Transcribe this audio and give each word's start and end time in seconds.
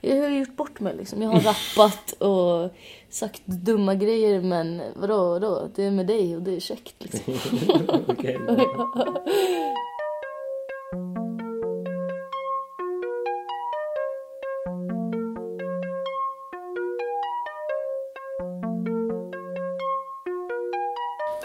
Jag 0.00 0.16
har 0.22 0.28
gjort 0.28 0.56
bort 0.56 0.80
mig 0.80 0.96
liksom. 0.96 1.22
Jag 1.22 1.30
har 1.30 1.40
rappat 1.40 2.12
och 2.12 2.70
sagt 3.08 3.42
dumma 3.46 3.94
grejer 3.94 4.40
men 4.40 4.82
vadå, 4.96 5.30
vadå? 5.30 5.68
Det 5.74 5.84
är 5.84 5.90
med 5.90 6.06
dig 6.06 6.36
och 6.36 6.42
det 6.42 6.56
är 6.56 6.60
käckt 6.60 6.94
liksom. 6.98 7.34
Bra. 7.86 9.22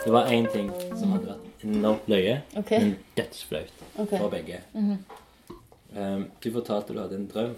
Det 0.06 0.12
var 0.12 0.26
én 0.26 0.48
ting 0.54 0.72
som 1.00 1.12
hadde 1.14 1.28
vært 1.28 1.64
enormt 1.66 2.08
løye, 2.10 2.40
Ok. 2.58 2.72
men 2.72 2.96
dødsflaut 3.16 3.84
Ok. 4.02 4.10
for 4.18 4.30
begge. 4.30 4.62
um, 4.76 6.26
du 6.44 6.52
fortalte 6.52 6.94
du 6.94 7.00
hadde 7.00 7.16
en 7.16 7.28
drøm 7.28 7.56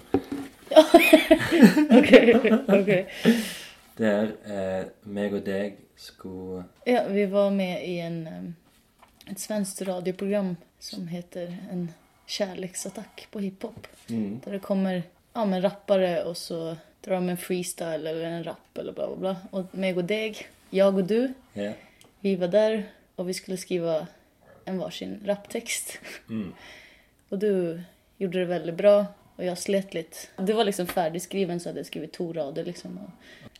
Okej, 1.99 2.33
ok. 2.67 2.91
der 3.97 4.31
eh, 4.49 4.85
meg 5.05 5.33
og 5.37 5.43
deg 5.45 5.77
skulle 5.99 6.63
Ja, 6.89 7.03
vi 7.07 7.25
var 7.29 7.51
med 7.53 7.83
i 7.85 7.97
en, 8.03 8.55
et 9.29 9.39
svensk 9.39 9.81
radioprogram 9.87 10.55
som 10.79 11.07
heter 11.07 11.53
En 11.71 11.91
kärleksattack 12.27 13.27
på 13.31 13.39
hiphop. 13.39 13.87
mm, 14.09 14.41
Der 14.45 14.51
det 14.51 14.61
kommer 14.61 15.03
ja, 15.33 15.45
men 15.45 15.61
rappere, 15.61 16.23
og 16.25 16.37
så 16.37 16.75
drar 17.05 17.19
de 17.21 17.29
en 17.33 17.37
freestyle 17.37 18.09
eller 18.09 18.25
en 18.25 18.43
rap 18.43 18.77
eller 18.77 18.93
bla 18.93 19.07
bla 19.07 19.15
bla. 19.17 19.33
Og 19.51 19.73
meg 19.73 19.97
og 19.97 20.05
Deg, 20.09 20.43
jeg 20.71 20.85
og 20.85 21.07
du, 21.09 21.33
yeah. 21.57 21.73
vi 22.21 22.35
var 22.39 22.47
der, 22.53 22.83
og 23.17 23.27
vi 23.27 23.33
skulle 23.33 23.57
skrive 23.57 24.05
en 24.65 24.79
varsin 24.79 25.19
rapptekst. 25.27 25.97
mm, 26.27 26.53
og 27.31 27.39
du 27.41 27.49
gjorde 28.21 28.39
det 28.39 28.49
veldig 28.49 28.75
bra 28.77 28.95
och 29.35 29.43
jag 29.43 29.57
slet 29.57 29.93
lite. 29.93 30.17
Det 30.37 30.53
var 30.53 30.63
liksom 30.63 30.87
färdigskriven 30.87 31.59
så 31.59 31.69
hade 31.69 31.79
jag 31.79 31.85
skrivit 31.85 32.13
to 32.13 32.33
rader 32.33 32.65
liksom. 32.65 32.99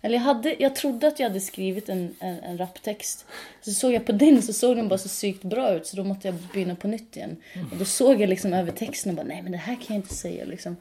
Eller 0.02 0.16
jag, 0.16 0.23
hade, 0.23 0.55
jag 0.59 0.76
trodde 0.76 1.08
att 1.08 1.20
jag 1.20 1.30
hade 1.30 1.39
skrivit 1.39 1.89
en, 1.89 2.16
en, 2.20 2.39
en 2.39 2.58
raptext. 2.58 3.25
Så 3.61 3.72
såg 3.72 3.94
jag 3.94 4.06
på 4.06 4.11
din 4.11 4.42
så 4.42 4.53
såg 4.53 4.75
den 4.75 4.88
bara 4.88 5.00
så 5.00 5.09
sykt 5.09 5.44
bra 5.44 5.73
ut 5.73 5.88
så 5.88 5.98
då 5.98 6.03
måste 6.03 6.28
jag 6.28 6.36
begynne 6.53 6.75
på 6.75 6.88
nytt 6.88 7.17
igen. 7.17 7.38
Och 7.72 7.78
då 7.78 7.86
såg 7.86 8.22
jag 8.22 8.30
liksom 8.30 8.53
över 8.53 8.72
texten 8.72 9.09
och 9.09 9.16
bara 9.16 9.28
nej 9.28 9.42
men 9.42 9.52
det 9.52 9.58
här 9.58 9.75
kan 9.75 9.86
jag 9.88 9.98
inte 9.98 10.16
säga 10.16 10.45
liksom. 10.45 10.78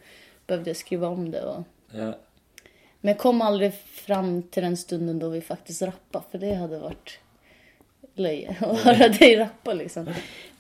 Behövde 0.47 0.71
jag 0.71 0.77
skriva 0.77 1.09
om 1.09 1.31
det 1.31 1.43
och... 1.43 1.65
ja. 1.91 2.19
Men 3.05 3.13
jag 3.13 3.19
kom 3.19 3.43
aldrig 3.43 3.75
fram 3.75 4.43
till 4.43 4.63
den 4.63 4.77
stunden 4.77 5.19
då 5.19 5.29
vi 5.29 5.41
faktiskt 5.41 5.83
rappade 5.83 6.25
för 6.31 6.39
det 6.39 6.55
hade 6.55 6.79
varit 6.79 7.19
løye 8.15 8.57
å 8.67 8.75
høre 8.85 9.09
deg 9.17 9.39
rappe, 9.41 9.75
liksom. 9.75 10.09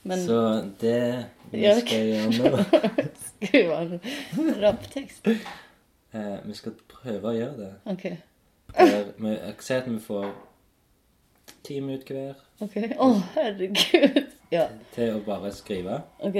Men 0.03 0.27
Så 0.27 0.39
det 0.81 1.25
vi 1.53 1.75
skal 1.81 2.07
gjøre 2.09 2.31
nå 2.39 2.81
skriva 3.47 3.81
en 3.83 3.99
rapptekst. 4.63 5.27
eh, 5.29 6.37
Vi 6.47 6.55
skal 6.55 6.73
prøve 6.89 7.29
å 7.29 7.37
gjøre 7.37 7.57
det. 7.59 7.73
Ok. 7.85 8.05
Der 8.79 9.05
vi, 9.19 9.37
ser 9.61 9.83
at 9.83 9.91
vi 9.91 9.99
får 10.01 10.31
ti 11.65 11.81
minutter 11.81 12.15
hver 12.15 12.35
Ok. 12.63 12.77
Å, 12.99 13.09
herregud. 13.35 14.23
Ja, 14.53 14.69
til 14.95 15.17
å 15.17 15.21
bare 15.27 15.51
skrive. 15.53 16.03
Ok. 16.23 16.39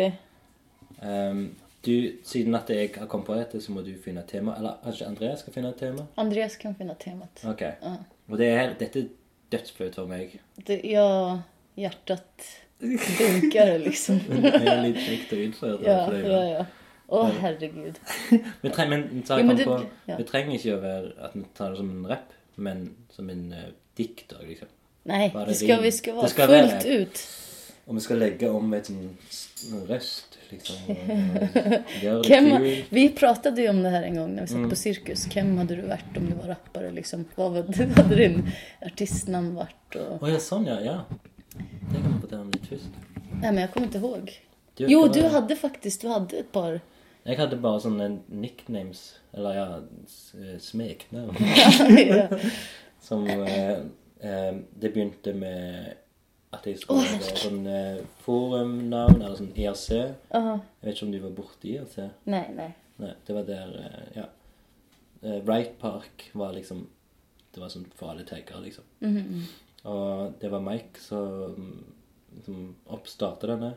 Um, 1.03 1.55
du, 1.83 1.95
siden 2.25 2.55
at 2.55 2.69
jeg 2.71 2.93
har 2.95 3.09
kommet 3.11 3.27
på 3.27 3.35
dette, 3.35 3.61
så 3.61 3.73
må 3.75 3.83
du 3.83 3.91
finne 3.99 4.23
et 4.23 4.31
tema. 4.31 4.55
Eller 4.59 4.77
kanskje 4.85 5.09
Andreas 5.09 5.43
skal 5.43 5.57
finne 5.57 5.73
et 5.75 5.81
tema? 5.83 6.05
Andreas 6.21 6.57
kan 6.61 6.77
finne 6.79 6.95
temaet. 7.01 7.43
Ok. 7.49 7.65
Ja. 7.65 7.97
Og 8.31 8.39
det 8.39 8.51
er, 8.55 8.77
dette 8.79 9.03
er 9.03 9.09
dødsflaut 9.53 9.99
for 9.99 10.07
meg. 10.11 10.37
Det, 10.67 10.79
ja, 10.87 11.09
hjertet 11.81 12.47
dunker 12.83 13.79
liksom. 13.83 14.21
Det 14.45 14.63
er 14.63 14.81
litt 14.85 15.03
kjekt 15.03 15.35
utføre 15.37 15.81
det. 15.81 15.89
Ja, 15.91 15.99
for 16.07 16.17
det 16.17 16.31
ja, 16.31 16.45
ja. 16.53 16.65
Åh, 17.13 17.31
herregud. 17.43 17.99
Vi 18.63 18.71
treng, 18.73 18.89
men 18.93 19.03
Jo, 19.29 19.43
men 19.45 19.57
det- 19.59 19.67
på, 19.69 19.79
ja. 20.09 20.17
vi 20.17 20.25
trenger 20.29 20.57
ikke 20.59 20.77
å 20.79 20.81
være 20.83 21.13
at 21.29 21.35
vi 21.37 21.45
tar 21.59 21.75
det 21.75 21.81
som 21.83 21.91
en 21.93 22.07
rapp, 22.09 22.33
men 22.57 22.87
som 23.13 23.29
en 23.33 23.45
uh, 23.53 23.67
dikt. 24.01 24.33
også, 24.33 24.47
Liksom. 24.49 24.69
Nei, 25.11 25.27
det 25.35 25.57
skal, 25.59 25.83
vi 25.83 25.91
skal 25.93 26.21
Det 26.23 26.31
skal 26.31 26.49
fullt 26.53 26.85
være, 26.87 27.01
ut. 27.03 27.23
Og 27.91 27.97
vi 27.99 28.03
skal 28.05 28.21
legge 28.23 28.49
om 28.55 28.75
et 28.79 28.87
sånn 28.87 29.81
røst, 29.89 30.37
liksom. 30.53 30.77
Kem, 32.23 32.49
kul. 32.57 32.69
vi 32.95 33.09
pratet 33.17 33.59
jo 33.59 33.71
om 33.73 33.81
det 33.83 33.91
her 33.91 34.07
en 34.07 34.19
gang 34.21 34.35
når 34.37 34.47
vi 34.47 34.53
satt 34.53 34.63
Mm. 34.63 34.71
på 34.71 34.79
cirkus. 34.79 35.25
Hvem 35.33 35.51
hadde 35.59 35.77
du 35.81 35.83
vært 35.91 36.17
om 36.21 36.29
du 36.31 36.35
var 36.39 36.53
rapper? 36.55 36.87
liksom? 36.95 37.25
Hva 37.35 37.49
hadde 37.57 38.17
din 38.17 38.39
din 38.39 38.39
artistnamn 38.87 39.57
Å 39.59 39.67
og... 39.99 40.23
Å 40.23 40.31
ja, 40.31 40.39
sånn, 40.41 40.69
ja. 40.71 40.79
ja. 40.87 40.97
Det 41.59 41.99
kan 41.99 42.09
vi 42.15 42.21
fortelle 42.23 42.43
om 42.47 42.53
litt 42.55 42.71
først. 42.71 43.03
Nei, 43.33 43.51
men 43.51 43.61
jeg 43.65 43.73
kommer 43.75 43.91
ikke 43.91 44.03
ihåg. 44.05 44.33
Jo, 44.89 45.03
du 45.13 45.21
hadde 45.29 45.57
faktisk 45.59 46.07
du 46.07 46.09
hadde 46.13 46.39
et 46.45 46.53
par. 46.55 46.79
Jeg 47.25 47.39
hadde 47.39 47.59
bare 47.63 47.81
sånne 47.85 48.09
nicknames, 48.29 49.03
eller 49.33 49.55
ja, 49.55 49.67
eh, 50.39 50.57
smeknavn. 50.59 51.37
ja. 52.09 52.29
Som 53.03 53.27
eh, 53.27 53.79
eh, 54.23 54.55
Det 54.79 54.93
begynte 54.95 55.35
med 55.35 55.95
at 56.53 56.67
jeg 56.69 56.79
skulle 56.83 57.07
ha 57.09 57.37
sånn 57.41 57.63
eh, 57.67 58.03
forumnavn, 58.27 59.23
eller 59.23 59.37
sånn 59.39 59.55
IRC. 59.57 59.89
-huh. 60.31 60.59
Jeg 60.81 60.89
vet 60.89 60.95
ikke 60.95 61.07
om 61.07 61.13
du 61.13 61.19
var 61.19 61.31
borti 61.31 61.77
IRC? 61.77 61.99
Nei, 62.25 62.45
nei. 62.55 62.73
Nei, 62.97 63.13
det 63.27 63.35
var 63.35 63.43
der 63.43 63.69
eh, 63.79 64.17
Ja. 64.17 64.27
Eh, 65.23 65.41
Wright 65.45 65.79
Park 65.79 66.31
var 66.35 66.53
liksom 66.53 66.87
Det 67.55 67.61
var 67.61 67.69
sånn 67.69 67.87
for 67.95 68.11
alle 68.11 68.25
taggere, 68.25 68.63
liksom. 68.63 68.85
Mhm. 69.01 69.43
Og 69.85 70.33
det 70.41 70.51
var 70.51 70.61
Mike 70.61 71.01
som, 71.01 71.85
som 72.45 72.77
oppstartet 72.87 73.49
denne. 73.51 73.75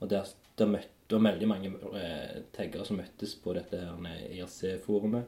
Og 0.00 0.10
der, 0.10 0.26
der 0.58 0.66
møtte 0.66 1.01
det 1.12 1.18
var 1.20 1.32
veldig 1.32 1.48
mange 1.48 1.70
eh, 2.00 2.36
taggere 2.56 2.84
som 2.88 2.96
møttes 2.96 3.34
på 3.44 3.52
dette 3.52 3.76
her 3.76 4.20
IRC-forumet. 4.32 5.24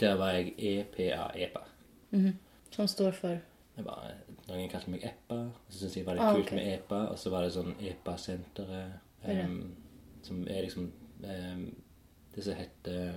Der 0.00 0.14
var 0.14 0.30
jeg 0.36 0.54
EPA, 0.58 1.30
EPA. 1.34 1.60
-hmm. 2.12 2.32
Som 2.70 2.86
står 2.86 3.10
for? 3.10 3.28
Jeg 3.76 3.84
bare, 3.84 4.12
noen 4.48 4.68
kalte 4.68 4.90
meg 4.90 5.04
EPA. 5.04 5.34
og 5.34 5.52
så 5.68 5.78
syntes 5.78 5.96
jeg 5.96 6.04
det 6.04 6.06
var 6.06 6.14
litt 6.14 6.22
Ah, 6.22 6.34
kult 6.34 6.46
okay. 6.46 6.56
med 6.56 6.74
Epa. 6.74 6.94
Og 6.94 7.18
så 7.18 7.30
var 7.30 7.42
det 7.42 7.52
sånn 7.52 7.74
Epa-senteret, 7.80 8.92
er 9.22 9.44
em, 9.44 9.76
som 10.22 10.46
er 10.48 10.60
liksom 10.62 10.92
um, 11.24 11.74
Det 12.34 12.44
som 12.44 12.54
heter 12.54 13.12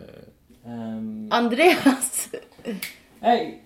um, 0.66 1.28
Andreas! 1.32 2.32
Hei! 3.28 3.60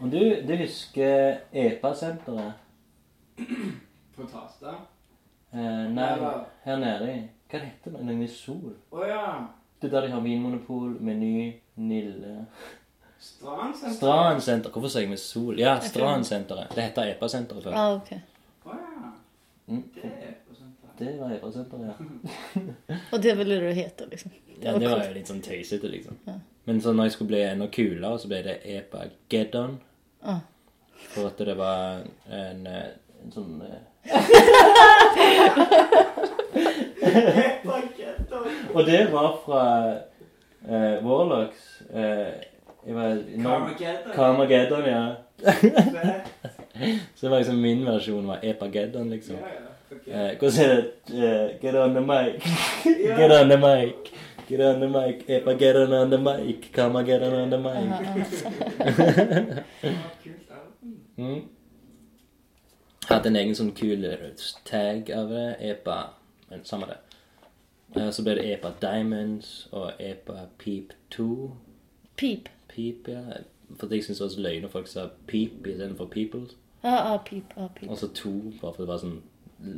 Om 0.00 0.10
du, 0.10 0.18
du 0.48 0.56
husker 0.56 1.40
Epa-senteret? 1.52 2.52
På 4.16 4.22
Tasta? 4.22 4.74
Eh, 5.52 5.86
nei, 5.90 6.10
her 6.64 6.76
nede 6.78 7.14
Hva 7.50 7.58
heter 7.58 7.96
det? 7.96 8.04
Noe 8.06 8.22
i 8.22 8.28
Sol? 8.30 8.74
Å 8.94 9.06
ja. 9.08 9.24
Det 9.80 9.88
er 9.88 9.94
der 9.96 10.06
de 10.06 10.12
har 10.12 10.20
Vinmonopol, 10.22 10.92
Meny, 11.02 11.54
Nille 11.80 12.44
Strandsenteret? 13.20 13.96
Stransenter. 13.96 14.70
Hvorfor 14.72 14.92
sier 14.92 15.04
jeg 15.04 15.10
med 15.10 15.20
Sol? 15.20 15.58
Ja, 15.60 15.74
Stransenteret. 15.84 16.70
Det 16.76 16.84
heter 16.86 17.10
Epa-senteret 17.14 17.66
før. 17.66 17.74
Ah, 17.76 17.96
okay. 17.96 18.20
oh, 18.64 18.76
ja. 18.76 19.10
Mm. 19.66 19.82
Det 19.96 20.12
er 20.12 20.38
på 20.46 20.56
senteret. 20.56 20.94
Det 21.00 21.16
var 21.18 21.34
Epa-senteret, 21.34 21.90
ja. 21.90 22.94
Og 23.12 23.22
det 23.26 23.34
ville 23.42 23.58
du 23.60 23.68
hete, 23.76 24.08
liksom? 24.08 24.32
Ja, 24.62 24.72
det 24.78 24.88
var 24.88 25.04
jo 25.04 25.12
litt 25.16 25.28
sånn 25.28 25.42
tøysete, 25.44 25.90
liksom. 25.92 26.16
Men 26.68 26.80
så 26.80 26.94
når 26.96 27.10
jeg 27.10 27.16
skulle 27.16 27.32
bli 27.34 27.42
enda 27.44 27.68
kulere, 27.72 28.14
så 28.20 28.30
ble 28.30 28.40
det 28.46 28.56
Epa-Geddon. 28.78 29.76
Ja. 30.24 30.38
For 31.10 31.28
at 31.28 31.44
det 31.44 31.56
var 31.58 32.02
en, 32.28 32.66
eh, 32.68 32.90
en 33.24 33.32
sånn 33.32 33.62
eh, 33.62 33.80
Og 38.74 38.86
det 38.86 39.12
var 39.12 39.40
fra 39.44 39.92
eh, 40.68 41.04
Warlocks. 41.04 41.82
Eh, 41.90 42.32
jeg 42.86 42.94
var 42.94 43.18
Carmageddon. 43.42 44.12
Carmageddon, 44.14 44.84
ja. 44.86 45.14
Så 47.14 47.26
det 47.26 47.30
var 47.30 47.38
liksom 47.38 47.60
min 47.60 47.86
versjon 47.86 48.26
var 48.26 48.38
Epa-Geddon, 48.42 49.10
liksom. 49.10 49.36
Ja. 49.36 49.42
Eh, 50.06 50.38
Hvordan 50.38 50.64
er 50.64 50.74
det? 50.74 50.84
Eh, 51.08 51.50
get 51.62 51.74
on 51.74 51.94
the 51.94 52.00
mic. 52.00 52.42
Get 53.18 53.30
on 53.40 53.48
the 53.48 53.56
mic. 53.58 53.94
Get 54.48 54.60
on 54.60 54.80
the 54.80 54.88
mic. 54.88 55.24
Epa, 55.28 55.52
get 55.58 55.76
on, 55.76 56.10
the 56.10 56.18
mic. 56.18 56.72
Get 56.72 57.22
on, 57.22 57.34
on 57.34 57.50
the 57.50 57.58
mic. 57.58 57.72
Ja, 59.82 59.90
kult 60.22 60.50
album. 60.50 60.94
Mm. 61.16 61.42
Hadde 63.20 63.28
en 63.34 63.36
egen 63.36 63.54
sånn 63.58 63.74
kul 63.76 64.06
tag 64.64 65.10
av 65.12 65.28
det. 65.28 65.56
Epa 65.60 65.96
Men 66.50 66.64
samme 66.64 66.86
det. 66.88 66.96
Eh, 68.00 68.10
Så 68.10 68.22
ble 68.24 68.34
det 68.38 68.46
Epa 68.54 68.70
Diamonds 68.80 69.68
og 69.72 69.92
Epa 70.00 70.46
Peep 70.58 70.92
2. 71.10 71.50
Peep? 72.16 72.48
Peep, 72.68 73.08
ja. 73.08 73.20
For 73.76 73.86
jeg 73.92 74.04
syntes 74.04 74.18
det 74.18 74.24
var 74.24 74.28
så 74.34 74.40
løgn 74.40 74.62
når 74.64 74.68
folk 74.72 74.86
sa 74.88 75.08
Peep 75.26 75.66
istedenfor 75.66 76.06
Peoples. 76.10 76.50
Ja, 76.82 76.94
ja, 77.12 77.16
peep, 77.18 77.44
Ja, 77.56 77.66
peep. 77.74 77.90
Og 77.90 77.98
så 77.98 78.08
to, 78.14 78.30
bare 78.60 78.72
for 78.74 78.82
det 78.82 78.88
var 78.88 78.98
sånn 79.02 79.22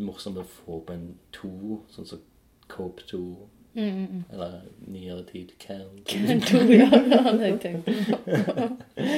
morsomt 0.07 0.39
å 0.39 0.45
få 0.47 0.79
på 0.87 0.93
en 0.95 1.09
to, 1.35 1.81
sånn 1.91 2.07
som 2.07 2.19
Cope 2.69 3.03
2. 3.11 3.19
Mm, 3.75 3.89
mm, 3.89 4.07
mm. 4.13 4.23
Eller 4.33 4.61
nyere 4.87 5.23
tid 5.33 5.49
Cal 5.59 5.89
2. 6.07 6.19
Den 6.29 6.41
tog. 6.41 6.71
Ja, 6.71 6.91
det 6.91 7.21
hadde 7.27 7.43
jeg 7.49 7.61
tenkt 7.61 7.85
på. 7.87 7.93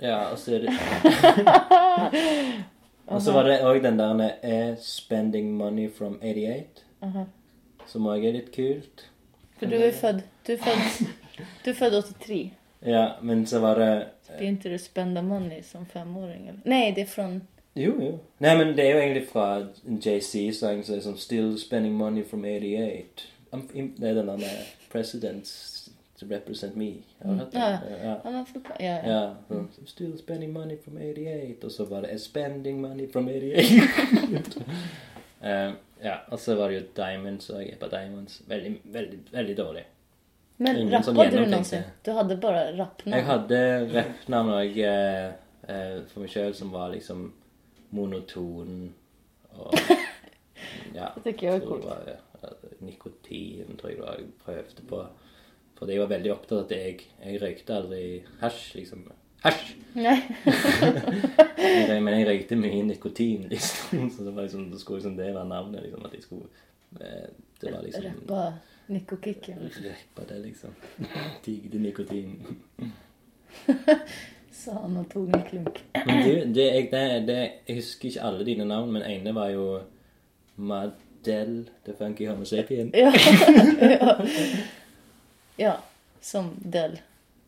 Ja, 0.00 0.30
og 0.32 0.38
så 0.40 0.54
er 0.56 0.60
det 0.64 0.72
Og 3.10 3.22
så 3.22 3.32
var 3.32 3.42
det 3.42 3.60
òg 3.60 3.82
den 3.82 3.98
der 3.98 4.30
er 4.42 4.74
'Spending 4.76 5.52
money 5.56 5.90
from 5.94 6.18
88', 6.22 6.84
Aha. 7.02 7.24
som 7.86 8.06
òg 8.06 8.24
er 8.24 8.32
litt 8.32 8.52
kult. 8.54 9.06
For 9.58 9.66
du 9.66 9.74
er 9.76 9.92
født 9.92 10.22
du 10.46 10.52
er 10.52 10.56
født, 10.56 11.08
du 11.64 11.70
er 11.70 11.74
født 11.74 12.04
83. 12.04 12.50
Ja, 12.86 13.08
men 13.22 13.46
så 13.46 13.58
var 13.58 13.74
det 13.78 14.04
Begynte 14.38 14.70
du 14.72 14.78
spenda 14.78 15.20
money 15.20 15.62
som 15.62 15.86
femåring? 15.86 16.48
Eller? 16.48 16.60
Nej, 16.64 16.92
det 16.96 17.02
er 17.02 17.06
fra 17.06 17.28
Jo, 17.76 18.02
jo. 18.02 18.18
Nei, 18.38 18.56
men 18.58 18.66
det 18.76 18.78
er 18.86 18.92
jo 18.94 18.98
egentlig 18.98 19.28
fra 19.28 19.66
JC-sangen 19.86 20.84
som 20.84 20.94
er 20.96 21.00
sånn 21.00 21.18
Still 21.18 21.58
spending 21.58 21.94
money 21.94 22.24
from 22.24 22.44
88. 22.44 23.26
I'm, 23.52 23.62
im- 23.74 23.94
det 24.00 24.10
er 24.10 24.14
den 24.14 24.26
der 24.40 24.64
Presidents 24.92 25.79
to 26.20 26.26
represent 26.30 26.76
me. 26.76 26.90
Har 27.18 27.32
du 27.32 27.38
hørt 27.38 27.52
det? 27.52 27.58
Ja. 27.58 27.80
ja. 28.04 28.16
Ja, 28.24 28.44
ja, 28.78 28.84
ja. 28.84 28.96
Ja, 29.10 29.20
sånn, 29.48 29.68
Still 29.88 30.16
spending 30.18 30.52
money 30.52 30.76
from 30.84 30.98
88. 31.00 31.64
Og 31.64 31.72
så 31.72 31.86
var 31.88 32.04
det 32.06 32.18
Spending 32.20 32.80
money 32.80 33.08
from 33.12 33.28
88. 33.28 34.66
Eh, 35.40 35.70
ja, 36.04 36.18
og 36.28 36.36
så 36.36 36.52
var 36.54 36.68
det 36.68 36.74
jo 36.74 36.82
Diamonds 36.96 37.46
og 37.48 37.62
Epa 37.64 37.88
Diamonds. 37.88 38.42
Veldig, 38.44 38.74
veldig, 38.92 39.20
veldig 39.32 39.54
dårlig. 39.56 39.84
Men 40.60 40.76
Ingen 40.76 40.90
du 40.90 40.96
rappade 40.96 41.84
du 42.04 42.10
hadde 42.12 42.36
bare 42.36 42.64
bara 42.76 43.16
Jeg 43.16 43.24
hadde 43.24 43.60
rappnavn 43.94 44.50
òg 44.52 44.76
eh, 44.84 45.30
eh, 45.64 45.94
for 46.10 46.20
meg 46.20 46.34
sjøl 46.34 46.52
som 46.58 46.74
var 46.74 46.92
liksom 46.92 47.30
monoton 47.96 48.90
og 49.56 49.72
Ja. 50.94 51.08
Det 51.24 51.38
tror 51.38 51.48
jeg 51.48 51.62
var 51.86 52.12
eh, 52.12 52.70
nikotin, 52.84 53.76
tror 53.80 53.90
jeg 53.90 53.98
det 53.98 54.04
var 54.04 54.18
jeg 54.18 54.28
prøvde 54.44 54.86
på. 54.92 55.02
Fordi 55.80 55.96
jeg 55.96 56.02
var 56.02 56.10
veldig 56.12 56.32
opptatt 56.34 56.52
av 56.52 56.58
at 56.66 56.72
jeg, 56.76 57.00
jeg 57.24 57.40
røykte 57.40 57.72
aldri 57.72 58.20
hasj, 58.42 58.64
liksom. 58.76 59.06
Hasj! 59.40 59.70
Men 59.96 60.20
jeg 62.12 62.26
røykte 62.28 62.58
mye 62.60 62.82
nikotin, 62.84 63.46
liksom. 63.48 64.10
Så 64.12 64.26
det 64.26 64.34
var 64.36 64.44
liksom, 64.44 64.66
det 64.68 64.76
skulle 64.82 65.00
liksom 65.00 65.14
det 65.16 65.30
være 65.32 65.48
navnet, 65.48 65.80
liksom. 65.86 66.04
At 66.04 66.12
jeg 66.18 66.24
skulle 66.26 66.44
eh, 67.00 67.30
Det 67.62 67.72
var 67.72 67.80
liksom 67.86 68.04
Rappa 68.04 68.42
nikokikken, 68.92 69.56
Rappa 69.86 70.22
det, 70.28 70.38
liksom. 70.42 70.72
Tigde 71.44 71.78
nikotin. 71.80 72.36
Sa 74.60 74.76
han 74.82 74.96
og 75.00 75.08
tog 75.08 75.32
en 75.32 75.46
klunk. 75.48 75.80
Men 75.94 76.20
du, 76.26 76.32
det, 76.58 76.66
jeg, 76.66 76.88
det, 76.92 77.04
det, 77.28 77.38
jeg 77.68 77.74
husker 77.80 78.08
ikke 78.10 78.26
alle 78.28 78.44
dine 78.44 78.64
navn, 78.68 78.92
men 78.92 79.02
ene 79.08 79.32
var 79.34 79.48
jo 79.54 79.64
Madel 80.56 81.70
The 81.86 81.92
Funky 81.96 82.28
Homo 82.28 82.44
Sapien. 82.44 82.92
Ja. 82.92 83.12
ja. 85.60 85.76
som 86.20 86.50
Del. 86.64 86.98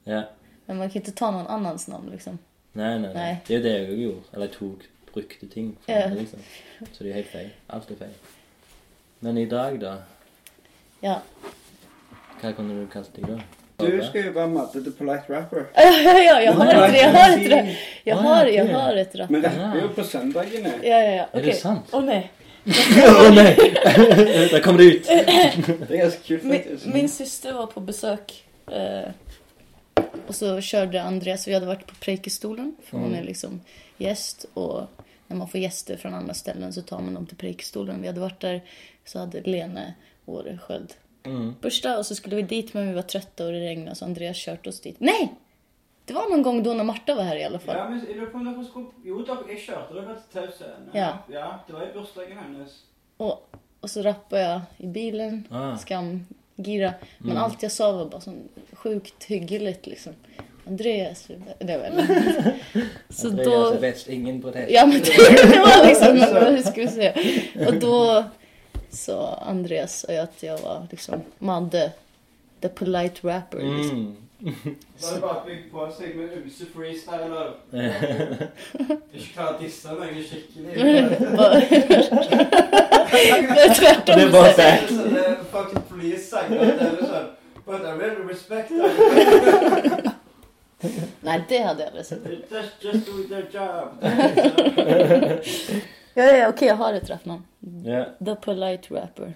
Ja. 0.09 0.23
Men 0.67 0.79
man 0.79 0.91
kan 0.93 1.03
ikke 1.03 1.15
ta 1.19 1.31
noen 1.35 1.49
annens 1.51 1.89
navn, 1.91 2.09
liksom. 2.13 2.39
Nei, 2.79 2.93
nei, 2.99 3.09
nei. 3.09 3.15
Nei. 3.17 3.33
Det 3.47 3.57
er 3.57 3.59
jo 3.59 3.65
det 3.65 3.73
jeg 3.75 3.89
òg 3.91 4.03
gjorde. 4.05 4.29
Eller 4.33 4.47
jeg 4.47 4.55
tok 4.59 4.87
brukte 5.13 5.49
ting. 5.53 5.73
fra 5.85 5.93
Ja. 5.99 6.07
liksom. 6.15 6.45
Så 6.93 7.03
det 7.05 7.11
er 7.11 7.19
helt 7.21 7.33
feil. 7.33 7.51
Alt 7.69 7.91
er 7.91 7.99
feil. 8.05 8.15
Men 9.21 9.39
i 9.39 9.45
dag, 9.51 9.77
da? 9.83 9.97
Ja. 11.03 11.19
Hva 12.41 12.53
kunne 12.57 12.75
du 12.81 12.87
kalt 12.91 13.13
deg 13.17 13.27
da? 13.29 13.37
Du 13.83 13.99
skal 14.07 14.29
jo 14.29 14.33
være 14.37 14.49
Madde 14.53 14.81
the 14.85 14.91
Polite 14.95 15.27
Rapper. 15.31 15.65
Ja, 15.77 16.17
ja, 16.23 16.35
jeg 16.47 16.55
har 16.55 16.71
et, 16.87 16.95
jeg 16.95 17.11
har 17.13 17.33
et, 17.37 17.47
ra- 17.53 17.77
jag 18.07 18.19
Ah, 18.19 18.23
har, 18.23 18.47
jag 18.47 18.67
kul. 18.67 18.75
har 18.77 18.97
ett 18.97 19.15
rap. 19.21 19.31
Vi 19.31 19.41
rapper 19.43 19.81
jo 19.81 19.89
på 19.97 20.05
søndagene. 20.05 20.73
Ja, 20.83 20.99
ja, 21.03 21.13
ja. 21.17 21.25
Er 21.33 21.43
det 21.43 21.55
sant? 21.59 21.91
Å 21.93 21.99
oh, 21.99 22.05
nej. 22.07 22.31
Å 22.67 23.31
nei! 23.35 23.53
Der 24.53 24.61
kom 24.63 24.77
det 24.79 24.85
ut! 24.87 25.09
Det 25.09 25.89
er 25.91 26.05
ganske 26.05 26.23
kult, 26.27 26.45
Min, 26.47 26.61
faktisk. 26.63 26.87
min 26.95 27.09
syster 27.11 27.57
var 27.59 27.67
på 27.73 27.83
besøk. 27.85 28.35
Eh, 28.71 29.11
og 30.29 30.35
så 30.37 30.53
kjørte 30.63 31.03
Andreas, 31.03 31.47
vi 31.49 31.57
hadde 31.57 31.67
vært 31.71 31.87
på 31.89 31.97
Preikestolen. 32.05 32.73
for 32.87 33.03
hun 33.03 33.15
er 33.19 33.25
liksom 33.27 33.59
gjest. 34.01 34.47
Og 34.55 34.87
når 35.29 35.37
man 35.43 35.49
får 35.51 35.65
gjester 35.65 35.99
fra 35.99 36.15
andre 36.19 36.35
steder, 36.39 36.71
så 36.75 36.85
tar 36.87 37.03
man 37.03 37.15
dem 37.19 37.27
til 37.27 37.41
Preikestolen. 37.41 38.01
Vi 38.03 38.11
hadde 38.13 38.23
vært 38.23 38.41
der, 38.45 38.61
så 39.05 39.25
hadde 39.25 39.43
Lene 39.49 39.95
Åresköld 40.29 40.95
Mm. 41.25 41.53
bursdag. 41.63 41.99
og 42.01 42.05
så 42.05 42.17
skulle 42.19 42.37
vi 42.41 42.43
dit 42.51 42.73
men 42.75 42.89
vi 42.89 42.95
var 42.97 43.05
trøtte, 43.07 43.45
og 43.47 43.53
det 43.55 43.61
regna, 43.63 43.93
så 43.95 44.09
Andreas 44.09 44.37
kjørte 44.43 44.69
oss 44.73 44.81
dit. 44.83 44.97
Nej! 45.01 45.29
Det 46.05 46.15
var 46.15 46.29
noen 46.31 46.43
gang 46.43 46.63
da 46.65 46.75
når 46.75 46.87
Marta 46.89 47.15
var 47.15 47.29
her, 47.31 47.39
i 47.39 47.45
alle 47.47 47.61
fall. 47.63 47.77
Ja, 47.79 47.89
men 47.89 48.01
jeg 48.03 48.17
lurer 48.19 48.31
på 48.33 48.41
om 48.41 48.47
dere 48.49 48.65
skulle 48.67 49.07
Jo, 49.07 49.21
dere, 49.27 49.45
jeg 49.53 49.61
kjørte 49.67 49.95
dere 49.95 50.17
til 50.19 50.33
Tau 50.35 50.49
Scene. 50.57 50.89
Ja. 50.99 51.11
ja. 51.31 51.49
Det 51.67 51.77
var 51.77 51.85
i 51.87 51.93
bursdagen 51.95 52.41
hennes. 52.43 52.79
Og, 53.23 53.59
og 53.83 53.91
så 53.91 54.03
rappa 54.07 54.41
jeg 54.41 54.87
i 54.89 54.91
bilen, 54.97 55.45
Ah. 55.51 55.77
skamgira. 55.79 56.95
Men 57.21 57.39
alt 57.45 57.63
jeg 57.63 57.71
sa 57.71 57.93
var 57.95 58.11
bare 58.11 58.27
sånn 58.27 58.43
sjukt 58.83 59.29
hyggelig, 59.31 59.77
liksom. 59.87 60.19
Andreas, 60.67 61.29
det 61.59 61.79
var 61.79 61.91
väl. 61.91 62.07
Så 63.09 63.29
Andreas 63.29 63.49
då... 63.49 63.75
er 63.75 63.81
best, 63.81 64.09
ingen 64.09 64.43
protest. 64.43 64.71
Ja 64.71 64.87
men 64.87 65.01
det, 65.01 65.13
det 65.53 65.59
var 65.59 65.87
liksom, 65.87 66.41
hur 66.47 66.63
skulle 66.63 66.87
vi 66.87 66.93
säga? 66.93 67.15
Och 67.69 67.75
då 67.75 68.25
sa 68.91 69.35
Andreas 69.35 70.05
att 70.05 70.43
jag 70.43 70.59
var 70.59 70.87
liksom 70.91 71.23
Madde, 71.39 71.93
the 72.61 72.69
polite 72.69 73.29
rapper. 73.29 73.59
Liksom. 73.59 73.99
Mm. 73.99 74.17
Så 74.43 75.11
er 75.11 75.15
det 75.15 75.23
bare 75.23 75.43
bygd 75.47 75.67
på 75.71 75.85
seg 75.97 76.17
med 76.19 76.33
ymse 76.41 76.67
freestyler. 76.75 77.53
Ikke 79.13 79.29
klar 79.35 79.53
å 79.53 79.59
disse 79.61 79.95
meg 79.99 80.17
skikkelig. 80.27 80.73
Det 83.13 84.23
er 84.23 84.33
bare 84.33 84.53
fact. 84.57 84.89
Det 84.89 85.23
er 85.27 85.37
fucking 85.53 85.85
police-sanger. 85.91 86.59
Det 86.59 86.89
er 86.89 87.07
sånn 87.07 87.31
But 87.65 87.85
I 87.87 87.93
really 87.95 88.25
respect 88.27 88.69
them. 88.69 88.81
Nei, 91.23 91.37
det 91.49 91.61
hadde 91.63 91.85
jeg 91.85 91.91
aldrig. 91.93 92.43
Just, 92.51 92.85
just 92.85 93.07
do 93.07 93.23
their 93.31 93.47
job. 93.53 93.89
Ja, 96.15 96.25
ja, 96.25 96.49
ok, 96.49 96.63
jeg 96.63 96.77
har 96.77 96.93
ett 96.93 97.11
rapnamn. 97.11 97.47
Yeah. 97.87 98.11
The 98.25 98.35
polite 98.37 98.95
rapper. 98.95 99.33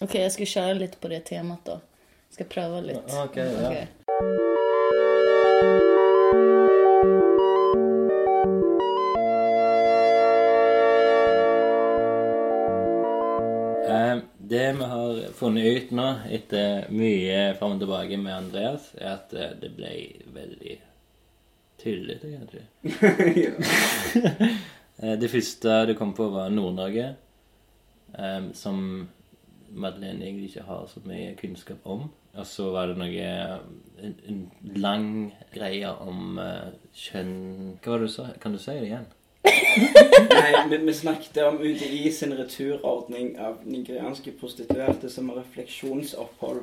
Ok, 0.00 0.14
jeg 0.14 0.32
skal 0.34 0.48
kjøre 0.50 0.72
litt 0.80 0.96
på 0.98 1.06
det 1.12 1.20
temat 1.28 1.62
da. 1.68 1.76
Skal 2.34 2.48
prøve 2.50 2.80
litt. 2.88 3.12
Okay, 3.28 3.46
okay. 3.46 3.76
ja. 3.76 3.99
Eh, 4.20 4.26
det 14.38 14.72
vi 14.72 14.84
har 14.84 15.32
funnet 15.32 15.64
ut 15.64 15.90
nå, 15.96 16.06
etter 16.28 16.90
mye 16.92 17.38
fram 17.56 17.78
og 17.78 17.80
tilbake 17.80 18.18
med 18.20 18.34
Andreas, 18.36 18.90
er 18.98 19.14
at 19.14 19.32
eh, 19.32 19.54
det 19.62 19.70
ble 19.78 19.94
veldig 20.36 20.76
tullete, 21.80 22.34
kanskje. 22.36 22.62
Eh, 25.00 25.14
Det 25.16 25.30
første 25.32 25.78
du 25.88 25.94
kom 25.96 26.10
på, 26.12 26.26
var 26.28 26.50
Nord-Norge, 26.52 27.14
som 28.52 29.08
Madeleine 29.72 30.26
egentlig 30.26 30.50
ikke 30.50 30.66
har 30.66 30.82
så 30.92 31.00
mye 31.08 31.30
kunnskap 31.38 31.86
om. 31.88 32.02
Og 32.38 32.46
så 32.46 32.68
var 32.70 32.90
det 32.90 32.98
noe 33.00 33.30
En, 34.00 34.12
en 34.28 34.42
lang 34.80 35.08
greie 35.52 35.88
om 36.04 36.38
uh, 36.40 36.70
kjønn 36.96 37.78
Hva 37.82 37.94
var 37.94 38.04
det 38.04 38.10
du 38.10 38.14
sa? 38.14 38.28
Kan 38.40 38.54
du 38.54 38.60
si 38.62 38.76
det 38.78 38.86
igjen? 38.86 39.08
Nei, 39.44 40.52
vi, 40.70 40.78
vi 40.84 40.94
snakket 40.94 41.36
om 41.44 41.58
UDI 41.60 42.10
sin 42.12 42.32
returordning 42.36 43.34
av 43.40 43.60
nigerianske 43.64 44.32
prostituerte 44.40 45.10
som 45.10 45.30
har 45.30 45.40
refleksjonsopphold. 45.40 46.60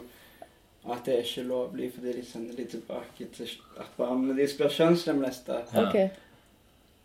At 0.87 1.05
det 1.05 1.15
er 1.15 1.25
ikke 1.25 1.45
lovlig 1.47 1.91
fordi 1.95 2.13
de 2.19 2.25
sender 2.25 2.57
de 2.57 2.65
tilbake 2.73 3.27
til 3.35 3.49
at 3.79 3.89
barna 3.97 4.35
deres 4.37 4.55
blir 4.59 4.71
kjønnslemlesta. 4.71 5.61
Ja. 5.73 5.87
Okay. 5.87 6.09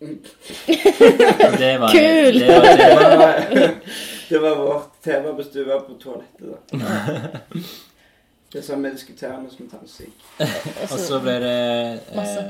Det 1.62 1.78
var, 1.78 1.88
Kul! 1.95 2.38
Det 2.40 2.49
var, 2.49 2.62
det 2.62 2.81
Det 2.81 2.90
var, 2.95 3.16
var, 3.16 3.75
det 4.28 4.42
var 4.42 4.57
vårt 4.57 5.02
tema 5.04 5.33
hvis 5.38 5.52
du 5.54 5.64
var 5.64 5.85
på 5.87 5.95
toalettet, 6.00 6.57
da. 6.73 7.61
Det 8.52 8.61
er 8.61 8.66
sånn 8.66 8.82
vi 8.85 8.92
diskuterer 8.92 9.38
mens 9.40 9.56
vi 9.56 9.64
tar 9.71 9.85
syk. 9.88 10.25
og 10.92 10.99
så 11.00 11.21
ble 11.25 11.38
det 11.40 11.52
eh, 11.56 12.16
Masse. 12.18 12.42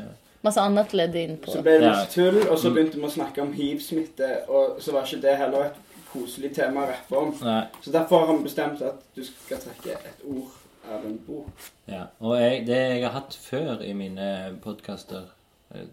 annet 0.42 0.58
annat 0.64 0.94
ledde 0.98 1.22
in 1.22 1.36
på. 1.38 1.52
Så 1.54 1.62
ble 1.62 1.76
det 1.78 1.90
masse 1.90 2.10
tull, 2.10 2.40
og 2.48 2.58
så 2.58 2.72
begynte 2.74 2.98
vi 2.98 3.06
å 3.06 3.12
snakke 3.12 3.44
om 3.44 3.52
hiv-smitte, 3.54 4.30
og 4.50 4.80
så 4.82 4.96
var 4.96 5.06
ikke 5.06 5.22
det 5.22 5.36
heller 5.38 5.68
et 5.68 5.78
koselig 6.10 6.50
tema 6.56 6.82
å 6.82 6.88
rappe 6.90 7.20
om. 7.20 7.30
Nei. 7.46 7.60
Så 7.84 7.94
derfor 7.94 8.26
har 8.26 8.34
vi 8.34 8.48
bestemt 8.48 8.82
at 8.84 9.04
du 9.14 9.22
skal 9.26 9.62
trekke 9.62 9.94
et 9.94 10.26
ord 10.26 10.50
av 10.90 11.06
en 11.06 11.20
bok. 11.26 11.70
Ja, 11.86 12.08
og 12.18 12.34
jeg, 12.40 12.66
det 12.66 12.80
jeg 12.80 13.04
har 13.06 13.14
hatt 13.20 13.38
før 13.38 13.84
i 13.86 13.94
mine 13.96 14.26
podkaster, 14.64 15.30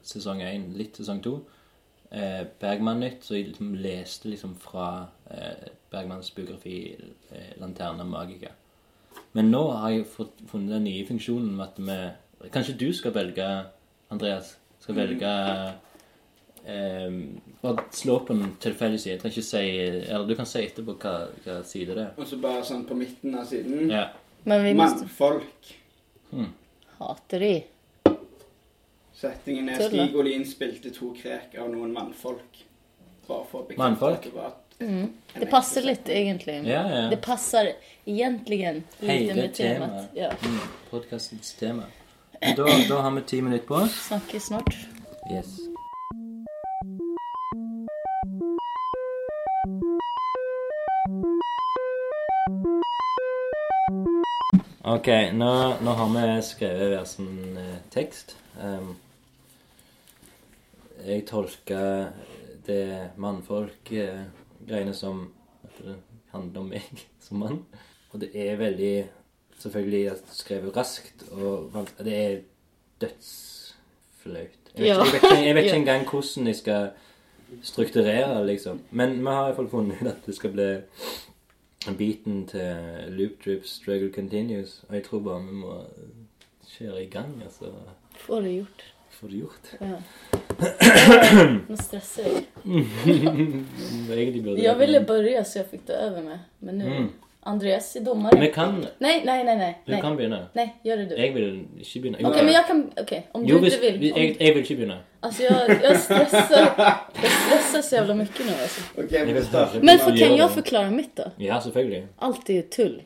sesong 0.03 0.41
1, 0.43 0.71
litt 0.79 0.97
sesong 0.99 1.21
2, 1.23 1.35
eh, 2.11 2.41
Bergman-nytt, 2.61 3.21
så 3.25 3.37
jeg 3.37 3.51
liksom 3.51 3.75
leste 3.79 4.33
liksom 4.33 4.57
fra 4.59 4.89
eh, 5.31 5.69
Bergmans 5.93 6.33
biografi 6.35 6.79
eh, 6.97 7.53
'Lanterna 7.59 8.03
Magica'. 8.03 8.57
Men 9.37 9.51
nå 9.53 9.61
har 9.71 9.93
jeg 9.93 10.07
fått, 10.09 10.41
funnet 10.49 10.73
den 10.77 10.87
nye 10.89 11.05
funksjonen 11.07 11.53
med 11.57 11.67
at 11.67 11.79
vi 11.79 12.49
Kanskje 12.53 12.77
du 12.79 12.87
skal 12.95 13.11
velge, 13.13 13.45
Andreas? 14.09 14.53
Skal 14.79 14.95
velge 14.95 15.31
eh, 16.63 17.17
Bare 17.61 17.83
slå 17.91 18.19
på 18.25 18.33
en 18.33 18.53
tilfeldig 18.63 18.99
side. 18.99 19.17
Jeg 19.17 19.23
trenger 19.23 19.37
ikke 19.37 19.49
si 19.49 19.63
Eller 20.07 20.29
du 20.29 20.37
kan 20.39 20.47
si 20.49 20.63
etterpå 20.63 20.95
hva, 21.01 21.15
hva 21.43 21.57
side 21.67 21.97
det 21.97 22.05
er. 22.05 22.13
Og 22.15 22.29
så 22.29 22.39
bare 22.41 22.63
sånn 22.67 22.85
på 22.87 22.97
midten 22.97 23.35
av 23.35 23.49
siden. 23.49 23.91
Ja. 23.91 24.07
Men 24.47 24.63
vi 24.63 24.71
måste... 24.79 25.03
Mannfolk. 25.03 25.73
Hateri. 26.99 27.53
Settingen 29.19 29.69
er. 29.73 29.83
Stig 29.89 30.15
Olin 30.15 30.45
spilte 30.47 30.93
to 30.95 31.11
krek 31.17 31.57
av 31.59 31.67
noen 31.73 31.91
mannfolk. 31.95 32.63
Bare 33.27 33.45
for 33.49 33.65
å 33.65 33.67
bekrefte 33.67 33.83
Mannfolk? 33.83 34.21
at 34.21 34.29
det 34.29 34.35
var 34.37 34.53
et 34.79 35.39
Det 35.39 35.49
passer 35.51 35.81
litt, 35.81 36.09
egentlig. 36.09 36.63
Ja, 36.67 36.83
ja. 36.89 37.09
Det 37.09 37.21
passer 37.21 37.73
egentlig 38.05 38.59
lite 38.75 39.05
Hele 39.05 39.35
med 39.35 39.53
temat. 39.53 39.89
temaet. 39.89 40.09
Ja. 40.15 40.31
Mm, 40.45 40.59
Podkastens 40.89 41.53
tema. 41.53 41.83
Da, 42.41 42.65
da 42.89 43.01
har 43.01 43.11
vi 43.11 43.21
ti 43.21 43.41
minutter 43.41 43.67
på 43.67 43.75
oss. 43.75 44.07
Snakkes 44.07 44.43
snart. 44.43 44.75
Yes. 45.31 45.59
Ok, 54.83 55.07
nå, 55.33 55.51
nå 55.83 55.91
har 55.99 56.09
vi 56.15 56.41
skrevet 56.41 56.89
hver 56.93 57.03
sin 57.05 57.57
eh, 57.59 57.75
tekst. 57.91 58.35
Um, 58.63 58.95
jeg 61.05 61.25
tolker 61.27 62.09
det 62.65 63.11
mannfolk-greiene 64.59 64.93
som 64.93 65.31
at 65.63 65.77
det 65.85 65.95
handler 66.31 66.59
om 66.61 66.69
meg 66.69 66.81
som 67.19 67.37
mann. 67.39 67.65
Og 68.11 68.19
det 68.21 68.31
er 68.35 68.55
veldig 68.57 69.09
Selvfølgelig 69.59 70.11
skrevet 70.31 70.71
raskt, 70.77 71.25
og 71.35 71.73
det 71.99 72.13
er 72.15 72.37
dødsflaut. 73.01 74.35
Jeg 74.75 74.81
vet, 74.81 74.87
Ja. 74.87 74.93
jeg 74.93 75.05
vet, 75.05 75.13
ikke, 75.13 75.45
jeg 75.45 75.55
vet 75.55 75.63
ikke 75.65 75.75
engang 75.83 76.05
hvordan 76.09 76.47
jeg 76.47 76.55
skal 76.55 76.89
strukturere 77.63 78.37
det, 78.37 78.45
liksom. 78.47 78.79
Men 78.91 79.19
vi 79.19 79.25
har 79.25 79.47
iallfall 79.49 79.67
funnet 79.69 79.99
ut 80.01 80.07
at 80.07 80.23
det 80.25 80.35
skal 80.35 80.51
bli 80.55 80.69
beaten 81.97 82.47
til 82.47 83.11
Loop 83.19 83.43
Drip 83.45 83.65
Struggle 83.67 84.13
Continues. 84.13 84.79
Og 84.87 84.95
jeg 84.95 85.03
tror 85.03 85.19
bare 85.19 85.43
vi 85.43 85.51
må 85.51 85.75
kjøre 86.77 87.03
i 87.03 87.09
gang, 87.09 87.35
altså. 87.43 87.73
Få 88.15 88.39
det 88.41 88.53
gjort. 88.61 88.93
Få 89.11 89.27
det 89.27 89.41
gjort. 89.43 89.75
Ja. 89.81 89.99
Nå 91.67 91.77
stresser 91.77 92.23
jeg. 92.23 92.43
Egentlig 94.09 94.63
Jag 94.63 94.75
ville 94.75 95.01
börja 95.01 95.43
så 95.43 95.59
jag 95.59 95.67
fick 95.67 95.87
det 95.87 95.93
över 95.93 96.21
med. 96.21 96.39
Men 96.59 96.77
nu... 96.77 96.85
Mm. 96.85 97.09
Andreas 97.41 97.95
är 97.95 97.99
domare. 97.99 98.39
Vi 98.39 98.51
kan 98.51 98.85
Nej, 98.97 99.21
nej, 99.25 99.43
nej, 99.43 99.57
nej. 99.57 99.81
Du 99.85 99.91
nej. 99.91 100.01
kan 100.01 100.15
begynne. 100.17 100.45
Nej, 100.53 100.75
gör 100.83 100.97
det 100.97 101.05
du. 101.05 101.15
Jeg 101.15 101.33
vil 101.33 101.65
ikke 101.79 101.99
begynne. 102.01 102.27
Okej, 102.27 102.43
men 102.43 102.53
jag 102.53 102.67
kan... 102.67 102.91
Okej, 103.01 103.27
om 103.31 103.45
Jo, 103.45 103.55
du 103.55 103.61
hvis, 103.61 103.73
inte 103.73 103.91
vill. 103.91 104.13
Om, 104.13 104.19
jeg, 104.21 104.35
jeg 104.39 104.53
vil 104.55 104.63
ikke 104.63 104.75
begynne. 104.75 104.97
Alltså 105.21 105.43
jag, 105.43 105.83
jag 105.83 105.99
stressar. 105.99 106.75
Jag 107.21 107.31
stressar 107.31 107.81
så 107.81 107.95
jävla 107.95 108.13
mycket 108.13 108.45
nu 108.45 108.51
alltså. 108.61 108.81
Okay, 108.97 109.25
vi. 109.25 109.33
Men 109.81 109.99
för, 109.99 110.17
kan 110.17 110.19
jag 110.19 110.29
forklare 110.29 110.49
förklara 110.49 110.91
mitt 110.91 111.15
då? 111.15 111.31
Ja, 111.37 111.61
selvfølgelig. 111.61 112.07
Allt 112.17 112.49
är 112.49 112.53
ju 112.53 112.61
tull. 112.61 113.01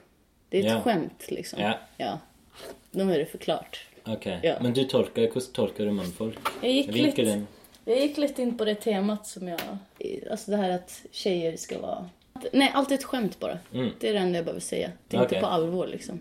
Det 0.50 0.57
är 0.60 0.65
ett 0.65 0.72
Ja. 0.72 0.81
skämt 0.81 1.25
liksom. 1.27 1.60
Ja. 1.62 1.79
ja. 1.98 2.19
Då 2.91 3.10
är 3.10 3.19
det 3.19 3.25
förklart. 3.25 3.86
Ok. 4.05 4.25
Ja. 4.43 4.57
Men 4.62 4.74
du 4.74 4.83
tolker, 4.83 5.27
hvordan 5.27 5.53
tolker 5.53 5.86
du 5.86 5.91
mannfolk? 5.91 6.39
Jeg 6.62 6.74
gikk 6.74 6.88
litt 6.95 7.05
Vinkelen? 7.05 7.48
jag 7.86 7.98
gick 7.98 8.17
lite 8.17 8.41
in 8.41 8.57
på 8.57 8.65
det 8.65 8.75
temat 8.75 9.27
som 9.27 9.48
jeg 9.48 9.60
Altså 10.31 10.51
det 10.51 10.57
her 10.57 10.72
at 10.79 10.98
tjejer 11.12 11.55
skal 11.57 11.81
være... 11.83 12.10
Nei, 12.53 12.67
alt 12.75 12.91
er 12.91 12.98
et 13.00 13.05
skämt 13.05 13.38
bare. 13.39 13.60
Mm. 13.72 13.93
Det 14.00 14.10
er 14.10 14.13
det 14.13 14.19
enda 14.19 14.39
jag 14.41 14.45
behöver 14.45 14.63
si. 14.63 14.79
Det 15.07 15.17
er 15.17 15.22
okay. 15.22 15.38
ikke 15.38 15.45
på 15.45 15.51
alvor, 15.55 15.88
liksom. 15.88 16.19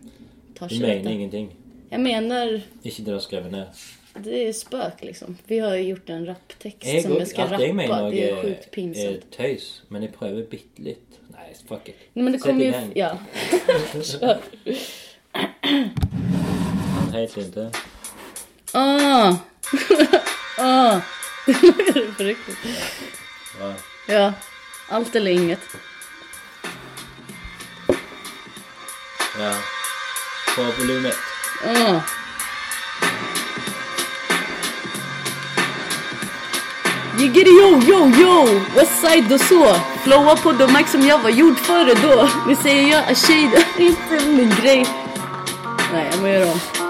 Ta 0.54 0.66
Du 0.66 0.74
mener 0.78 0.94
dette. 0.94 1.12
ingenting? 1.12 1.48
Jeg 1.90 2.00
mener 2.00 2.62
Ikke 2.82 3.02
det 3.02 3.06
du 3.06 3.12
har 3.12 3.24
skrevet 3.24 3.52
ned? 3.52 3.82
det 4.24 4.48
er 4.48 4.52
spøk, 4.52 5.02
liksom. 5.02 5.38
Vi 5.48 5.58
har 5.58 5.74
jo 5.74 5.84
gjort 5.94 6.10
en 6.10 6.26
rapptekst 6.26 6.84
Jeg, 6.84 7.02
som 7.02 7.16
vi 7.16 7.24
skal 7.26 7.48
rappe. 7.48 7.62
jeg 7.64 7.74
mener 7.74 8.10
det 8.10 8.24
er, 8.30 8.42
sjukt 8.42 8.70
pinsamt. 8.70 9.26
tøys, 9.32 9.82
men 9.88 10.02
jeg 10.02 10.12
prøver 10.12 10.42
bitte 10.50 10.82
litt. 10.84 11.18
Nei, 11.32 11.48
fuck 11.68 11.88
it. 11.88 11.96
Nei, 12.14 12.24
men 12.24 12.32
det 12.32 12.40
kommer 12.42 12.64
igång. 12.64 12.92
Ja. 12.96 13.16
Helt. 17.31 17.76
Ah! 18.73 19.37
ah! 20.59 21.00
Det 21.47 21.52
det 21.95 22.17
på 22.17 22.23
riktigt. 22.23 22.59
Ja. 24.07 24.33
Alt 24.88 25.14
eller 25.14 25.31
inget. 25.31 25.61
Ja. 29.38 29.55
På 30.57 30.62
volumet. 30.62 31.17
Ah. 31.67 32.00
Jiggeri 37.19 37.50
yo 37.50 37.81
yo 37.83 38.09
yo! 38.09 38.61
Westside 38.75 39.33
och 39.33 39.41
så. 39.41 39.76
Flowa 40.05 40.37
på 40.37 40.52
de 40.52 40.73
mic 40.73 40.91
som 40.91 41.07
jag 41.07 41.19
var 41.19 41.31
gjord 41.31 41.59
före 41.59 41.95
då. 41.95 42.29
Ni 42.49 42.57
säger 42.57 42.88
jag 42.91 43.11
är 43.11 43.14
tjej, 43.14 43.50
det 43.52 43.83
är 43.83 43.87
inte 43.87 44.26
min 44.26 44.50
grej. 44.62 44.87
Nej, 45.93 46.09
jag 46.12 46.21
må 46.21 46.29
göra 46.29 46.52
om. 46.52 46.81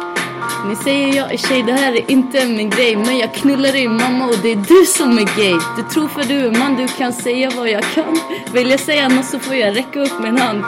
Ni 0.69 0.77
säger 0.77 1.17
jag 1.17 1.33
är 1.33 1.37
tjej, 1.37 1.63
det 1.63 1.73
här 1.73 1.93
är 1.93 2.11
inte 2.11 2.47
min 2.47 2.71
grej. 2.71 2.97
Men 2.97 3.19
jag 3.19 3.35
knullar 3.35 3.73
din 3.73 3.97
mamma 3.97 4.27
och 4.27 4.39
det 4.43 4.53
är 4.53 4.57
du 4.57 4.87
som 4.87 5.19
är 5.19 5.37
gay. 5.37 5.59
Du 5.77 5.83
tror 5.83 6.09
för 6.09 6.23
du 6.23 6.47
är 6.47 6.59
man, 6.59 6.77
du 6.77 6.89
kan 6.89 7.13
säga 7.13 7.51
vad 7.57 7.71
jag 7.71 7.85
kan. 7.95 8.19
Vill 8.53 8.71
jag 8.71 8.81
säga 8.81 9.09
något 9.09 9.25
så 9.27 9.39
får 9.39 9.55
jag 9.55 9.77
räcka 9.77 10.01
upp 10.01 10.21
min 10.23 10.39
hand. 10.39 10.65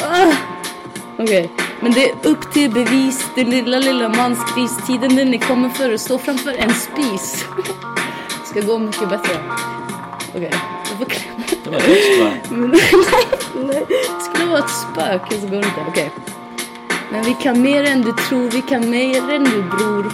Ah. 0.00 0.32
Okej, 1.18 1.50
men 1.80 1.92
det 1.92 2.10
är 2.10 2.14
upp 2.22 2.52
till 2.52 2.70
bevis. 2.70 3.26
Det 3.34 3.44
lilla, 3.44 3.78
lilla 3.78 4.08
manskris. 4.08 4.76
Tiden 4.86 5.16
den 5.16 5.34
är 5.34 5.38
kommer 5.38 5.68
för 5.68 5.94
att 5.94 6.00
stå 6.00 6.18
framför 6.18 6.54
en 6.58 6.74
spis. 6.74 7.44
Det 8.40 8.46
Ska 8.50 8.60
gå 8.60 8.78
mycket 8.78 9.08
bättre. 9.08 9.32
Okej, 10.34 10.50
jag 10.88 10.98
får 10.98 11.04
klämma. 11.04 11.42
Det 11.64 11.70
var 11.70 11.80
dødsbra. 11.80 12.24
va? 12.24 12.32
nej, 12.50 12.80
nej. 13.74 13.84
Det 13.88 14.24
skulle 14.24 14.46
vara 14.50 14.58
ett 14.58 14.70
spöke 14.70 15.40
så 15.40 15.46
går 15.46 15.56
det 15.56 15.66
inte. 15.66 15.84
Okej. 15.88 16.10
Men 17.12 17.24
vi 17.24 17.34
kan 17.42 17.62
mer 17.62 17.84
enn 17.88 18.02
du 18.02 18.12
tror, 18.12 18.50
vi 18.50 18.62
kan 18.68 18.90
mer 18.90 19.32
enn 19.32 19.44
du 19.44 19.62
bror. 19.72 20.10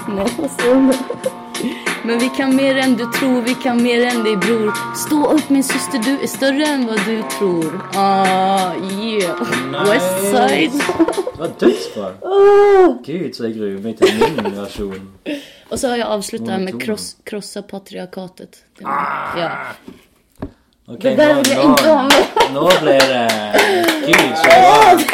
Men 2.04 2.18
vi 2.18 2.28
kan 2.36 2.56
mer 2.56 2.76
enn 2.76 2.96
du 2.96 3.04
tror, 3.16 3.42
vi 3.42 3.54
kan 3.62 3.82
mer 3.82 4.06
enn 4.06 4.22
din 4.24 4.40
bror. 4.40 4.70
Stå 4.96 5.22
opp, 5.32 5.48
min 5.50 5.64
syster, 5.64 6.02
du 6.04 6.12
er 6.14 6.28
større 6.28 6.66
enn 6.74 6.84
hva 6.84 6.98
du 7.06 7.16
tror. 7.38 7.78
Ah, 7.96 8.76
yeah. 8.92 9.40
Nice. 9.72 9.88
Westside. 9.88 10.78
Det 11.24 11.40
var 11.40 11.54
dødsbra. 11.60 12.10
Ah. 12.22 12.92
Gud, 13.06 13.30
så 13.34 13.48
jeg 13.48 13.56
gruer 13.56 13.80
meg 13.82 13.96
til 13.98 14.20
min 14.20 14.52
versjon. 14.60 15.08
Og 15.70 15.80
så 15.80 15.94
har 15.94 16.02
jeg 16.02 16.10
avslutta 16.18 16.60
med 16.62 16.78
krossa 17.24 17.64
patriarkatet. 17.72 18.60
Ja. 18.84 19.50
Ok, 20.86 21.02
Det 21.02 21.16
der 21.18 21.34
vil 21.34 21.46
jeg 21.48 21.58
ikke 21.64 21.92
ha 21.96 22.02
med. 22.04 22.24
Nå 22.52 22.64
ble 22.82 22.94
det 23.08 23.20
Gud, 24.04 24.32
så 24.36 24.48
bra. 24.52 24.80
Du 25.00 25.04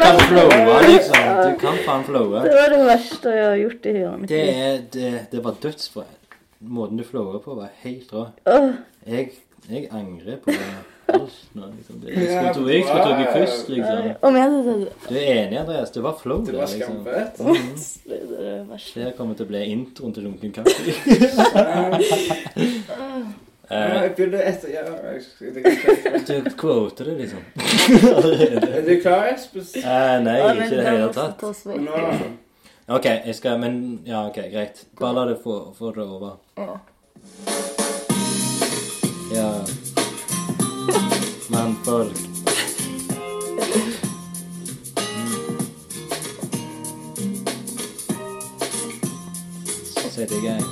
kan 0.00 0.20
flowe, 0.28 0.76
liksom. 0.88 1.26
Du 1.44 1.58
kan 1.60 1.74
faen 1.84 2.04
flowe. 2.04 2.38
Det 2.46 2.54
var 2.56 2.68
det 2.72 2.78
verste 2.88 3.34
jeg 3.36 3.44
har 3.48 3.56
gjort 3.60 3.88
i 3.90 3.92
hela 3.92 4.16
mitt 4.16 4.28
Det, 4.32 4.38
er, 4.54 4.78
det, 4.92 5.10
det 5.32 5.42
var 5.44 5.58
dødsbra. 5.62 6.04
Måten 6.58 6.96
du 6.96 7.04
flowa 7.04 7.38
på, 7.44 7.54
var 7.58 7.68
helt 7.82 8.12
rå. 8.12 8.22
Jeg, 9.06 9.28
jeg 9.68 9.88
angrer 9.92 10.36
på 10.44 10.54
alt 11.12 11.36
nå. 11.52 11.68
Liksom. 11.76 12.00
Det, 12.00 12.08
jeg 12.14 12.28
skulle 12.30 12.54
tro 12.54 12.64
jeg 12.72 12.82
skulle 12.86 13.04
tatt 13.04 13.32
først, 13.36 13.68
liksom. 13.68 13.96
Du 15.08 15.14
er 15.18 15.26
enig, 15.34 15.58
Andreas? 15.60 15.90
Det 15.92 16.02
var 16.02 16.16
flow, 16.22 16.40
Det 16.46 16.54
der, 16.54 16.60
var 16.62 16.72
liksom. 16.72 17.04
skamfett. 17.04 17.36
Det 18.08 18.14
är 18.14 18.64
det. 18.64 18.80
Det 18.94 19.04
her 19.04 19.12
kommer 19.20 19.34
til 19.34 19.44
å 19.44 19.48
bli 19.52 19.60
introen 19.74 20.16
til 20.16 20.22
Lunken 20.24 20.56
kaffe. 20.56 20.72
Eh, 23.70 24.02
jeg 24.02 24.12
begynner 24.16 24.44
etter 24.48 24.68
Ja, 24.72 24.82
jeg 25.12 25.22
jeg- 26.28 26.44
du 26.44 26.50
quoter 26.56 27.04
det, 27.04 27.16
liksom. 27.18 27.38
Er 28.76 28.82
du 28.86 28.94
klar, 29.02 29.26
Espen? 29.34 29.66
Eh, 29.76 30.20
nei, 30.24 30.38
ikke 30.54 30.64
i 30.64 30.76
det 30.76 30.86
hele 30.88 31.12
tatt. 31.12 31.42
Nå 31.66 31.98
Ok, 32.88 33.04
jeg 33.04 33.34
skal 33.36 33.58
Men 33.60 34.00
ja, 34.06 34.22
ok, 34.30 34.38
greit. 34.52 34.84
Bare 35.00 35.14
la 35.14 35.26
det 35.32 35.38
få, 35.44 35.58
få 35.78 35.92
det 35.92 36.06
over. 36.06 36.38
Ja. 36.56 36.78
Ja. 39.34 39.50
Mannfolk. 41.52 42.16
Sett 50.10 50.32
i 50.32 50.40
gang. 50.40 50.62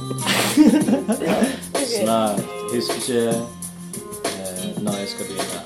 Snart. 1.87 2.56
Husker 2.77 2.95
ikke 2.95 3.29
eh, 3.29 4.83
når 4.83 4.93
jeg 4.93 5.09
skal 5.09 5.27
begynne. 5.27 5.61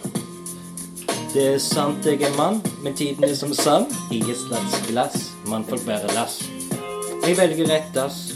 Det 1.34 1.54
er 1.54 1.58
sant 1.58 2.06
jeg 2.06 2.22
er 2.22 2.36
mann, 2.36 2.62
men 2.82 2.94
tiden 2.94 3.24
er 3.24 3.34
som 3.34 3.54
sand 3.54 3.86
i 4.12 4.18
et 4.18 4.36
slags 4.48 4.88
glass. 4.88 5.16
Mannfolk 5.46 5.84
bærer 5.86 6.14
lass. 6.14 6.50
Jeg 7.26 7.36
velger 7.38 7.66
rett 7.70 7.94
dass. 7.94 8.34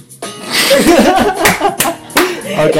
ok. 2.67 2.79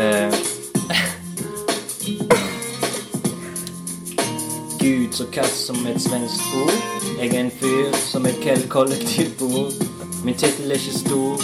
Eh, 0.00 0.32
Gud 4.80 5.12
så 5.12 5.24
kass 5.32 5.50
som 5.66 5.86
et 5.86 6.02
svensk 6.02 6.56
ord. 6.56 6.76
Jeg 7.20 7.34
er 7.34 7.40
en 7.40 7.50
fyr 7.50 7.96
som 8.12 8.26
et 8.26 8.68
kollektivt 8.68 9.38
bor. 9.38 9.89
Min 10.24 10.34
tittel 10.34 10.70
er 10.70 10.74
ikke 10.74 10.98
stor, 10.98 11.42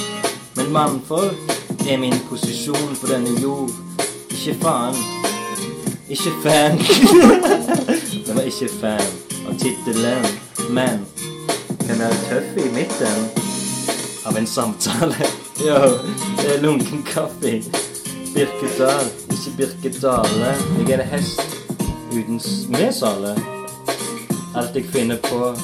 men 0.56 0.72
mannfolk 0.72 1.52
er 1.88 1.96
min 1.98 2.14
posisjon 2.28 2.96
på 3.00 3.06
denne 3.10 3.32
jord. 3.42 3.70
Ikke 4.30 4.54
faen. 4.62 4.96
Ikke 6.08 6.32
fan. 6.42 6.78
Det 8.26 8.34
var 8.34 8.42
ikke 8.42 8.68
fan 8.80 9.06
av 9.48 9.54
tittelen, 9.58 10.26
men 10.74 11.02
kan 11.86 11.98
være 12.02 12.16
tøff 12.28 12.56
i 12.58 12.68
midten 12.74 13.26
av 14.26 14.36
en 14.40 14.46
samtale. 14.46 15.16
Jo, 15.56 15.78
det 16.36 16.50
er 16.52 16.60
lunken 16.60 17.00
kaffe. 17.08 17.54
Birkedal, 18.34 19.06
ikke 19.32 19.52
Birkedale. 19.56 20.50
Jeg 20.82 20.90
er 20.98 21.00
en 21.00 21.08
hest 21.14 21.40
uten 22.12 22.36
s- 22.40 22.66
med. 22.68 22.92
Alt 24.56 24.76
jeg 24.76 24.84
finner 24.92 25.16
på, 25.24 25.54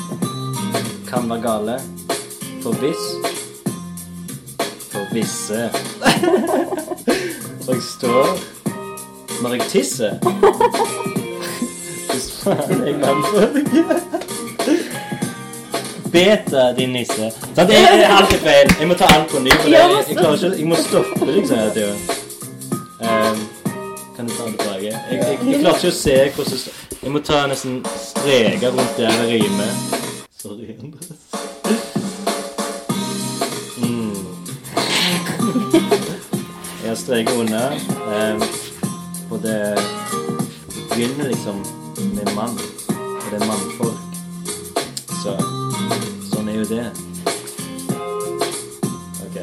kan 1.11 1.29
være 1.29 1.43
gale. 1.45 1.77
For 2.63 2.73
hvis 2.73 3.05
For 4.93 5.15
visse. 5.15 5.71
For 7.65 7.73
jeg 7.73 7.83
står 7.83 8.39
når 9.43 9.53
jeg 9.53 9.61
tisser. 9.69 10.13
Hvis 12.11 12.43
faen 12.43 12.87
jeg 12.87 12.95
mannfolk. 12.95 13.69
Beta, 16.13 16.75
din 16.77 16.93
nisse. 16.93 17.15
Sant? 17.15 17.69
Det 17.69 17.79
er 17.79 18.17
alt 18.17 18.33
er 18.33 18.39
feil. 18.39 18.75
Jeg 18.81 18.89
må 18.89 18.95
ta 18.95 19.05
alt 19.15 19.31
på 19.31 19.39
ny. 19.39 19.51
For 19.51 19.69
det, 19.69 19.73
jeg, 19.73 20.05
jeg, 20.09 20.17
klarer 20.17 20.35
ikke, 20.35 20.59
jeg 20.59 20.69
må 20.69 20.77
stoppe 20.85 21.31
liksom 21.33 21.57
tida. 21.75 21.93
Um, 23.03 23.43
kan 24.17 24.29
du 24.29 24.35
ta 24.37 24.45
den 24.45 24.57
tilbake? 24.59 24.85
Jeg, 24.85 25.01
jeg, 25.11 25.39
jeg 25.51 25.61
klarer 25.61 25.83
ikke 25.83 25.95
å 25.95 25.99
se 25.99 26.17
hvordan. 26.37 26.59
Jeg 27.03 27.17
må 27.17 27.25
ta 27.27 27.43
nesten 27.51 27.83
streker 28.07 28.71
rundt 28.71 28.97
der 29.01 29.21
det 29.23 29.29
rimer. 29.33 29.75
Sorry, 30.43 30.77
Andres. 30.79 31.12
Streker 37.03 37.41
under. 37.41 37.73
Eh, 38.15 38.43
og 39.31 39.43
det 39.43 39.79
begynner 40.95 41.29
liksom 41.29 41.57
med 42.15 42.35
mann. 42.35 42.59
Og 42.89 43.31
det 43.31 43.41
er 43.41 43.47
mannfolk. 43.47 43.99
Så 45.23 45.35
sånn 46.31 46.51
er 46.53 46.61
jo 46.61 46.67
det. 46.71 46.85
Ok. 49.25 49.39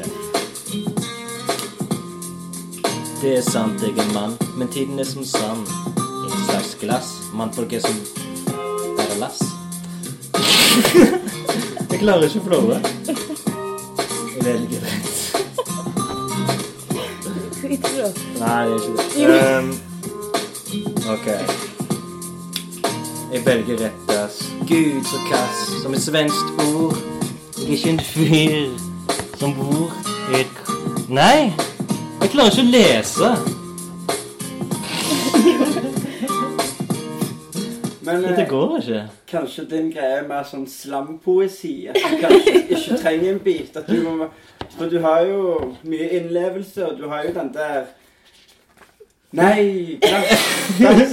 Det 3.20 3.34
er 3.36 3.44
sant, 3.44 3.84
jeg 3.84 3.92
er 3.92 4.14
mann, 4.14 4.38
men 4.56 4.72
tiden 4.72 5.00
er 5.00 5.08
som 5.08 5.24
sand. 5.24 5.68
Et 5.98 6.38
slags 6.48 6.74
glass. 6.80 7.12
Mannfolk 7.36 7.76
er 7.76 7.84
som 7.84 8.00
bare 8.96 9.20
lass. 9.20 9.44
jeg 11.90 12.00
klarer 12.00 12.24
ikke 12.30 12.40
å 12.40 12.48
flåre. 12.48 12.82
Jeg 13.10 14.48
velger 14.48 14.99
Nei, 18.40 18.66
det 18.66 18.74
er 18.74 18.80
ikke 18.80 19.26
det. 19.26 19.58
Um, 19.58 19.68
ok. 21.14 21.28
Jeg 23.32 23.46
velger 23.46 23.76
rett, 23.84 24.10
ass. 24.24 24.40
Gud, 24.68 25.04
så 25.04 25.16
kass. 25.30 25.82
Som 25.82 25.94
et 25.94 26.02
svenskt 26.02 26.50
ord. 26.74 26.96
Jeg 27.58 27.64
er 27.66 27.70
ikke 27.70 27.90
en 27.90 28.00
fyr 28.00 28.78
som 29.38 29.54
bor 29.54 29.92
i 30.32 30.40
et 30.40 30.54
Nei! 31.10 31.52
Jeg 32.20 32.30
klarer 32.30 32.50
ikke 32.50 32.62
å 32.62 32.70
lese. 32.70 33.30
Men 38.06 38.22
Dette 38.24 38.42
eh, 38.42 38.48
går 38.48 38.76
ikke. 38.80 39.00
kanskje 39.30 39.64
din 39.70 39.90
greie 39.94 40.20
er 40.20 40.28
mer 40.28 40.46
sånn 40.48 40.66
slampoesi. 40.70 41.74
At 41.90 41.98
du 42.00 42.16
kanskje 42.22 42.54
ikke 42.76 42.98
trenger 43.02 43.32
en 43.34 43.42
bit. 43.44 43.76
At 43.76 43.86
du 43.90 44.00
må, 44.06 44.28
for 44.80 44.88
du 44.88 45.00
har 45.00 45.20
jo 45.28 45.74
mye 45.84 46.08
innlevelse, 46.08 46.86
og 46.88 46.98
du 46.98 47.08
har 47.08 47.22
jo 47.22 47.34
den 47.34 47.52
der 47.52 47.82
Nei, 49.32 49.98
glass. 50.00 51.10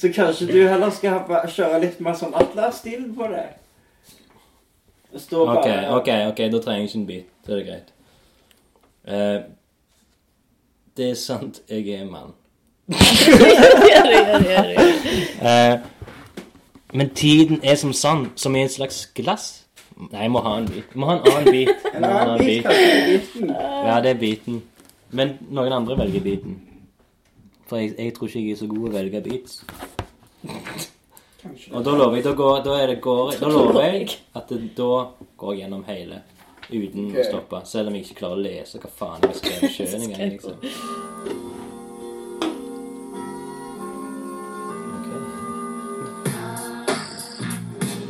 Så 0.00 0.08
kanskje 0.14 0.46
du 0.46 0.68
heller 0.68 0.90
skal 0.90 1.10
ha, 1.10 1.42
kjøre 1.46 1.82
litt 1.82 2.00
mer 2.00 2.16
sånn 2.16 2.32
Atlas-stil 2.34 3.04
på 3.14 3.28
det. 3.30 3.44
Stå 5.20 5.44
bare 5.46 5.60
Ok, 5.60 5.68
ok, 5.98 6.08
ok, 6.32 6.40
da 6.54 6.62
trenger 6.64 6.80
jeg 6.80 6.88
ikke 6.88 6.98
en 7.02 7.06
bit. 7.06 7.28
Da 7.44 7.52
er 7.52 7.60
det 7.60 7.66
greit. 7.68 7.92
Eh, 9.04 9.38
det 10.96 11.10
er 11.10 11.20
sant, 11.20 11.60
jeg 11.68 12.00
er 12.00 12.08
mann. 12.08 12.32
Eh, 15.44 15.78
men 16.94 17.10
tiden 17.14 17.60
er 17.62 17.74
som 17.76 17.92
sand, 17.92 18.30
som 18.36 18.54
i 18.56 18.62
en 18.64 18.68
slags 18.68 19.06
glass. 19.14 19.63
Nei, 19.94 20.24
jeg 20.24 20.30
må 20.34 20.40
ha 20.42 20.56
en 20.58 20.66
bit. 20.66 20.84
Jeg 20.90 20.98
må 20.98 21.06
ha 21.06 21.14
en 21.16 21.26
annen 21.30 21.52
bit. 21.54 21.68
En 21.94 22.04
annen 22.04 22.38
bit, 22.38 22.64
bit. 22.66 23.28
biten. 23.34 23.50
Ja, 23.54 24.00
det 24.02 24.10
er 24.10 24.18
biten. 24.18 24.62
Men 25.14 25.36
noen 25.54 25.72
andre 25.76 25.96
velger 25.98 26.24
biten. 26.24 26.56
For 27.68 27.78
jeg, 27.78 27.94
jeg 27.98 28.14
tror 28.16 28.28
ikke 28.28 28.42
jeg 28.42 28.56
er 28.56 28.60
så 28.60 28.66
god 28.72 28.88
å 28.88 28.92
velge 28.96 29.20
beats. 29.24 29.62
Og 31.70 31.84
da 31.84 31.92
lover 31.92 32.16
jeg, 32.18 32.24
da, 32.24 32.32
går, 32.34 32.62
da, 32.64 32.74
er 32.80 32.86
det, 32.94 33.00
går, 33.04 33.34
da 33.40 33.48
lover 33.52 33.84
jeg 33.84 34.16
at 34.34 34.48
det, 34.48 34.58
da 34.76 34.90
går 35.36 35.52
jeg 35.52 35.60
gjennom 35.62 35.84
hele 35.86 36.22
uten 36.70 37.12
å 37.12 37.24
stoppe. 37.28 37.62
Selv 37.68 37.88
om 37.92 37.94
jeg 37.98 38.08
ikke 38.08 38.20
klarer 38.24 38.40
å 38.40 38.44
lese 38.44 38.80
hva 38.82 38.90
faen 38.98 39.20
jeg 39.22 39.30
har 39.30 39.38
skrevet 39.40 39.70
sjøl 39.76 39.94
engang. 40.00 40.28
Liksom. 40.34 40.56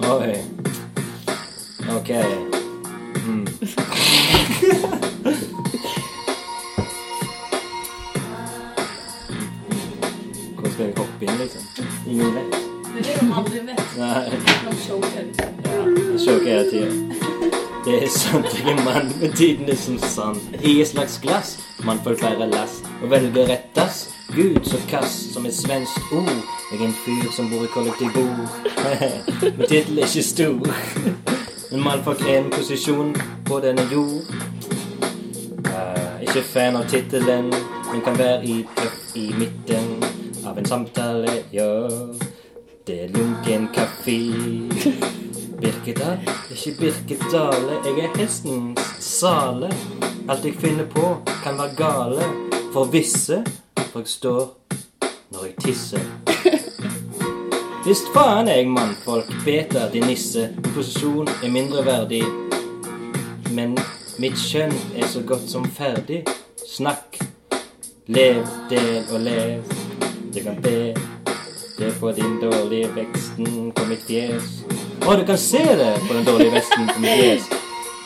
Ok. 0.09 0.15
Oi. 0.15 0.54
Ok. 2.05 2.11
Mm. 2.11 3.47
Hvor 10.59 10.71
skal 10.71 10.85
jeg 10.85 10.95
hoppe 10.97 11.21
inn, 11.21 11.31
liksom? 11.41 11.63
Ingen 12.07 12.35
vet. 12.35 12.57
Det 12.99 13.07
er 13.07 13.27
jo 13.27 13.35
aldri 13.35 13.59
vet. 13.59 13.81
Nei. 13.99 14.25
Choker. 14.87 15.25
Ja, 15.65 15.79
jeg 16.13 16.21
sjokker 16.21 16.51
hele 16.51 16.71
tida. 16.71 16.91
Det 17.85 17.95
er 17.95 18.69
er 18.71 18.85
mann, 18.85 19.33
tiden 19.37 19.69
er 19.69 19.77
som 19.77 19.99
sand. 19.99 20.41
I 20.63 20.81
et 20.81 20.89
slags 20.89 21.19
glass, 21.23 21.59
man 21.85 21.99
får 22.05 22.17
færre 22.21 22.51
lass. 22.51 22.83
Og 23.03 23.11
velger 23.11 23.49
rettas. 23.49 24.11
Gud, 24.37 24.65
så 24.65 24.77
kass 24.89 25.33
som 25.33 25.47
et 25.47 25.55
svensk 25.55 26.13
ord. 26.13 26.45
Jeg 26.73 26.81
er 26.81 26.85
en 26.85 26.95
fyr 27.05 27.33
som 27.33 27.51
bor 27.51 27.65
i 27.65 27.67
kollektivbord. 27.67 28.49
men 29.59 29.69
tittel 29.69 29.99
er 29.99 30.05
ikke 30.05 30.23
stor. 30.23 31.34
Men 31.75 31.83
mann 31.83 31.99
er 32.29 32.39
en 32.39 32.51
posisjon 32.51 33.17
på 33.47 33.57
denne 33.61 33.83
jord. 33.91 34.29
Uh, 35.67 36.21
ikke 36.23 36.43
fan 36.47 36.77
av 36.79 36.85
tittelen, 36.87 37.49
men 37.89 38.03
kan 38.07 38.19
være 38.19 38.45
i 38.47 38.61
tøff 38.77 39.17
i 39.19 39.25
midten 39.35 39.89
av 40.47 40.61
en 40.61 40.69
samtale, 40.71 41.33
ja. 41.51 41.67
Det 42.87 42.99
er 43.05 43.11
lunken 43.17 43.67
kaffe. 43.75 44.15
Birkedal, 45.65 46.23
ikke 46.55 46.77
Birkedale. 46.79 47.81
Jeg 47.89 48.05
er 48.05 48.19
hestens 48.21 48.95
sale. 49.03 49.73
Alt 50.29 50.47
jeg 50.47 50.55
finner 50.63 50.87
på, 50.87 51.17
kan 51.43 51.59
være 51.59 51.75
gale. 51.75 52.31
For 52.71 52.85
visse, 52.85 53.43
for 53.81 54.05
jeg 54.05 54.15
står 54.15 54.47
når 55.33 55.51
jeg 55.51 55.59
tisser. 55.67 56.24
Visst 57.85 58.07
faen 58.15 58.49
er 58.49 58.63
jeg 58.63 58.69
mannfolk, 58.73 59.29
beta 59.45 59.83
din 59.93 60.07
nisse. 60.09 60.47
Min 60.57 60.73
posisjon 60.73 61.29
er 61.45 61.51
mindreverdig. 61.53 62.23
Men 63.53 63.75
mitt 64.17 64.41
kjønn 64.41 64.73
er 64.97 65.05
så 65.13 65.21
godt 65.29 65.45
som 65.53 65.67
ferdig. 65.69 66.23
Snakk, 66.65 67.19
lev, 68.09 68.41
del 68.71 69.03
og 69.13 69.21
lev. 69.27 69.75
Du 70.33 70.41
kan 70.47 70.57
be 70.65 70.95
det 71.77 71.91
på 72.01 72.15
din 72.17 72.39
dårlige 72.41 72.89
veksten 72.97 73.69
på 73.77 73.87
mitt 73.93 74.09
fjes. 74.09 74.49
Å, 75.05 75.19
du 75.21 75.27
kan 75.29 75.43
se 75.45 75.61
det 75.61 75.93
på 76.07 76.17
den 76.17 76.25
dårlige 76.25 76.57
vesten 76.57 76.89
på 76.89 77.05
mitt 77.05 77.21
fjes. 77.21 77.53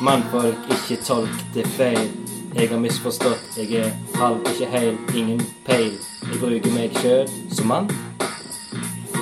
Mannfolk, 0.02 0.58
ikke 0.74 0.98
tolk 1.06 1.46
det 1.54 1.68
feil. 1.78 2.10
Jeg 2.58 2.72
har 2.74 2.82
misforstått. 2.82 3.46
Jeg 3.62 3.86
er 3.86 3.94
halv, 4.18 4.42
ikke 4.56 4.74
heil, 4.74 4.98
ingen 5.14 5.46
peil. 5.70 5.94
Jeg 6.26 6.42
bruker 6.42 6.74
meg 6.74 6.98
sjøl 6.98 7.30
som 7.54 7.70
mann. 7.70 8.07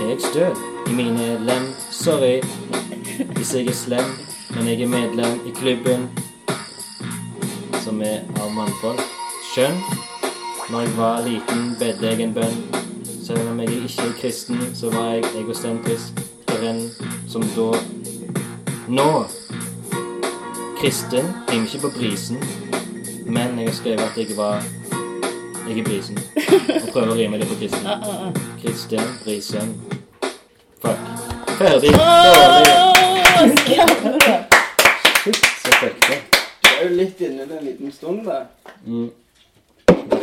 Jeg 0.00 0.16
støl 0.20 0.56
i 0.90 0.94
mine 0.94 1.38
lem? 1.46 1.74
Sorry 1.90 2.40
hvis 3.36 3.54
jeg 3.54 3.66
er 3.66 3.72
slem, 3.72 4.04
men 4.54 4.66
jeg 4.68 4.80
er 4.80 4.88
medlem 4.88 5.40
i 5.46 5.50
klubben 5.50 6.08
som 7.84 8.02
er 8.02 8.20
av 8.42 8.50
mannfolk. 8.52 9.00
Skjønn, 9.52 9.78
når 10.70 10.80
jeg 10.80 10.96
var 10.96 11.22
liten, 11.24 11.62
bedde 11.80 12.10
jeg 12.10 12.20
en 12.20 12.34
bønn. 12.34 12.58
Selv 13.26 13.48
om 13.50 13.60
jeg 13.60 13.72
ikke 13.72 14.08
er 14.08 14.16
kristen, 14.20 14.60
så 14.74 14.90
var 14.92 15.14
jeg 15.14 15.24
egosentrisk 15.40 16.20
en 16.62 16.90
som 17.28 17.42
da 17.56 17.72
Nå 18.88 19.26
Kristen 20.80 21.26
rimer 21.50 21.66
ikke 21.66 21.80
på 21.82 21.90
brisen, 21.96 22.38
men 23.26 23.58
jeg 23.58 23.68
har 23.68 23.74
skrevet 23.74 24.04
at 24.06 24.18
jeg 24.18 24.36
var 24.36 24.62
Jeg 25.66 25.78
er 25.78 25.84
brisen. 25.84 26.18
Og 26.82 26.92
prøver 26.92 27.10
å 27.10 27.16
rime 27.18 27.40
litt 27.40 27.50
på 27.50 27.58
kristen. 27.58 27.88
Kristen 28.66 29.00
Brisen. 29.24 29.80
Fuck. 30.78 30.98
Ferdig. 31.58 31.90
Dårlig. 31.92 32.66
Shit, 35.24 35.36
så 35.62 35.70
fucked. 35.70 36.16
Du 36.62 36.68
er 36.68 36.82
jo 36.82 36.88
litt 36.98 37.20
inne 37.22 37.42
en 37.46 37.62
liten 37.64 37.92
stund, 37.94 38.24
da. 38.26 38.40
Mm. 38.86 39.10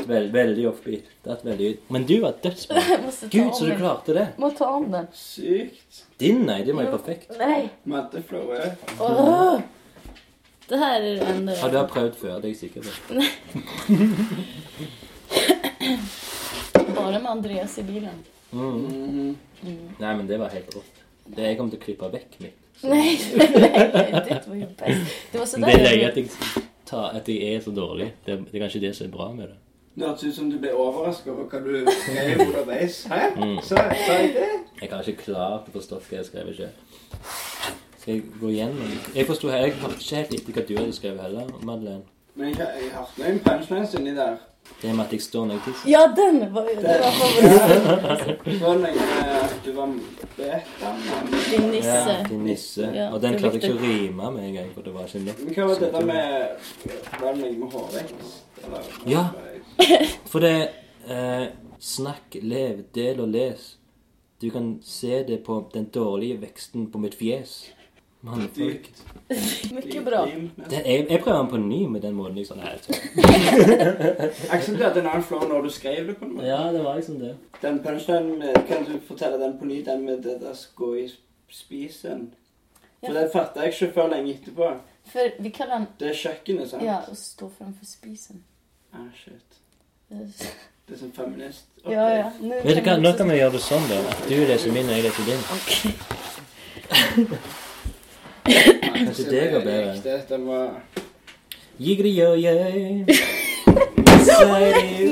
Veld, 0.10 0.34
veldig 0.34 0.66
offbeat. 0.68 1.08
Det 1.24 1.32
er 1.32 1.38
veldig 1.46 1.70
Men 1.88 2.04
du 2.10 2.20
var 2.20 2.34
dødsbra. 2.44 2.84
Gud, 3.32 3.56
så 3.56 3.64
du 3.64 3.72
klarte 3.80 4.18
det. 4.20 4.28
Må 4.38 4.52
ta 4.58 4.68
om 4.76 4.92
den. 4.92 5.08
Sykt. 5.16 6.04
Din, 6.20 6.44
nei. 6.50 6.60
Den 6.68 6.76
var 6.82 6.90
jo 6.90 6.98
perfekt. 6.98 7.32
Nei. 7.40 7.70
Maddeflow 7.88 8.52
er 8.58 8.76
Åh. 9.00 9.64
Det 10.68 10.84
her 10.84 11.00
er 11.00 11.16
det 11.16 11.32
enda 11.32 11.56
Har 11.64 11.72
du 11.72 11.80
har 11.80 11.88
prøvd 11.96 12.20
før? 12.20 12.44
Det 12.44 12.52
er 12.52 12.56
jeg 12.58 12.60
sikker 12.66 12.82
på. 12.84 12.92
Bare 16.94 17.20
med 17.20 17.32
Andreas 17.32 17.80
i 17.80 17.84
bilen. 17.88 18.24
Mm. 18.54 19.36
Mhm. 19.64 19.96
Nei, 20.00 20.16
men 20.16 20.28
det 20.28 20.40
var 20.40 20.50
helt 20.54 20.76
rått. 20.76 21.02
Det 21.36 21.44
jeg 21.48 21.58
kommer 21.58 21.72
til 21.72 21.80
å 21.80 21.84
klippe 21.86 22.10
vekk 22.14 22.40
mitt. 22.44 22.60
Nei, 22.84 23.14
nei, 23.38 24.22
det 24.28 24.40
var 24.48 24.56
jo 24.56 24.68
best. 24.80 25.14
Det 25.32 25.40
var 25.40 25.46
sådär 25.46 25.68
Det 25.68 25.92
er 25.92 25.98
jag 25.98 26.10
at 26.10 26.18
jeg, 26.18 26.30
tar, 26.86 27.10
at 27.16 27.30
jeg 27.30 27.56
er 27.56 27.62
så 27.64 27.72
dårlig. 27.72 28.14
Det, 28.26 28.40
det 28.52 28.58
er 28.60 28.66
kanskje 28.66 28.82
det 28.82 28.96
som 28.96 29.08
er 29.08 29.12
bra 29.14 29.32
med 29.34 29.48
det. 29.48 29.58
Det 29.96 30.08
hørtes 30.08 30.24
ut 30.24 30.36
som 30.36 30.50
du 30.52 30.58
ble 30.60 30.72
overraska 30.74 31.32
over 31.32 31.46
hva 31.52 31.60
du 31.64 31.92
skrev 32.02 32.40
underveis. 32.48 33.04
Hæ? 33.12 33.20
Mm. 33.38 33.60
Så 33.62 33.76
sa 33.78 34.14
jeg 34.20 34.32
det? 34.34 34.48
Jeg 34.82 34.90
har 34.92 35.10
ikke 35.10 35.22
klart 35.32 35.70
å 35.70 35.76
forstå 35.76 36.00
hva 36.02 36.18
jeg 36.18 36.26
skrev 36.26 36.50
selv. 36.58 36.72
Skal 38.00 38.14
jeg 38.16 38.24
gå 38.42 38.50
igjennom? 38.50 38.96
Jeg 39.16 39.28
forsto 39.30 39.48
Jeg 39.54 39.76
hørte 39.80 40.00
ikke 40.02 40.16
helt 40.16 40.34
etter 40.34 40.58
hva 40.58 40.66
du 40.68 40.74
hadde 40.82 40.96
skrevet 40.98 41.22
heller, 41.22 41.54
Madeleine. 41.62 42.04
Men 42.36 42.50
jeg, 42.58 42.68
jeg 42.82 42.90
hørte 42.98 43.22
noen 43.22 43.40
punchlines 43.46 43.94
inni 44.00 44.16
der. 44.18 44.42
Det 44.82 44.96
med 44.96 45.06
at 45.06 45.14
jeg 45.14 45.22
står 45.22 45.46
når 45.48 45.54
jeg 45.54 45.64
tisser. 45.66 45.90
Ja, 45.90 46.02
den 46.16 46.40
var 46.54 46.68
jo 46.68 46.76
Det 46.82 48.60
var 48.62 48.76
noe 48.80 48.80
med 48.80 48.94
at 49.40 49.58
du 49.66 49.72
var. 49.78 49.94
Din 51.52 51.68
nisse. 51.72 51.90
Ja, 51.90 52.24
din 52.30 52.44
nisse. 52.44 52.90
Ja, 52.96 53.10
og 53.14 53.22
den 53.22 53.38
klarte 53.40 53.60
jeg 53.60 53.64
ikke 53.64 53.78
å 53.78 53.84
rime 53.84 54.32
med 54.36 54.48
en 54.48 54.54
gang, 54.58 54.72
for 54.76 54.82
det 54.88 54.94
var 54.96 55.08
ikke 55.08 55.24
nok. 55.28 55.44
Men 55.44 55.54
hva 55.58 55.68
var 55.70 55.84
dette 55.84 56.02
med 56.10 56.24
Var 57.22 57.30
det 57.34 57.52
med 57.60 57.70
hårvekst? 57.76 58.44
Ja. 59.08 59.24
For 60.32 60.40
det 60.44 60.56
eh, 61.10 61.46
Snakk, 61.84 62.38
lev, 62.40 62.86
del 62.96 63.20
og 63.20 63.28
les. 63.34 63.74
Du 64.40 64.50
kan 64.52 64.78
se 64.88 65.24
det 65.28 65.42
på 65.44 65.58
den 65.74 65.90
dårlige 65.92 66.38
veksten 66.42 66.86
på 66.92 67.00
mitt 67.04 67.16
fjes. 67.20 67.58
Mannfolk. 68.24 68.92
Mycket 69.72 70.06
bra. 70.06 70.28
Det, 70.70 70.82
jeg, 70.86 71.08
jeg 71.10 71.20
prøver 71.24 71.38
den 71.40 71.48
på 71.50 71.58
ny 71.58 71.80
med 71.92 72.02
den 72.02 72.14
måten. 72.16 72.36
Liksom. 72.36 72.58
Nei, 72.58 72.78
hadde 74.80 75.02
en 75.02 75.10
annen 75.10 75.26
flow 75.28 75.44
når 75.50 75.66
du 75.66 75.70
skrev 75.76 76.08
det. 76.08 76.16
på 76.18 76.26
en 76.26 76.38
måte. 76.38 76.48
ja, 76.48 76.62
det 76.72 76.84
var 76.86 76.96
liksom 76.96 77.18
det. 77.20 77.34
Den 77.62 77.82
punchlinen 77.84 78.40
med 78.40 78.62
Kan 78.68 78.86
du 78.88 78.94
fortelle 79.08 79.40
den 79.42 79.58
på 79.60 79.66
ny, 79.66 79.82
den 79.86 80.06
med 80.06 80.24
det 80.24 80.38
der 80.42 80.56
gå 80.76 80.94
i 81.02 81.10
spisen? 81.52 82.30
For 83.06 83.12
Ja. 83.12 83.20
det 83.20 83.32
fatta 83.34 83.60
jeg 83.60 83.74
ikke 83.74 83.94
før 83.94 84.08
lenge 84.16 84.34
etterpå. 84.34 84.72
For 85.12 85.44
vi 85.44 85.50
kaller 85.50 85.78
den... 85.78 85.88
Det 86.00 86.08
er 86.10 86.14
kjøkkenet, 86.22 86.70
sant? 86.70 86.84
Ja, 86.88 87.02
å 87.12 87.16
stå 87.16 87.50
framfor 87.58 87.86
spisen. 87.86 88.44
Ah, 88.94 89.10
shit. 89.20 89.60
Det 90.08 90.96
er 90.96 91.00
sånn 91.02 91.12
feminist. 91.16 91.68
Ja, 91.84 92.08
ja. 92.22 92.32
Nå 92.40 92.62
Vet 92.64 92.80
du 92.80 92.88
hva, 92.88 92.96
Nå 93.04 93.12
kan 93.20 93.28
vi 93.28 93.42
gjøre 93.42 93.58
det 93.58 93.64
sånn, 93.68 93.84
da. 93.92 94.00
At 94.16 94.24
du 94.32 94.36
leser 94.48 94.72
min, 94.72 94.88
og 94.88 94.96
jeg 94.96 95.04
leser 95.10 95.24
din. 95.28 95.44
Okej. 95.60 95.92
Kanskje 98.44 99.30
det 99.30 99.52
går 99.52 99.60
bedre. 99.60 99.96
Dette 100.04 100.38
var 100.38 100.70
Jiggeri-yo-yay. 101.80 103.06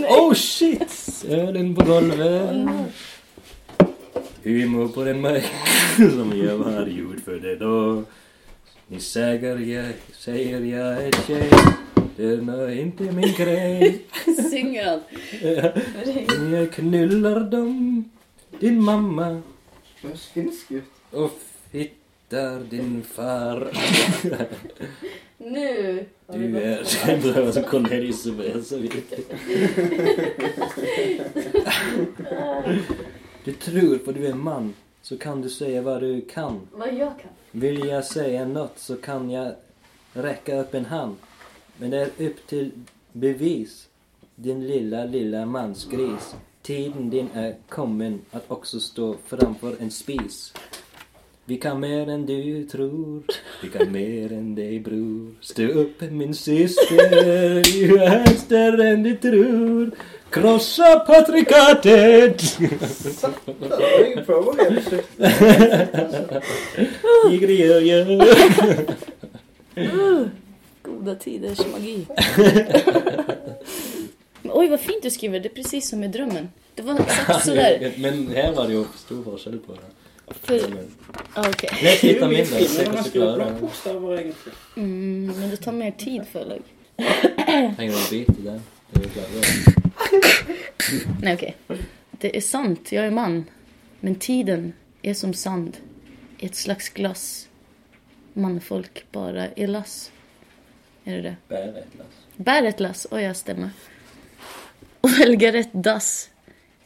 Oh 0.09 0.33
shit! 0.33 1.25
Ølen 1.29 1.75
på 1.75 1.85
gulvet. 1.85 2.67
Humor 4.43 4.87
på 4.87 5.03
den 5.03 5.21
mark 5.21 5.43
som 6.15 6.33
jeg 6.33 6.57
har 6.57 6.87
gjort 6.89 7.19
for 7.25 7.31
det 7.43 7.59
da. 7.59 8.01
Ni 8.89 8.99
säger 8.99 9.57
jeg, 9.59 9.93
sier 10.19 10.59
jeg 10.65 11.07
er 11.07 11.11
tjej. 11.27 11.49
Den 12.17 12.49
er 12.49 12.67
inte 12.67 13.11
min 13.11 13.33
grej. 13.37 13.99
Synger 14.49 14.89
han. 14.89 14.99
Jeg 16.51 16.71
knuller 16.71 17.39
dem, 17.51 18.05
din 18.61 18.83
mamma 18.83 19.41
og 21.11 21.31
fitt. 21.71 22.00
Fittar 22.31 22.59
din 22.69 23.03
far. 23.03 23.71
Nå 25.37 26.03
Du 26.27 26.57
er 26.57 26.77
långt. 26.77 27.03
en 27.07 27.21
dröm 27.21 27.51
som 27.51 27.63
Cornelius 27.63 28.23
så 28.67 28.77
vidt. 28.77 29.13
Du 33.43 33.53
tror 33.53 33.97
på 33.97 34.11
du 34.11 34.27
er 34.27 34.33
mann, 34.33 34.73
så 35.01 35.17
kan 35.17 35.41
du 35.41 35.49
säga 35.49 35.81
vad 35.81 36.01
du 36.01 36.21
kan. 36.21 36.67
Hva 36.73 36.87
jeg 36.87 37.11
kan. 37.21 37.31
Vill 37.51 37.87
jeg 37.87 38.05
säga 38.05 38.45
noe, 38.45 38.69
så 38.75 38.95
kan 39.01 39.29
jeg 39.31 39.55
rekke 40.13 40.59
opp 40.61 40.75
en 40.77 40.85
hand. 40.85 41.15
Men 41.77 41.89
det 41.91 42.01
er 42.01 42.27
opp 42.27 42.43
til 42.47 42.69
bevis. 43.13 43.87
Din 44.35 44.61
lilla, 44.67 45.05
lilla 45.05 45.45
mannsgris. 45.45 46.35
Tiden 46.61 47.09
din 47.09 47.29
er 47.33 47.55
kommet 47.69 48.21
at 48.31 48.43
også 48.47 48.79
stå 48.79 49.15
framfor 49.25 49.75
en 49.81 49.91
spis. 49.91 50.53
Vi 51.45 51.57
kan 51.57 51.79
mer 51.79 52.09
enn 52.13 52.25
du 52.25 52.63
tror. 52.69 53.23
Vi 53.61 53.69
kan 53.73 53.89
mer 53.91 54.31
enn 54.35 54.51
deg, 54.55 54.83
bror. 54.85 55.31
Stå 55.41 55.65
opp, 55.83 56.01
min 56.13 56.33
syster. 56.37 57.61
Du 57.65 57.95
er 57.97 58.27
større 58.37 58.91
enn 58.93 59.03
du 59.03 59.15
tror. 59.19 59.89
Krossa 60.31 60.99
patrikatet! 61.07 62.45
Goda 70.83 71.15
tiders 71.15 71.59
magi. 71.71 72.07
Oi, 74.43 74.67
vad 74.69 74.79
fint 74.79 75.03
du 75.03 75.09
skriver. 75.09 75.39
Det 75.39 75.49
är 75.49 75.55
precis 75.55 75.89
som 75.89 76.03
i 76.03 76.07
drömmen. 76.07 76.49
Det 76.75 76.81
var 76.81 76.99
exakt 76.99 77.45
sådär. 77.45 77.93
Men 77.97 78.27
her 78.27 78.53
var 78.53 78.67
det 78.67 78.73
jo 78.73 78.85
stor 78.97 79.23
forskjell 79.23 79.59
på 79.59 79.73
det. 79.73 80.00
Er 80.31 81.83
litt 81.83 82.03
jo 82.03 82.23
av 82.23 82.29
min, 82.31 82.45
da. 82.45 82.61
Se 82.67 82.85
hvordan 82.85 83.03
du 83.03 83.11
klarer 83.11 84.23
det. 84.25 84.53
Mm, 84.75 85.31
men 85.37 85.49
det 85.49 85.57
tar 85.63 85.75
mer 85.75 85.91
tid 85.99 86.25
føler 86.27 86.59
jeg. 86.59 86.65
Trenger 87.75 87.91
du 87.91 87.97
en 87.97 88.09
bit 88.09 88.29
i 88.29 88.45
det? 88.45 88.57
Er 88.91 88.99
du 88.99 89.09
klar 89.09 89.25
over 89.27 89.41
det? 89.41 89.77
Nej, 91.21 91.33
okej. 91.33 91.55
Det 92.21 92.31
er 92.37 92.43
sant, 92.45 92.91
jeg 92.91 93.05
er 93.07 93.15
man. 93.15 93.45
Men 94.01 94.15
tiden 94.15 94.73
er 95.03 95.13
som 95.13 95.33
sand. 95.33 95.77
I 96.39 96.45
et 96.45 96.55
slags 96.57 96.89
glass. 96.89 97.47
Mannfolk 98.33 99.05
bare 99.11 99.51
i 99.55 99.65
lass. 99.67 100.11
Er 101.05 101.15
det 101.15 101.23
det? 101.23 101.35
Bare 101.49 101.83
et 101.83 101.95
lass. 101.99 102.19
Bär 102.37 102.67
et 102.69 102.79
lass, 102.79 103.07
oj 103.11 103.21
ja, 103.21 103.33
stemmer. 103.33 103.73
Og 105.01 105.09
velger 105.19 105.57
et 105.59 105.73
dass. 105.73 106.29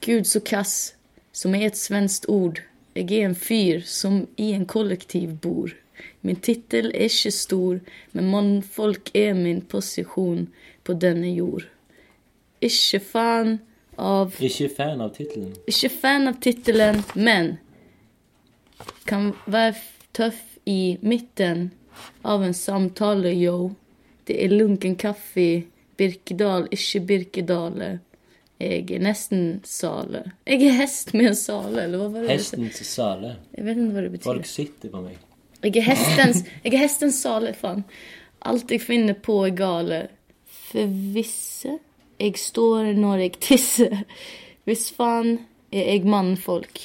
Gud 0.05 0.27
så 0.27 0.39
kass, 0.39 0.95
som 1.33 1.55
er 1.55 1.69
et 1.69 1.77
svenskt 1.77 2.27
ord. 2.29 2.61
Jag 2.97 3.11
er 3.11 3.25
en 3.25 3.35
fyr 3.35 3.81
som 3.85 4.27
i 4.35 4.51
en 4.55 4.65
kollektiv 4.65 5.33
bor. 5.43 5.73
Min 6.21 6.37
titel 6.39 6.93
er 6.93 7.09
ikke 7.09 7.31
stor, 7.35 7.79
men 8.15 8.29
mannfolk 8.31 9.11
er 9.13 9.33
min 9.35 9.59
position 9.67 10.45
på 10.87 10.95
denne 11.03 11.33
jord. 11.35 11.65
Ikke 12.63 13.01
fan 13.03 13.57
av 13.99 14.39
Ikke 14.39 14.69
fan 14.77 15.03
av 15.03 15.11
tittelen. 15.17 15.51
Ikke 15.67 15.91
fan 15.91 16.31
av 16.31 16.39
titelen, 16.39 17.03
men 17.15 17.57
kan 19.11 19.33
være 19.43 19.75
tøff 20.15 20.55
i 20.63 20.95
midten 21.03 21.73
av 22.23 22.47
en 22.47 22.55
samtale, 22.55 23.35
yo. 23.35 23.73
Det 24.23 24.39
er 24.39 24.55
lunken 24.55 24.95
kaffe, 24.95 25.65
Birkedal, 25.99 26.69
ikke 26.71 27.03
Birkedale. 27.11 27.97
Jeg 28.59 28.85
er 28.95 29.01
nesten 29.03 29.61
Sale. 29.67 30.21
Jeg 30.47 30.61
er 30.63 30.77
hest 30.79 31.13
med 31.13 31.33
en 31.33 31.35
sale, 31.35 31.83
eller 31.83 31.99
hva 31.99 32.07
var 32.13 32.23
det? 32.23 32.37
Hesten 32.37 32.69
til 32.71 32.87
sale. 32.87 33.33
Jeg 33.51 33.65
vet 33.65 33.81
ikke 33.81 33.95
hva 33.95 34.03
det 34.05 34.11
betyr. 34.13 34.27
Folk 34.29 34.47
sitter 34.47 34.93
på 34.93 35.01
meg. 35.03 35.17
Jeg 35.65 35.73
er 35.81 35.87
hestens, 35.89 36.43
jeg 36.63 36.73
er 36.73 36.83
hestens 36.85 37.19
sale, 37.19 37.51
faen. 37.57 37.83
Alt 38.45 38.71
jeg 38.71 38.83
finner 38.85 39.17
på 39.19 39.41
er 39.47 39.57
gale. 39.57 39.99
For 40.69 40.87
visse 41.15 41.75
jeg 42.21 42.39
står 42.39 42.93
når 42.95 43.25
jeg 43.25 43.35
tisser. 43.43 43.97
Hvis 44.63 44.87
faen 44.95 45.39
er 45.73 45.91
jeg 45.91 46.07
mannfolk. 46.07 46.79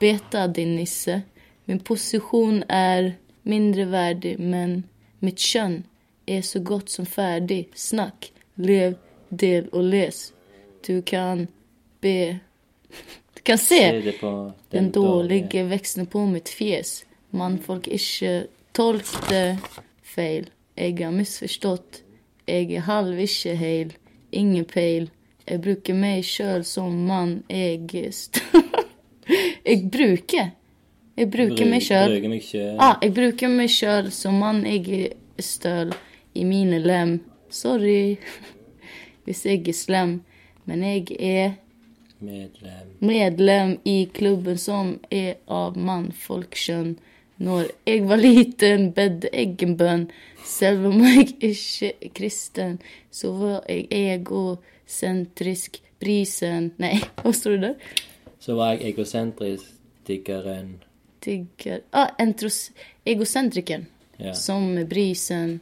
Beta 0.00 0.46
din 0.48 0.76
nisse. 0.78 1.20
Min 1.68 1.82
posisjon 1.84 2.62
er 2.72 3.12
mindreverdig, 3.44 4.38
men 4.40 4.84
mitt 5.20 5.42
kjønn 5.44 5.82
er 6.26 6.40
så 6.46 6.62
godt 6.64 6.90
som 6.90 7.06
ferdig. 7.06 7.66
Snakk, 7.76 8.30
lev, 8.56 8.96
del 9.28 9.68
og 9.72 9.84
les. 9.92 10.30
Du 10.86 11.02
kan 11.02 11.46
be 12.00 12.38
Du 13.34 13.42
kan 13.42 13.58
se 13.58 13.78
Se 13.78 14.00
det 14.00 14.20
på 14.20 14.52
den 14.70 14.90
dårlige 14.92 15.62
veksten 15.64 16.06
på 16.06 16.26
mitt 16.26 16.48
fjes. 16.48 17.04
Mannfolk 17.30 17.88
ikke 17.88 18.46
tolkte 18.72 19.58
feil. 20.02 20.50
Jeg 20.76 20.96
har 21.00 21.12
misforstått. 21.14 22.02
Jeg 22.46 22.72
er 22.74 22.86
halv 22.86 23.18
ikke 23.20 23.54
heil. 23.56 23.92
Ingen 24.32 24.64
peil. 24.64 25.10
Jeg 25.46 25.62
bruker 25.62 25.94
meg 25.94 26.24
sjøl 26.24 26.64
som 26.64 26.94
mann. 27.06 27.42
Jeg 27.48 27.86
Jeg 29.68 29.90
bruker. 29.90 30.52
Jeg. 31.16 31.30
Bruker 31.30 31.66
meg 31.68 31.82
sjøl. 31.84 32.76
Ah, 32.78 32.96
jeg 33.02 33.14
bruker 33.14 33.48
meg 33.52 33.70
sjøl 33.70 34.10
som 34.14 34.38
mann. 34.40 34.64
Jeg 34.66 35.12
er 35.36 35.44
støl 35.44 35.94
i 36.34 36.44
mine 36.44 36.78
lem. 36.78 37.18
Sorry 37.50 38.16
hvis 39.24 39.44
jeg 39.46 39.68
er 39.68 39.76
slem, 39.76 40.20
men 40.64 40.82
jeg 40.84 41.16
er 41.18 41.52
Medlem. 42.20 42.88
medlem 43.00 43.78
i 43.84 44.08
klubben 44.12 44.58
som 44.58 44.98
er 45.10 45.38
av 45.46 45.78
mannfolkskjønn. 45.78 46.98
Når 47.40 47.70
jeg 47.86 48.04
var 48.08 48.20
liten, 48.20 48.90
bedde 48.92 49.30
jeg 49.32 49.56
en 49.64 49.76
bønn. 49.80 50.10
Selv 50.44 50.90
om 50.90 51.00
jeg 51.00 51.30
ikke 51.40 51.92
er 51.94 52.12
kristen, 52.14 52.78
så 53.10 53.32
var 53.32 53.64
jeg 53.68 53.88
egosentrisk. 53.90 55.80
Brisen 56.00 56.70
Nei, 56.80 56.94
hva 57.20 57.32
står 57.36 57.56
det 57.56 57.60
der? 57.66 57.96
Så 58.40 58.54
var 58.56 58.72
jeg 58.72 58.94
egosentrisk 58.94 59.74
tiggeren 60.08 60.78
Tigger... 61.20 61.82
Ah, 61.92 62.14
entros... 62.18 62.70
Egosentrikeren. 63.04 63.86
Ja. 64.16 64.34
Som 64.34 64.86
brisen. 64.88 65.60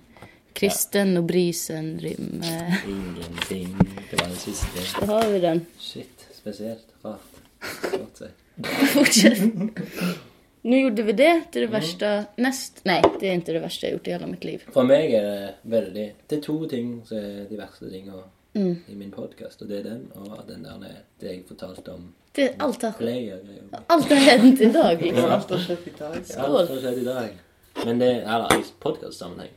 Kristen 0.58 1.16
og 1.20 1.26
brisen 1.28 1.92
rimer. 2.02 2.78
Ingenting. 2.88 3.74
Det 4.10 4.18
var 4.20 4.26
den 4.26 4.36
siste. 4.40 4.84
Da 5.00 5.06
har 5.12 5.28
vi 5.30 5.40
den. 5.44 5.60
Shit. 5.78 6.26
Spesielt. 6.34 6.86
Rart. 7.04 7.20
Rart. 7.94 8.22
Fortsett. 8.92 9.44
Nå 10.68 10.76
gjorde 10.82 11.04
vi 11.06 11.12
det 11.14 11.34
til 11.54 11.62
det 11.64 11.68
verste 11.70 12.08
Nest 12.42 12.80
Nei, 12.88 12.96
det 13.20 13.28
er 13.30 13.36
ikke 13.38 13.54
det 13.54 13.60
verste 13.62 13.86
jeg 13.86 13.92
har 13.92 13.98
gjort 14.00 14.08
i 14.10 14.14
hele 14.16 14.30
mitt 14.32 14.44
liv. 14.48 14.64
For 14.74 14.88
meg 14.88 15.12
er 15.14 15.28
det 15.28 15.52
veldig 15.70 16.06
Det 16.28 16.38
er 16.38 16.42
to 16.42 16.56
ting 16.70 16.88
som 17.06 17.20
er 17.22 17.44
de 17.50 17.60
verste 17.60 17.90
tingene 17.92 18.24
Mm. 18.58 18.78
i 18.88 18.94
min 18.96 19.10
podkast. 19.12 19.60
Og 19.62 19.68
det 19.68 19.78
er 19.78 19.82
den, 19.90 20.06
og 20.16 20.40
den 20.48 20.64
der 20.64 20.78
det 21.20 21.28
jeg 21.28 21.42
fortalte 21.46 21.92
om 21.92 22.08
Det, 22.34 22.48
alt, 22.58 22.82
har, 22.82 22.94
player-greier. 22.98 23.82
alt 23.88 24.04
har 24.08 24.38
hendt 24.38 24.60
i 24.60 24.72
dag, 24.72 25.02
liksom. 25.02 25.30
Alt 25.30 25.50
har 25.50 25.58
skjedd 25.58 25.86
i 25.86 25.92
dag. 25.98 26.16
Skål. 26.26 26.56
Alt 26.56 26.70
har 26.70 26.80
skjedd 26.80 26.98
i 26.98 27.04
dag. 27.04 27.36
Men 27.84 28.00
det 28.00 28.08
er 28.24 28.46
i 28.56 28.62
podkastsammenheng 28.80 29.52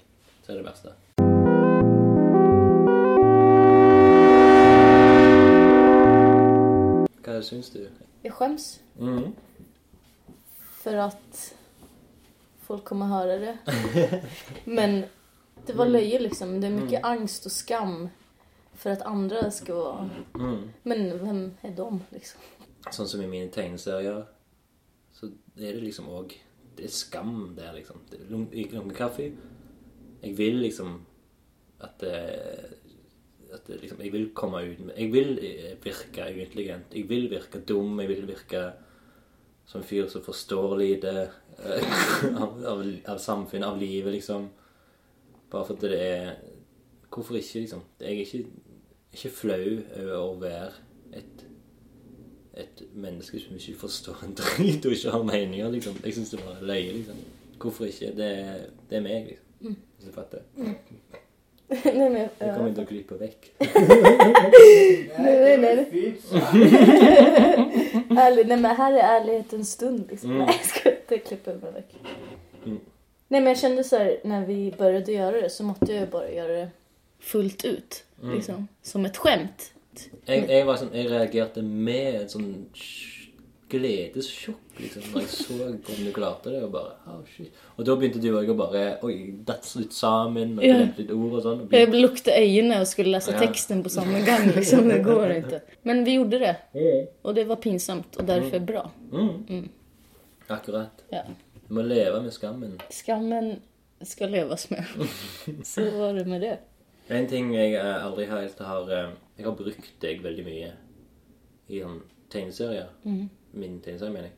er 0.50 0.56
det 0.56 0.66
verste. 0.66 0.96
Hva 7.22 7.42
syns 7.46 7.70
du? 7.70 7.82
Jeg 8.24 8.34
skjems. 8.38 8.68
Mm. 8.98 9.34
For 10.82 10.98
at 11.06 11.42
folk 12.66 12.84
kommer 12.86 13.06
høre 13.12 13.38
det. 13.42 13.56
Men 14.78 15.04
det 15.68 15.78
var 15.78 15.90
løye, 15.90 16.18
liksom. 16.22 16.58
Det 16.62 16.70
er 16.70 16.76
mye 16.76 17.02
mm. 17.02 17.06
angst 17.06 17.46
og 17.46 17.54
skam 17.54 17.96
for 18.74 18.90
at 18.96 19.06
andre 19.06 19.52
skal 19.52 19.76
være 19.76 20.26
Mm. 20.42 20.70
Men 20.84 21.10
hvem 21.20 21.42
er 21.64 21.76
de 21.76 21.90
liksom? 22.12 22.42
Sånn 22.90 23.08
som 23.08 23.22
i 23.22 23.28
mine 23.30 23.52
tegneserier, 23.54 24.24
så 25.14 25.28
er 25.58 25.76
det 25.76 25.84
liksom 25.84 26.08
òg 26.10 26.34
Det 26.78 26.86
er 26.88 26.94
skam 26.96 27.54
der, 27.56 27.74
liksom. 27.76 28.00
Det 28.10 28.20
er 28.22 28.30
lung- 28.32 28.94
kaffe. 28.96 29.32
Jeg 30.22 30.38
vil 30.38 30.62
liksom 30.62 31.00
at 31.82 31.98
det, 32.02 32.14
at 33.54 33.68
det 33.68 33.82
liksom 33.82 34.02
Jeg 34.02 34.14
vil 34.14 34.30
komme 34.34 34.62
ut 34.62 34.80
med 34.80 34.94
Jeg 34.98 35.14
vil 35.14 35.40
eh, 35.42 35.76
virke 35.84 36.28
uintelligent. 36.36 36.94
Jeg 36.94 37.10
vil 37.10 37.30
virke 37.30 37.60
dum. 37.60 38.00
Jeg 38.00 38.10
vil 38.10 38.28
virke 38.28 38.72
som 39.66 39.82
en 39.82 39.88
fyr 39.88 40.08
som 40.10 40.24
forstår 40.24 40.78
lite 40.78 41.12
eh, 41.60 42.34
av, 42.44 42.64
av, 42.66 42.84
av 43.08 43.18
samfunnet, 43.18 43.68
av 43.68 43.80
livet, 43.80 44.14
liksom. 44.14 44.50
Bare 45.52 45.66
fordi 45.66 45.88
det 45.88 46.02
er 46.02 46.34
Hvorfor 47.12 47.36
ikke, 47.36 47.60
liksom? 47.60 47.82
Jeg 48.00 48.08
er 48.08 48.20
ikke, 48.20 48.46
ikke 49.14 49.30
flau 49.36 49.66
over 50.00 50.14
å 50.16 50.36
være 50.40 50.70
et 51.20 51.48
et 52.62 52.82
menneske 52.94 53.40
som 53.40 53.56
ikke 53.56 53.80
forstår 53.80 54.24
en 54.26 54.34
drit 54.36 54.86
og 54.86 54.92
ikke 54.92 55.12
har 55.12 55.24
meninger, 55.24 55.70
liksom. 55.72 55.96
Jeg 56.04 56.14
syns 56.14 56.30
det 56.30 56.40
bare 56.44 56.58
er 56.60 56.68
løye, 56.68 56.92
liksom. 56.98 57.22
Hvorfor 57.62 57.86
ikke? 57.86 58.12
Det, 58.18 58.32
det 58.90 58.98
er 58.98 59.06
meg, 59.06 59.30
liksom. 59.30 59.51
Hvis 59.62 60.06
du 60.08 60.12
fatter. 60.12 60.39
nej, 61.84 62.10
men, 62.10 62.15
Jeg 62.15 62.30
Du 62.39 62.45
kommer 62.54 62.67
ikke 62.67 62.76
til 62.76 62.84
å 62.84 62.88
klippe 62.88 63.15
vekk. 63.19 63.52
nej, 65.17 65.58
nej. 65.63 65.76
nei. 65.76 65.86
Ärlig, 68.17 68.47
nej 68.52 68.58
men 68.58 68.65
här 68.76 68.93
är 68.93 69.21
ärlighetens 69.21 69.71
stund 69.71 70.08
liksom. 70.10 70.30
Mm. 70.32 70.45
Nej 70.45 70.56
jag 70.58 70.65
ska 70.65 70.89
inte 70.91 71.17
klippa 71.17 71.52
mig 71.54 71.71
väck. 71.71 71.95
Mm. 72.65 72.80
Nej 73.28 73.41
men 73.41 73.47
jag 73.47 73.58
kände 73.58 73.84
så 73.84 73.97
här, 73.97 74.17
när 74.24 74.45
vi 74.45 74.74
började 74.78 75.12
göra 75.12 75.41
det 75.41 75.50
så 75.50 75.63
måtte 75.63 75.93
jag 75.93 76.10
bara 76.10 76.32
göra 76.32 76.54
det 76.54 76.69
fullt 77.19 77.65
ut. 77.65 78.04
Mm. 78.24 78.36
Liksom. 78.36 78.67
Som 78.82 79.06
ett 79.06 79.17
skämt. 79.17 79.71
Jeg, 80.26 80.50
jag, 80.50 80.65
var 80.65 80.76
sån, 80.76 80.89
jag 80.93 81.12
reagerade 81.12 81.62
med 81.62 82.15
en 82.15 82.65
sj- 82.74 83.21
gledessjokk, 83.72 84.80
liksom, 84.80 85.04
når 85.14 85.24
jeg 85.24 85.30
så 85.34 85.56
hvordan 85.56 86.06
du 86.06 86.12
klarte 86.16 86.52
det. 86.54 86.62
Og 86.66 86.72
bare, 86.74 86.94
oh, 87.08 87.22
shit. 87.36 87.52
Og 87.78 87.86
da 87.88 87.96
begynte 88.00 88.22
du 88.24 88.30
òg 88.36 88.52
å 88.52 88.56
bare 88.60 88.84
Oi, 89.08 89.16
datt 89.48 89.68
litt 89.80 89.96
sammen, 89.96 90.58
og 90.60 90.66
Ja. 90.66 90.78
litt 90.84 91.12
ord 91.12 91.34
og 91.40 91.44
sånn. 91.46 91.62
Og 91.68 91.76
jeg 91.78 91.92
lukte 91.96 92.36
øynene 92.36 92.82
og 92.82 92.88
skulle 92.88 93.16
lese 93.18 93.32
Ja. 93.34 93.40
teksten 93.40 93.84
på 93.84 93.90
samme 93.90 94.24
gang. 94.26 94.50
Liksom. 94.56 94.88
Det 94.90 95.04
går 95.06 95.36
ikke. 95.40 95.62
Men 95.84 96.04
vi 96.04 96.18
gjorde 96.20 96.40
det. 96.40 96.56
Og 97.24 97.36
det 97.36 97.48
var 97.48 97.56
pinsamt 97.64 98.18
og 98.20 98.28
derfor 98.28 98.60
bra. 98.66 98.90
Mm. 99.12 99.70
Akkurat. 100.50 101.04
Ja. 101.12 101.24
Du 101.68 101.74
må 101.76 101.82
leve 101.88 102.22
med 102.22 102.34
skammen. 102.34 102.80
Skammen 102.92 103.62
skal 104.04 104.30
leves 104.32 104.70
med. 104.72 104.84
Så 105.64 105.90
var 105.98 106.14
det 106.14 106.28
med 106.28 106.42
det. 106.42 106.58
En 107.10 107.28
ting 107.28 107.52
jeg 107.54 107.74
eh, 107.76 108.06
aldri 108.06 108.26
helt 108.30 108.60
har 108.60 108.90
eh, 108.92 109.10
Jeg 109.38 109.46
har 109.46 109.56
brukt 109.58 109.92
deg 110.02 110.22
veldig 110.24 110.44
mye 110.46 110.72
i 111.72 111.80
sånn 111.82 112.02
tegneserier. 112.32 112.90
Min 113.52 113.82
tegneserie, 113.82 114.14
mener 114.14 114.30
jeg. 114.30 114.38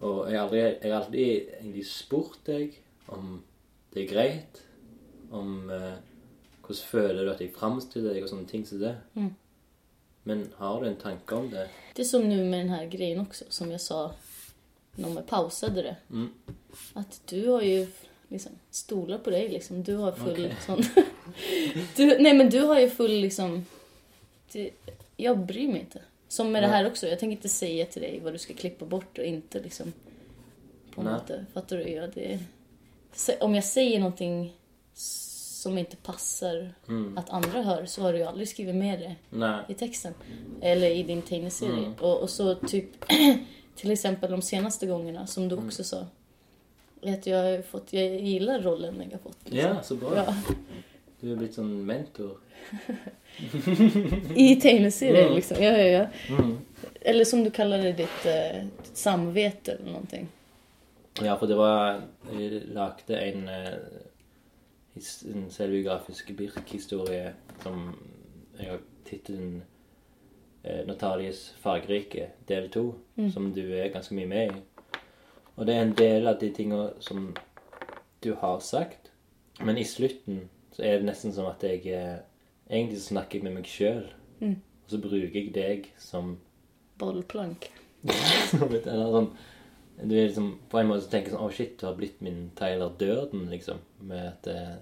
Og 0.00 0.30
jeg 0.30 0.38
har 0.38 0.46
aldri, 0.46 0.60
jeg 0.60 0.92
har 0.92 1.00
alltid 1.00 1.54
egentlig 1.60 1.86
spurt 1.86 2.38
deg 2.46 2.78
om 3.12 3.42
det 3.92 4.04
er 4.04 4.12
greit. 4.12 4.62
Om 5.30 5.70
eh, 5.70 5.98
hvordan 6.60 6.86
føler 6.90 7.24
du 7.24 7.32
at 7.32 7.40
jeg 7.42 7.54
framstiller 7.54 8.14
deg, 8.14 8.24
og 8.24 8.32
sånne 8.32 8.48
ting 8.48 8.66
som 8.66 8.80
det. 8.80 8.94
Men 10.24 10.46
har 10.56 10.80
du 10.80 10.88
en 10.88 10.96
tanke 11.00 11.34
om 11.34 11.50
det? 11.50 11.68
Det 11.94 12.02
är 12.02 12.06
som 12.06 12.28
nu 12.28 12.44
med 12.44 12.60
den 12.60 12.68
här 12.68 12.86
grejen 12.86 13.20
också, 13.20 13.44
som 13.48 13.70
jag 13.70 13.80
sa 13.80 14.14
när 14.94 15.10
man 15.10 15.22
pausade 15.22 15.82
det. 15.82 15.96
Mm. 16.10 16.30
Att 16.92 17.20
du 17.26 17.48
har 17.48 17.62
ju 17.62 17.86
liksom 18.28 18.52
stolar 18.70 19.18
på 19.18 19.30
dig 19.30 19.48
liksom. 19.48 19.82
Du 19.82 19.96
har 19.96 20.12
full 20.12 20.30
okay. 20.30 20.52
sån... 20.66 20.82
du, 21.96 22.18
nej 22.18 22.34
men 22.34 22.50
du 22.50 22.60
har 22.60 22.80
ju 22.80 22.90
full 22.90 23.20
liksom... 23.20 23.66
Du, 24.52 24.70
jag 25.16 25.38
bryr 25.38 25.68
mig 25.68 25.80
inte. 25.80 26.02
Som 26.30 26.52
med 26.52 26.62
det 26.62 26.66
här 26.66 26.86
också. 26.86 27.06
Jag 27.06 27.18
tänker 27.18 27.36
inte 27.36 27.48
säga 27.48 27.86
till 27.86 28.02
dig 28.02 28.20
vad 28.24 28.32
du 28.32 28.38
ska 28.38 28.54
klippa 28.54 28.84
bort 28.84 29.18
och 29.18 29.24
inte 29.24 29.60
liksom... 29.60 29.92
På 30.94 31.02
något 31.02 31.28
sätt. 31.28 31.40
Fattar 31.54 31.76
du? 31.76 31.88
Ja, 31.88 32.06
det, 32.14 32.38
om 33.40 33.54
jag 33.54 33.64
säger 33.64 33.98
någonting 33.98 34.52
som 34.94 35.78
inte 35.78 35.96
passar 35.96 36.74
Mm. 36.88 37.18
att 37.18 37.30
andra 37.30 37.62
hör 37.62 37.86
så 37.86 38.02
har 38.02 38.12
du 38.12 38.18
ju 38.18 38.24
aldrig 38.24 38.48
skrivit 38.48 38.74
med 38.74 38.98
det 39.00 39.14
Nej. 39.30 39.60
i 39.68 39.74
texten. 39.74 40.14
Eller 40.60 40.90
i 40.90 41.02
din 41.02 41.22
tegneserie. 41.22 41.72
Mm. 41.78 41.92
Och, 42.00 42.20
och 42.22 42.30
så 42.30 42.54
typ, 42.54 42.86
till 43.76 43.90
exempel 43.90 44.30
de 44.30 44.42
senaste 44.42 44.86
gångerna 44.86 45.26
som 45.26 45.48
du 45.48 45.56
också 45.56 45.84
sa. 45.84 46.06
Att 47.02 47.26
jag, 47.26 47.64
fått, 47.66 47.92
jag 47.92 48.20
gillar 48.20 48.60
rollen 48.60 49.08
jag 49.10 49.20
fått. 49.20 49.38
liksom. 49.44 49.70
Ja, 49.76 49.82
så 49.82 49.94
bra. 49.94 50.12
Ja. 50.16 50.34
Du 51.20 51.30
er 51.32 51.36
blitt 51.36 51.54
sånn 51.56 51.72
mentor. 51.84 52.38
I 54.36 54.54
tegneserier, 54.60 55.26
Mm. 55.28 55.34
liksom. 55.34 55.56
Ja, 55.62 55.72
ja, 55.76 55.86
ja. 55.86 56.06
Mm. 56.30 56.58
Eller 57.00 57.24
som 57.24 57.44
du 57.44 57.50
kaller 57.50 57.82
det, 57.82 57.92
ditt, 57.98 58.26
uh, 58.26 58.62
ditt 58.82 58.96
samvete 58.96 59.74
eller 59.78 59.92
noe. 59.92 60.26
Ja, 61.24 61.34
for 61.36 61.46
det 61.46 61.56
var 61.58 62.02
Jeg 62.32 62.62
lagde 62.74 63.16
en, 63.20 63.48
uh, 63.48 65.00
en 65.34 65.50
selvbiografisk 65.50 66.30
Birk-historie 66.36 67.34
som 67.62 67.96
jeg 68.58 68.68
har 68.70 68.80
tittelen 69.08 69.62
uh, 70.64 70.86
'Natalies 70.86 71.54
fargerike', 71.64 72.28
del 72.48 72.68
to, 72.70 72.94
som 73.32 73.52
du 73.54 73.60
er 73.72 73.88
ganske 73.92 74.14
mye 74.14 74.26
med 74.26 74.50
i. 74.56 74.60
Og 75.56 75.66
det 75.66 75.74
er 75.74 75.82
en 75.82 75.94
del 75.98 76.26
av 76.28 76.38
de 76.40 76.50
tinga 76.50 76.90
som 77.00 77.36
du 78.24 78.34
har 78.34 78.58
sagt, 78.60 79.10
men 79.60 79.76
i 79.78 79.84
slutten 79.84 80.48
så 80.76 80.82
er 80.86 80.98
det 81.00 81.08
nesten 81.10 81.32
som 81.36 81.46
at 81.50 81.62
jeg 81.66 81.86
eh, 81.94 82.18
Egentlig 82.70 83.00
så 83.00 83.08
snakker 83.16 83.38
jeg 83.40 83.44
med 83.48 83.56
meg 83.58 83.66
sjøl, 83.66 84.04
Mm. 84.40 84.54
og 84.84 84.90
så 84.92 84.98
bruker 85.02 85.34
jeg 85.34 85.48
deg 85.54 85.88
som 85.98 86.36
Bollplank. 86.98 87.66
eller 88.06 89.10
sånn 89.12 89.32
du 90.00 90.14
er 90.16 90.28
liksom, 90.30 90.46
På 90.72 90.78
en 90.80 90.86
måte 90.88 91.02
så 91.04 91.10
tenker 91.12 91.34
sånn 91.34 91.42
Å, 91.44 91.50
shit, 91.52 91.74
du 91.76 91.84
har 91.84 91.96
blitt 91.98 92.22
min 92.24 92.46
Tyler 92.56 92.94
Durden, 92.96 93.42
liksom. 93.52 93.82
Med 94.08 94.22
at 94.30 94.46
eh, 94.48 94.78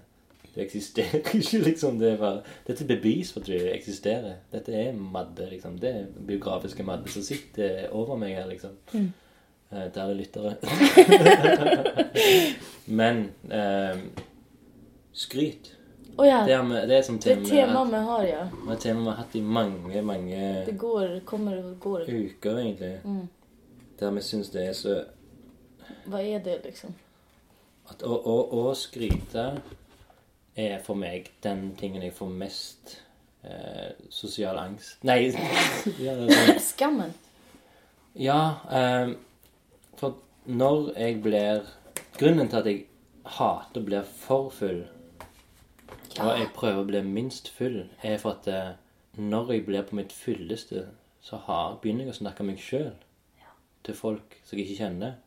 du 0.53 0.61
eksisterer 0.63 1.19
ikke, 1.41 1.59
liksom. 1.65 1.97
Det 1.99 2.13
er 2.13 2.21
bare, 2.21 2.43
dette 2.69 2.85
er 2.85 2.91
bevis 2.93 3.33
for 3.33 3.41
at 3.43 3.49
du 3.49 3.67
eksisterer. 3.73 4.37
Dette 4.53 4.71
er 4.79 4.93
Madde, 4.95 5.49
liksom. 5.51 5.75
Det 5.81 5.91
er 5.91 6.05
biografiske 6.29 6.85
Madde 6.87 7.11
som 7.11 7.25
sitter 7.27 7.89
over 7.91 8.15
meg 8.21 8.37
her, 8.37 8.47
liksom. 8.47 8.77
Eh, 8.95 9.89
til 9.91 9.99
alle 9.99 10.15
lyttere. 10.21 10.55
Men 12.99 13.25
eh, 13.51 13.99
skryt. 15.13 15.73
Å 16.19 16.25
ja, 16.27 16.39
Det 16.43 16.55
med, 16.67 16.87
det 16.89 16.97
er 16.97 17.03
som 17.07 17.19
tema, 17.19 17.83
vi 17.87 17.99
har 18.09 18.23
ja. 18.27 18.39
det 18.51 18.73
er 18.73 18.79
tema 18.83 19.03
vi 19.05 19.07
har 19.07 19.19
hatt 19.21 19.35
i 19.39 19.41
mange, 19.41 20.01
mange 20.03 20.39
Det 20.67 20.75
går, 20.77 21.19
kommer 21.25 21.59
og 21.61 21.77
går. 21.79 22.09
uker, 22.09 22.57
egentlig. 22.59 22.99
Mm. 23.05 23.29
Der 23.99 24.11
vi 24.11 24.23
syns 24.27 24.51
det 24.51 24.65
er 24.67 24.73
så 24.75 24.97
Hva 26.09 26.19
er 26.19 26.43
det 26.43 26.57
liksom? 26.65 26.95
At 27.89 28.03
å, 28.03 28.17
å, 28.19 28.35
å 28.59 28.73
skryte 28.75 29.45
er 30.59 30.77
for 30.83 30.99
meg 30.99 31.31
den 31.43 31.69
tingen 31.79 32.03
jeg 32.03 32.13
får 32.17 32.35
mest 32.35 32.97
eh, 33.47 33.95
sosial 34.11 34.59
angst 34.59 35.07
Nei 35.07 35.31
ja, 36.05 36.17
sånn. 36.19 36.59
Skammen. 36.73 37.15
ja 38.19 38.41
eh, 38.67 39.15
for 39.99 40.19
når 40.49 40.93
jeg 40.97 41.19
blir 41.23 41.67
Grunnen 42.19 42.49
til 42.51 42.59
at 42.59 42.67
jeg 42.67 42.85
hater 43.39 43.79
å 43.79 43.85
bli 43.85 43.99
for 44.19 44.49
full, 44.51 44.81
og 46.17 46.31
jeg 46.39 46.49
prøver 46.55 46.81
å 46.81 46.87
bli 46.87 47.01
minst 47.05 47.51
full, 47.53 47.83
er 48.01 48.17
for 48.21 48.39
at 48.39 48.47
eh, 48.49 48.71
når 49.19 49.53
jeg 49.53 49.65
blir 49.67 49.85
på 49.85 49.97
mitt 49.99 50.15
fulleste, 50.15 50.87
så 51.21 51.41
har, 51.45 51.77
begynner 51.81 52.07
jeg 52.07 52.15
å 52.15 52.19
snakke 52.21 52.45
meg 52.47 52.61
sjøl 52.63 52.93
til 53.85 53.95
folk 53.95 54.39
som 54.47 54.57
jeg 54.57 54.67
ikke 54.67 54.83
kjenner. 54.83 55.19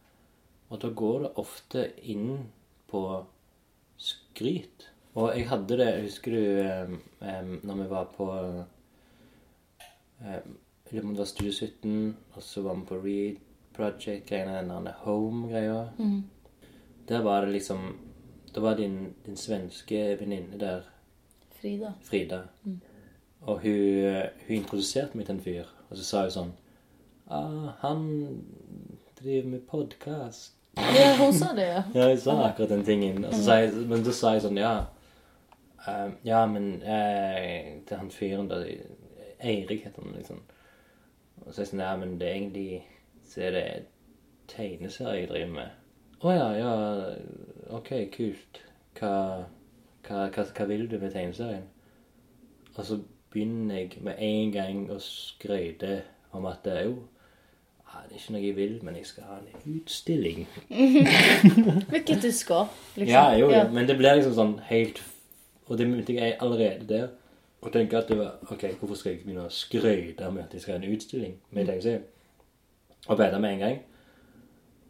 Og 0.73 0.81
da 0.83 0.91
går 0.97 1.27
det 1.27 1.33
ofte 1.41 1.87
inn 2.09 2.49
på 2.91 3.03
skryt. 4.01 4.89
Og 5.13 5.35
jeg 5.37 5.49
hadde 5.51 5.77
det 5.77 5.91
Husker 6.07 6.35
du 6.35 6.45
eh, 6.65 7.49
når 7.63 7.83
vi 7.83 7.89
var 7.93 8.13
på 8.17 8.29
om 10.93 11.15
det 11.15 11.19
var 11.19 11.25
Studio 11.25 11.53
17, 11.53 12.17
og 12.37 12.43
så 12.43 12.63
var 12.63 12.77
vi 12.77 12.85
på 12.89 12.99
Read 13.01 13.37
Project-greiene, 13.73 14.59
den 14.69 14.89
Home-greia. 15.05 15.87
Der 17.09 17.23
var 17.23 17.41
det 17.45 17.53
liksom 17.53 17.97
Da 18.55 18.61
var 18.61 18.75
din, 18.77 19.15
din 19.27 19.37
svenske 19.37 20.17
venninne 20.21 20.59
der, 20.61 20.83
Frida. 21.61 21.93
Frida. 22.03 22.41
Og 23.41 23.61
hun, 23.61 24.05
hun 24.47 24.57
introduserte 24.57 25.17
meg 25.17 25.27
til 25.27 25.35
en 25.35 25.41
fyr, 25.41 25.71
og 25.91 25.97
så 25.97 26.05
sa 26.05 26.23
hun 26.23 26.35
sånn 26.35 26.53
ah, 27.27 27.73
'Han 27.81 28.03
driver 29.21 29.49
med 29.49 29.61
podkast'. 29.71 30.53
Ja, 30.77 31.17
hun 31.19 31.33
sa 31.33 31.53
det, 31.57 31.67
ja. 31.67 31.83
Ja, 31.95 32.09
hun 32.09 32.19
sa 32.19 32.49
akkurat 32.49 32.69
den 32.69 32.85
tingen. 32.85 33.25
Og 33.25 33.35
så 33.35 33.43
sa 33.43 33.55
jeg, 33.55 33.73
men 33.89 34.05
da 34.05 34.13
sa 34.13 34.33
jeg 34.33 34.43
sånn, 34.43 34.59
ja. 34.59 34.75
eh, 35.89 36.11
ja, 36.25 36.47
men 36.47 36.83
eh, 36.83 37.79
til 37.87 37.97
han 37.97 38.11
fyren 38.11 38.49
da, 38.49 38.63
Eirik 39.43 39.85
heter 39.85 40.03
han 40.03 40.17
liksom. 40.17 40.43
Og 41.47 41.55
så 41.55 41.61
er 41.61 41.65
jeg 41.65 41.71
sånn, 41.73 41.85
ja, 41.87 41.97
men 41.97 42.19
det 42.21 42.29
er 42.29 42.35
egentlig, 42.35 42.83
så 43.29 43.41
er 43.41 43.51
det 43.51 43.67
tegneserier 44.49 45.21
jeg 45.21 45.29
driver 45.29 45.55
med. 45.57 45.79
Å 46.23 46.33
ja, 46.37 46.49
ja, 46.55 46.75
ok, 47.71 47.91
kult. 48.17 48.63
Hva, 48.99 49.15
hva, 50.07 50.27
hva, 50.29 50.45
hva 50.57 50.67
vil 50.69 50.89
du 50.91 50.99
med 50.99 51.13
tegneserien? 51.15 51.65
Og 52.75 52.85
så 52.87 52.99
begynner 53.33 53.77
jeg 53.77 54.03
med 54.05 54.19
en 54.19 54.53
gang 54.53 54.85
å 54.93 54.99
skryte 55.03 56.03
om 56.33 56.47
at 56.49 56.65
det 56.65 56.77
er 56.79 56.85
jo, 56.89 56.97
det 57.93 58.17
er 58.17 58.21
ikke 58.21 58.35
noe 58.35 58.43
jeg 58.43 58.57
vil, 58.57 58.77
men 58.85 58.97
jeg 58.97 59.07
skal 59.09 59.29
ha 59.29 59.39
en 59.39 59.75
utstilling. 59.77 60.47
Hvilket 61.93 62.23
du 62.25 62.31
skal, 62.33 62.71
liksom. 62.97 63.13
Ja, 63.13 63.33
jo, 63.37 63.51
ja. 63.53 63.67
Men 63.69 63.89
det 63.89 63.99
blir 64.01 64.17
liksom 64.17 64.37
sånn 64.37 64.55
helt 64.71 65.03
Og 65.69 65.79
det 65.79 65.87
begynte 65.87 66.17
jeg 66.17 66.35
allerede 66.43 66.87
der. 66.89 67.11
Og 67.63 67.71
tenke 67.73 67.97
at 67.97 68.09
det 68.11 68.19
var 68.19 68.41
OK, 68.51 68.65
hvorfor 68.81 68.99
skal 68.99 69.13
jeg 69.13 69.23
begynne 69.23 69.47
å 69.47 69.53
skryte 69.55 70.31
med 70.35 70.43
at 70.43 70.57
jeg 70.57 70.65
skal 70.65 70.75
ha 70.75 70.81
en 70.81 70.97
utstilling 70.97 71.37
med 71.55 71.71
mm. 71.71 72.09
Og 73.07 73.19
bedre 73.19 73.39
med 73.41 73.55
en 73.55 73.63
gang. 73.63 73.79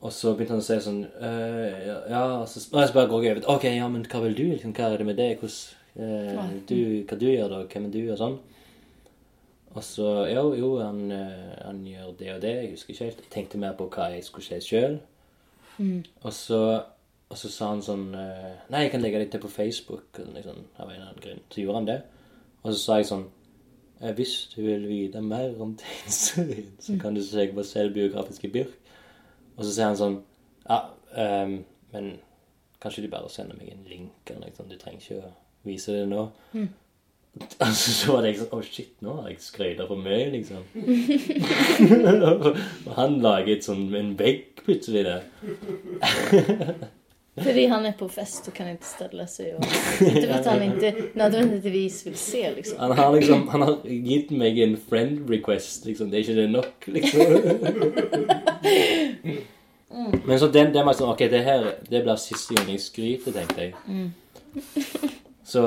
Og 0.03 0.13
så 0.13 0.33
begynte 0.35 0.57
han 0.57 0.63
å 0.63 0.67
si 0.67 0.79
sånn 0.83 1.03
øh, 1.07 1.75
Ja, 1.87 1.99
ja 2.11 2.23
og 2.41 2.49
så, 2.51 2.65
og 2.73 2.89
så 2.89 2.97
bare 2.97 3.11
går 3.11 3.23
jeg 3.23 3.35
over 3.37 3.45
til 3.45 3.53
OK, 3.55 3.67
ja, 3.71 3.91
men 3.91 4.07
hva 4.11 4.23
vil 4.25 4.35
du? 4.39 4.47
Liksom, 4.51 4.75
hva 4.75 4.89
er 4.89 5.03
det 5.03 5.07
med 5.07 5.21
deg? 5.21 5.43
Hvordan 5.43 6.57
øh, 6.57 6.57
du, 6.69 6.81
Hva 7.07 7.21
du 7.21 7.29
gjør 7.29 7.53
da? 7.53 7.61
Hvem 7.71 7.87
er 7.87 7.95
du? 7.95 8.01
Og 8.11 8.19
sånn. 8.19 8.41
Og 9.73 9.85
så 9.87 10.09
Jo, 10.33 10.49
jo, 10.59 10.73
han, 10.83 11.05
øh, 11.15 11.55
han 11.63 11.85
gjør 11.87 12.17
det 12.19 12.35
og 12.35 12.43
det. 12.43 12.57
Jeg 12.57 12.75
husker 12.75 12.95
ikke 12.95 13.11
helt. 13.11 13.23
Jeg 13.27 13.35
tenkte 13.37 13.63
mer 13.63 13.79
på 13.79 13.89
hva 13.95 14.11
jeg 14.13 14.27
skulle 14.27 14.49
si 14.49 14.61
sjøl. 14.73 14.99
Og 16.23 16.33
så, 16.33 16.61
og 17.29 17.39
så 17.39 17.49
sa 17.49 17.71
han 17.73 17.85
sånn 17.85 18.11
eh, 18.15 18.51
Nei, 18.73 18.85
jeg 18.85 18.93
kan 18.93 19.03
legge 19.05 19.23
det 19.23 19.31
til 19.33 19.43
på 19.45 19.53
Facebook. 19.53 20.11
eller 20.19 20.41
Liksom, 20.41 20.59
av 20.77 20.91
en 20.91 20.95
eller 20.97 21.07
annen 21.09 21.23
grunn. 21.25 21.47
Så 21.49 21.63
gjorde 21.63 21.81
han 21.81 21.89
det. 21.89 22.01
Og 22.63 22.73
så 22.73 22.79
sa 22.79 22.99
jeg 23.01 23.09
sånn 23.09 23.25
eh, 24.01 24.13
Hvis 24.19 24.37
du 24.55 24.61
vil 24.67 24.87
vite 24.91 25.23
mer 25.25 25.57
om 25.63 25.75
tegneserien, 25.81 26.75
så 26.85 26.99
kan 27.01 27.17
du 27.17 27.23
se 27.25 27.49
på 27.55 27.67
selvbiografiske 27.67 28.53
Bjørk. 28.53 28.79
Og 29.57 29.65
så 29.65 29.71
sier 29.71 29.91
han 29.91 29.99
sånn 30.01 30.21
Ja, 30.67 30.79
um, 31.17 31.59
men 31.93 32.13
kanskje 32.83 33.05
du 33.05 33.11
bare 33.13 33.31
sender 33.31 33.59
meg 33.59 33.73
en 33.73 33.85
link 33.89 34.31
eller 34.31 34.47
noe 34.47 34.57
sånt. 34.57 34.73
Du 34.73 34.79
trenger 34.81 35.03
ikke 35.03 35.27
å 35.27 35.35
vise 35.69 35.99
det 35.99 36.07
nå. 36.11 36.29
Altså, 37.65 37.93
så 37.93 38.13
var 38.13 38.21
det 38.21 38.33
jeg 38.33 38.43
sånn 38.43 38.51
Å, 38.53 38.59
shit, 38.67 38.91
nå 39.01 39.13
har 39.23 39.29
jeg 39.31 39.39
skrøyta 39.41 39.87
for 39.89 39.97
mye, 39.97 40.27
liksom. 40.35 40.67
og 42.43 42.91
han 42.99 43.15
laget 43.25 43.65
sånn 43.65 43.87
en 43.97 44.11
vegg 44.19 44.61
plutselig 44.67 45.07
der. 45.07 45.25
Fordi 47.41 47.65
han 47.65 47.87
er 47.89 47.95
på 47.97 48.05
fest 48.13 48.51
og 48.51 48.55
kan 48.59 48.69
ikke 48.75 48.85
stelle 48.85 49.25
seg. 49.33 49.55
Og 49.57 49.65
du 50.05 50.27
vet 50.29 50.49
han 50.51 50.65
ikke 50.67 50.91
nødvendigvis 51.17 52.03
vil 52.05 52.19
se 52.21 52.43
liksom. 52.59 52.77
Han 52.83 52.93
har 52.99 53.15
liksom 53.17 53.47
Han 53.55 53.65
har 53.65 53.79
gitt 53.89 54.35
meg 54.37 54.61
en 54.61 54.77
friend 54.77 55.31
request, 55.33 55.87
liksom. 55.89 56.11
Det 56.13 56.21
er 56.21 56.27
ikke 56.27 56.41
det 56.43 56.51
nok, 56.53 56.91
liksom. 56.93 58.52
Men 60.25 60.39
så 60.39 60.49
den, 60.53 60.71
den 60.75 60.87
var 60.87 60.97
sånn 60.99 61.13
OK, 61.13 61.27
det 61.33 61.43
her 61.47 61.67
det 61.89 62.05
blir 62.05 62.21
siste 62.21 62.57
gang 62.57 62.71
jeg 62.71 62.85
skryter, 62.85 63.35
tenkte 63.35 63.69
jeg. 63.69 64.13
Så, 65.45 65.65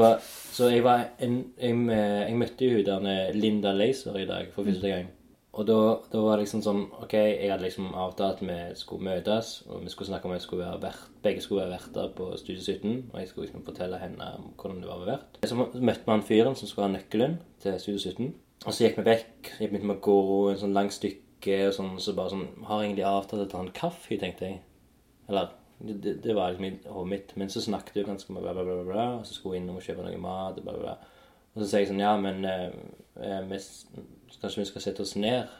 så 0.55 0.69
jeg 0.71 0.85
var 0.85 1.09
en, 1.19 1.41
jeg, 1.59 1.83
jeg 1.91 2.39
møtte 2.39 2.69
jo 2.69 2.79
hun 2.79 3.11
Linda 3.35 3.73
Laser 3.75 4.17
i 4.21 4.27
dag 4.29 4.51
for 4.55 4.67
første 4.67 4.93
gang. 4.93 5.11
Og 5.55 5.63
da, 5.67 5.75
da 6.11 6.19
var 6.19 6.35
det 6.35 6.43
liksom 6.43 6.61
sånn 6.65 6.81
OK, 6.99 7.13
jeg 7.15 7.47
hadde 7.47 7.63
liksom 7.63 7.93
avtalt 7.95 8.41
at 8.41 8.43
vi 8.43 8.57
skulle 8.75 9.07
møtes, 9.07 9.61
og 9.69 9.85
vi 9.85 9.91
skulle 9.91 10.09
snakke 10.09 10.27
om 10.27 10.33
at 10.35 10.43
skulle 10.43 10.65
være 10.65 10.81
vert, 10.83 11.05
begge 11.23 11.43
skulle 11.43 11.63
være 11.63 11.77
verter 11.77 12.09
på 12.17 12.27
Studie 12.41 12.63
17, 12.63 12.97
og 13.13 13.21
jeg 13.21 13.29
skulle 13.29 13.47
liksom 13.47 13.63
fortelle 13.67 13.99
henne 14.01 14.31
om 14.35 14.49
hvordan 14.59 14.81
det 14.83 14.89
var 14.89 14.97
å 14.97 15.05
være 15.05 15.13
vert. 15.13 15.39
Så 15.47 15.59
møtte 15.61 16.03
vi 16.03 16.11
han 16.11 16.25
fyren 16.27 16.59
som 16.59 16.67
skulle 16.71 16.89
ha 16.89 16.95
nøkkelen 16.97 17.37
til 17.63 17.77
Studie 17.79 18.03
17, 18.03 18.33
og 18.65 18.75
så 18.75 18.83
gikk 18.83 18.99
vi 18.99 19.07
vekk. 19.07 19.53
Jeg 19.61 19.71
begynte 19.71 19.91
med 19.93 20.01
å 20.01 20.05
gå 20.09 20.19
en 20.51 20.59
sånn 20.59 20.75
langt 20.75 20.97
stykke, 20.97 21.23
og 21.67 21.75
sånn, 21.75 21.93
så 22.01 22.13
bare 22.17 22.33
sånn 22.33 22.47
Har 22.67 22.83
egentlig 22.83 23.05
avtalt 23.07 23.45
å 23.45 23.51
ta 23.51 23.61
en 23.63 23.73
kaffe, 23.75 24.17
tenkte 24.21 24.49
jeg. 24.49 24.61
Eller 25.29 25.53
det, 25.79 26.15
det 26.23 26.35
var 26.35 26.53
liksom 26.53 26.65
i 26.67 26.93
hodet 26.93 27.11
mitt. 27.11 27.33
Men 27.39 27.51
så 27.51 27.61
snakket 27.63 27.99
vi 27.99 28.05
ganske 28.07 28.33
mye, 28.33 28.43
bla, 28.45 28.53
bla, 28.55 28.63
bla, 28.63 28.85
bla, 28.87 29.05
og 29.19 29.27
så 29.27 29.35
skulle 29.35 29.57
hun 29.57 29.65
innom 29.65 29.79
og 29.81 29.85
kjøpe 29.85 30.05
noe 30.05 30.21
mat, 30.21 30.59
bla, 30.63 30.75
bla. 30.79 30.95
Og 31.53 31.61
så 31.61 31.69
sier 31.69 31.83
jeg 31.83 31.91
sånn 31.91 32.03
Ja, 32.03 32.15
men 32.19 32.45
eh, 32.49 32.67
eh, 33.21 33.41
vi, 33.49 33.59
kanskje 34.41 34.61
vi 34.63 34.67
skal 34.71 34.85
sette 34.85 35.05
oss 35.05 35.15
ned? 35.19 35.51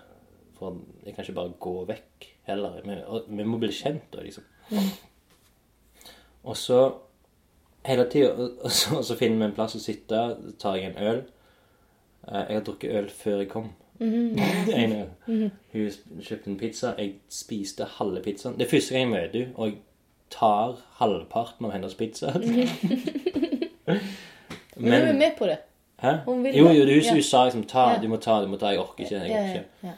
For 0.56 0.78
jeg 1.04 1.15
kan 1.15 1.26
ikke 1.26 1.38
bare 1.39 1.58
gå 1.67 1.76
vekk 1.89 2.30
heller. 2.48 2.80
Vi, 2.86 3.00
og, 3.04 3.32
vi 3.32 3.48
må 3.48 3.60
bli 3.62 3.71
kjent, 3.76 4.08
da, 4.13 4.24
liksom. 4.24 4.45
Og 6.45 6.58
så 6.60 6.80
hele 7.86 8.06
tida 8.10 8.32
og, 8.34 8.60
og 8.98 9.04
så 9.06 9.17
finner 9.19 9.41
vi 9.41 9.50
en 9.50 9.56
plass 9.58 9.78
å 9.78 9.82
sitte, 9.84 10.21
tar 10.62 10.78
jeg 10.80 10.91
en 10.91 11.02
øl. 11.12 11.24
Eh, 12.28 12.43
Jeg 12.50 12.60
har 12.60 12.67
drukket 12.69 12.95
øl 13.02 13.10
før 13.13 13.41
jeg 13.43 13.52
kom. 13.52 13.74
En 13.99 14.91
øl. 14.91 15.51
Hun 15.73 16.21
kjøpte 16.21 16.49
en 16.49 16.58
pizza. 16.58 16.93
Jeg 16.97 17.13
spiste 17.29 17.86
halve 17.97 18.21
pizzaen. 18.21 18.58
Det 18.60 18.65
er 18.65 18.69
første 18.69 18.93
gang 18.93 19.01
jeg 19.03 19.12
møter 19.13 19.39
henne, 19.39 19.55
og 19.55 19.67
jeg 19.67 19.77
tar 20.31 20.75
halvparten 20.99 21.65
av 21.65 21.71
hennes 21.71 21.95
pizza. 21.95 22.34
Men 24.77 24.93
hun 24.93 24.93
er 24.93 25.13
med 25.13 25.31
på 25.38 25.45
det. 25.45 25.58
Hæ? 26.01 26.12
Vil 26.27 26.55
Jo, 26.58 26.67
det. 26.67 26.81
er 26.81 26.93
hun 26.93 27.03
som 27.03 27.21
sa 27.21 27.43
liksom 27.45 27.63
ta, 27.63 27.99
du 28.01 28.08
må 28.08 28.17
ta, 28.17 28.41
du 28.41 28.47
må 28.47 28.58
ta. 28.58 28.67
Jeg 28.73 28.79
orker 28.79 29.03
ikke. 29.03 29.15
Jeg 29.15 29.31
orker 29.31 29.49
ikke. 29.49 29.65
ja, 29.84 29.88
ja, 29.88 29.88
ja. 29.88 29.93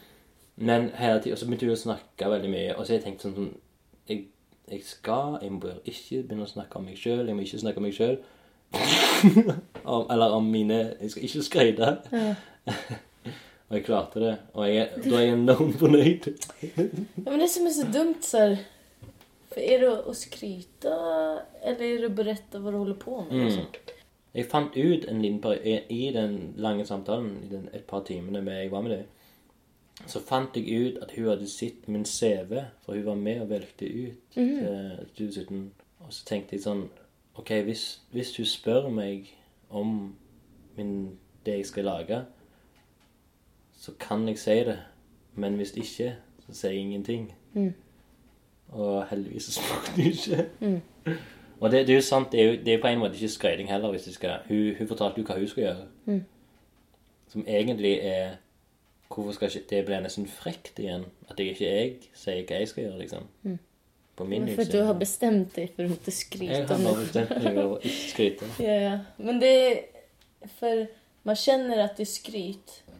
Men 0.55 0.89
hele 0.95 1.21
tiden, 1.21 1.31
og 1.31 1.38
så 1.38 1.45
begynte 1.45 1.65
hun 1.65 1.73
å 1.73 1.79
snakke 1.81 2.29
veldig 2.31 2.49
mye, 2.49 2.75
og 2.75 2.86
så 2.86 2.93
har 2.93 2.97
jeg 2.97 3.03
tenkt 3.03 3.21
sånn, 3.21 3.33
sånn 3.38 3.51
jeg, 4.10 4.23
jeg 4.71 4.81
skal, 4.86 5.38
jeg 5.41 5.51
bør 5.62 5.75
ikke 5.86 6.23
begynne 6.23 6.47
å 6.47 6.49
snakke 6.49 6.79
om 6.79 6.88
meg 6.89 6.97
sjøl. 6.97 7.27
Jeg 7.27 7.36
må 7.38 7.41
ikke 7.45 7.60
snakke 7.62 7.77
om 7.81 7.86
meg 7.86 7.93
sjøl. 7.97 8.17
eller 10.13 10.33
om 10.36 10.43
mine 10.51 10.79
Jeg 11.01 11.12
skal 11.12 11.23
ikke 11.23 11.43
skryte. 11.45 11.91
og 13.67 13.75
jeg 13.75 13.84
klarte 13.84 14.23
det. 14.23 14.34
Og 14.56 14.69
jeg, 14.69 14.88
da 15.03 15.13
er 15.17 15.25
jeg 15.25 15.36
enormt 15.36 15.77
fornøyd. 15.82 16.27
Ja, 16.63 17.30
men 17.30 17.41
det 17.43 17.49
som 17.51 17.67
er 17.67 17.75
så 17.75 17.88
dumt 17.91 18.23
så 18.27 18.43
For 19.51 19.63
er 19.63 19.84
det 19.84 19.91
å 19.91 20.13
skryte, 20.15 20.93
eller 21.63 21.84
er 21.84 22.01
det 22.03 22.10
å 22.10 22.15
berette 22.15 22.62
hva 22.62 22.71
du 22.71 22.77
holder 22.77 22.97
på 23.01 23.21
med? 23.27 23.58
Mm. 23.58 23.93
Jeg 24.38 24.49
fant 24.51 24.75
ut 24.75 25.08
en 25.10 25.21
liten 25.23 25.39
periode 25.41 25.88
i 25.89 26.12
den 26.13 26.36
lange 26.62 26.86
samtalen, 26.86 27.32
i 27.43 27.51
den, 27.51 27.69
et 27.73 27.88
par 27.89 28.03
timene 28.06 28.43
med 28.45 28.60
jeg 28.62 28.71
var 28.71 28.84
med 28.86 28.93
deg, 28.93 29.08
så 30.06 30.21
fant 30.21 30.60
jeg 30.60 30.67
ut 30.67 30.99
at 31.01 31.15
hun 31.15 31.32
hadde 31.32 31.47
sett 31.49 31.88
min 31.89 32.06
CV, 32.06 32.60
for 32.86 32.93
hun 32.93 33.08
var 33.08 33.17
med 33.17 33.41
og 33.41 33.49
valgte 33.49 33.88
ut 33.88 34.19
til 34.36 34.51
2017. 35.17 35.63
Og 36.06 36.13
så 36.13 36.27
tenkte 36.27 36.56
jeg 36.56 36.65
sånn 36.67 36.86
OK, 37.39 37.49
hvis, 37.65 37.88
hvis 38.13 38.36
hun 38.38 38.49
spør 38.49 38.91
meg 38.93 39.32
om 39.73 40.13
min, 40.77 40.93
det 41.45 41.62
jeg 41.62 41.72
skal 41.72 41.89
lage, 41.89 42.22
så 43.78 43.91
kan 43.99 44.28
jeg 44.28 44.39
si 44.39 44.55
det. 44.67 44.80
Men 45.36 45.55
hvis 45.55 45.75
ikke, 45.78 46.15
så 46.45 46.53
sier 46.53 46.71
jeg 46.71 46.80
ingenting. 46.82 47.34
Og 48.69 49.07
heldigvis 49.09 49.43
så 49.43 49.51
smakte 49.51 49.91
det 49.95 50.05
ikke. 50.05 50.82
Og 51.59 51.71
det, 51.71 51.88
det 51.88 51.93
er 51.93 51.97
jo 51.97 52.01
sant, 52.01 52.32
det 52.32 52.41
er 52.41 52.45
jo, 52.45 52.57
det 52.65 52.73
er 52.73 52.82
på 52.82 52.88
en 52.88 52.99
måte 52.99 53.13
ikke 53.13 53.30
skryting 53.30 53.69
heller. 53.71 53.89
hvis 53.89 54.07
jeg 54.07 54.13
skal, 54.13 54.39
Hun, 54.47 54.75
hun 54.78 54.88
fortalte 54.88 55.21
jo 55.21 55.25
hva 55.25 55.38
hun 55.39 55.47
skulle 55.47 55.67
gjøre. 55.67 56.19
Som 57.28 57.45
egentlig 57.47 57.99
er 58.01 58.36
Hvorfor 59.07 59.32
skal 59.32 59.47
ikke 59.47 59.65
Det 59.69 59.86
blir 59.86 59.99
nesten 60.03 60.28
frekt 60.28 60.80
igjen. 60.80 61.05
At 61.30 61.39
jeg 61.39 61.47
ikke 61.47 61.65
jeg 61.65 61.95
sier 62.13 62.43
hva 62.43 62.59
jeg 62.59 62.67
skal 62.67 62.84
gjøre, 62.84 62.99
liksom. 62.99 63.28
På 64.17 64.25
min 64.25 64.47
for 64.55 64.63
du 64.63 64.82
har 64.84 64.93
bestemt 64.97 65.55
deg 65.55 65.73
for 65.75 65.86
å 65.86 65.93
inte 65.93 66.11
Jeg 66.11 66.17
skryta 66.17 66.67
har 66.67 66.75
om 66.75 66.86
bare 66.88 67.03
bestemt 67.03 67.30
meg 67.30 67.53
for 67.53 67.63
å 67.63 67.80
ikke 67.80 68.09
skryte. 68.11 68.49
Ja, 68.67 68.78
ja. 68.82 68.95
Men 69.17 69.41
det 69.41 69.53
For 70.59 70.88
man 71.28 71.36
kjenner 71.36 71.84
at 71.84 71.97
det 71.97 72.05
är 72.07 72.11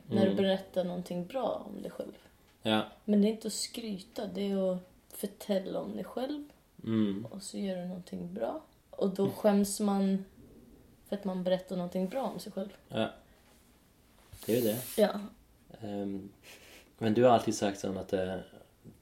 skryt 0.08 0.22
mm. 0.24 0.36
du 0.36 0.42
berättar 0.42 0.84
någonting 0.84 1.26
bra 1.26 1.68
om 1.70 1.82
dig 1.82 1.92
själv. 1.92 2.18
Ja. 2.62 2.82
Men 3.06 3.22
det 3.22 3.28
är 3.28 3.32
inte 3.32 3.48
att 3.48 3.54
skryta, 3.54 4.28
det 4.28 4.52
är 4.52 4.74
att 4.74 4.80
förtälla 5.10 5.80
om 5.80 5.96
dig 5.96 6.06
själv 6.06 6.44
Mm. 6.84 7.26
och 7.26 7.44
så 7.44 7.58
gör 7.58 7.78
du 7.78 7.86
någonting 7.86 8.34
bra. 8.34 8.62
Och 8.90 9.10
då 9.10 9.30
skäms 9.30 9.80
man 9.80 10.26
för 11.08 11.16
att 11.16 11.26
man 11.26 11.44
berättar 11.44 11.76
någonting 11.76 12.10
bra 12.10 12.22
om 12.22 12.40
sig 12.40 12.52
själv. 12.52 12.70
Ja. 12.88 13.10
Det 14.46 14.54
er 14.54 14.56
ju 14.56 14.62
det. 14.62 14.78
Ja. 14.98 15.20
Um, 15.82 16.30
men 16.98 17.14
du 17.14 17.24
har 17.24 17.32
alltid 17.32 17.56
sagt 17.56 17.80
sånn 17.80 17.98
at 17.98 18.14
uh, 18.14 18.38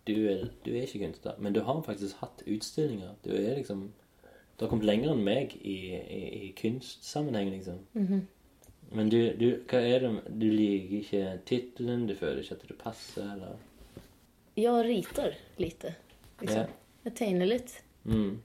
du, 0.04 0.16
er, 0.32 0.48
du 0.64 0.72
er 0.76 0.88
ikke 0.88 1.06
kunstner, 1.06 1.38
men 1.40 1.54
du 1.54 1.62
har 1.62 1.82
faktisk 1.86 2.18
hatt 2.22 2.44
utstillinger. 2.46 3.16
Du 3.24 3.32
er 3.34 3.56
liksom 3.56 3.92
Du 4.56 4.64
har 4.64 4.70
kommet 4.70 4.86
lenger 4.88 5.12
enn 5.12 5.24
meg 5.24 5.52
i, 5.68 5.76
i, 6.00 6.20
i 6.48 6.52
kunstsammenheng, 6.56 7.50
liksom. 7.52 7.82
Mhm. 7.92 8.22
Men 8.92 9.10
du, 9.10 9.20
du 9.34 9.48
Hva 9.70 9.80
er 9.82 10.04
det 10.04 10.12
Du 10.30 10.46
liker 10.52 11.00
ikke 11.00 11.24
tittelen? 11.50 12.06
Du 12.10 12.16
føler 12.16 12.44
ikke 12.44 12.58
at 12.58 12.68
det 12.70 12.78
passer, 12.80 13.28
eller? 13.34 13.56
Jeg 14.56 14.86
ritar 14.88 15.36
lite. 15.60 15.96
Liksom. 16.42 16.62
Ja. 16.62 17.00
Jeg 17.06 17.16
tegner 17.20 17.50
litt. 17.50 17.74
Mm. 18.06 18.38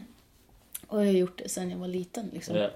og 0.90 0.98
jeg 1.00 1.08
har 1.08 1.16
gjort 1.18 1.40
det 1.42 1.50
siden 1.50 1.74
jeg 1.74 1.80
var 1.80 1.90
liten. 1.90 2.30
Liksom. 2.34 2.58
Ja. 2.60 2.70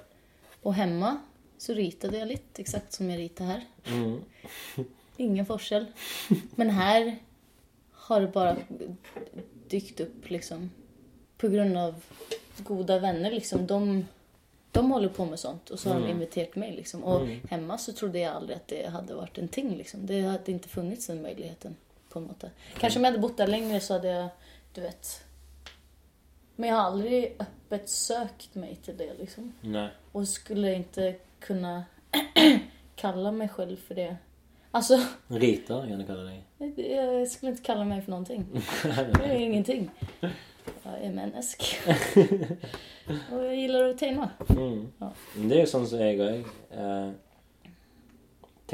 Og 0.64 0.74
hjemme 0.78 1.12
så 1.58 1.74
ritade 1.74 2.18
jeg 2.18 2.30
litt, 2.32 2.60
exakt 2.62 2.94
som 2.94 3.08
jeg 3.10 3.20
ritar 3.20 3.52
her. 3.52 3.64
Mm. 3.90 4.84
Ingen 5.24 5.46
forskjell. 5.46 5.88
Men 6.58 6.74
her 6.74 7.08
har 8.08 8.22
det 8.24 8.32
bare 8.34 8.56
dykt 9.70 10.02
opp, 10.04 10.28
liksom. 10.30 10.68
På 11.38 11.50
grunn 11.50 11.76
av 11.78 11.98
goda 12.66 12.98
vänner 12.98 13.30
liksom. 13.30 13.66
De, 13.66 14.04
de 14.72 14.90
håller 14.90 15.08
på 15.08 15.24
med 15.24 15.38
sånt 15.38 15.70
och 15.70 15.78
så 15.78 15.88
har 15.88 16.00
de 16.00 16.08
inviterat 16.08 16.56
mig 16.56 16.72
liksom. 16.72 17.04
Och 17.04 17.26
hemma 17.50 17.78
så 17.78 17.92
trodde 17.92 18.18
jag 18.18 18.34
aldrig 18.34 18.56
att 18.56 18.68
det 18.68 18.88
hade 18.88 19.14
varit 19.14 19.38
en 19.38 19.48
ting 19.48 19.76
liksom. 19.76 20.06
Det 20.06 20.20
hade 20.20 20.52
inte 20.52 20.68
funnits 20.68 21.06
den 21.06 21.22
möjligheten 21.22 21.76
på 22.08 22.18
en 22.18 22.24
måte. 22.24 22.50
Kanskje 22.78 22.98
om 22.98 23.04
jeg 23.04 23.12
hadde 23.12 23.22
bodd 23.22 23.36
der 23.36 23.46
lenger, 23.46 23.80
så 23.80 23.94
hadde 23.94 24.08
jeg 24.08 24.28
du 24.74 24.80
vet. 24.80 25.24
Men 26.56 26.68
jeg 26.68 26.76
har 26.76 26.90
aldri 26.90 27.18
öppet 27.38 27.90
søkt 27.90 28.54
meg 28.54 28.78
til 28.82 28.96
det 28.98 29.12
liksom. 29.18 29.52
Nei. 29.62 29.88
Och 30.12 30.28
skulle 30.28 30.76
ikke 30.78 31.14
kunne 31.40 31.84
kalla 33.02 33.30
meg 33.32 33.50
selv 33.56 33.78
for 33.78 33.94
det. 33.94 34.16
Alltså, 34.70 34.98
Rita 35.28 35.86
kan 35.86 35.98
du 35.98 36.06
kalle 36.06 36.24
deg. 36.28 36.44
Jeg 36.76 37.28
skulle 37.30 37.52
ikke 37.52 37.64
kalla 37.64 37.84
for 37.94 38.00
för 38.02 38.10
någonting. 38.10 38.46
Det 39.18 39.26
er 39.26 39.32
ingenting. 39.32 39.90
Jag 40.84 41.04
är 41.04 41.12
menneske. 41.12 41.66
Och 43.32 43.44
jag 43.44 43.56
gillar 43.56 43.94
tegna. 43.94 44.30
Mm. 44.48 44.88
Ja. 44.98 45.12
Men 45.36 45.48
Det 45.48 45.56
er 45.56 45.60
jo 45.64 45.70
sånn 45.70 45.86
som 45.88 45.98
jeg 46.02 46.18
òg 46.20 46.44
eh, 46.70 47.10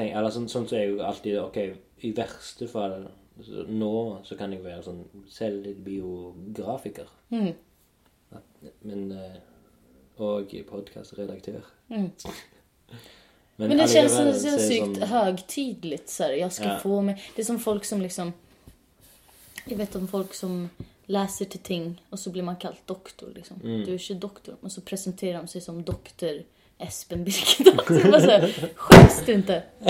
Eller 0.05 0.31
sånn, 0.35 0.49
sånn 0.51 0.67
som 0.69 0.79
jeg 0.79 0.97
alltid 1.01 1.39
Ok, 1.39 1.59
i 2.03 2.11
verste 2.17 2.67
fall 2.69 3.05
så, 3.39 3.63
Nå 3.69 3.93
så 4.27 4.35
kan 4.39 4.53
jeg 4.53 4.65
være 4.65 4.83
sånn 4.83 5.05
selvbiografiker. 5.31 7.07
Mm. 7.31 7.53
Men 8.83 9.13
eh, 9.13 9.37
Og 10.19 10.51
podkastredaktør. 10.71 11.63
Mm. 11.91 12.11
Men, 13.57 13.71
det 13.79 13.87
känns 13.91 14.13
så, 14.17 14.23
er 14.27 14.59
sykt 14.59 14.97
sånn- 14.99 15.07
högtidligt. 15.13 16.09
Så 16.11 16.23
här. 16.25 16.33
Jag 16.43 16.53
ska 16.53 16.65
Ja. 16.65 16.79
få 16.83 17.01
mig... 17.03 17.23
Det 17.37 17.43
är 17.43 17.47
som 17.47 17.59
folk 17.59 17.85
som 17.85 18.01
liksom... 18.03 18.33
Jag 19.65 19.77
vet 19.77 19.97
om 19.97 20.09
folk 20.09 20.35
som 20.35 20.71
läser 21.07 21.45
till 21.45 21.61
ting 21.61 22.03
och 22.11 22.19
så 22.19 22.31
blir 22.31 22.43
man 22.43 22.57
kallad 22.57 22.77
doktor. 22.87 23.33
Liksom. 23.35 23.61
Mm. 23.65 23.85
Du 23.85 23.95
är 23.95 24.11
inte 24.11 24.15
doktor. 24.15 24.57
Och 24.61 24.73
så 24.73 24.81
presenterar 24.81 25.39
de 25.39 25.47
sig 25.49 25.61
som 25.61 25.83
doktor 25.83 26.43
Espen 26.79 27.25
Birkedal. 27.25 27.85
Så 28.03 28.11
bara 28.11 28.49
Skäms 28.75 29.23
du 29.27 29.33
inte? 29.33 29.63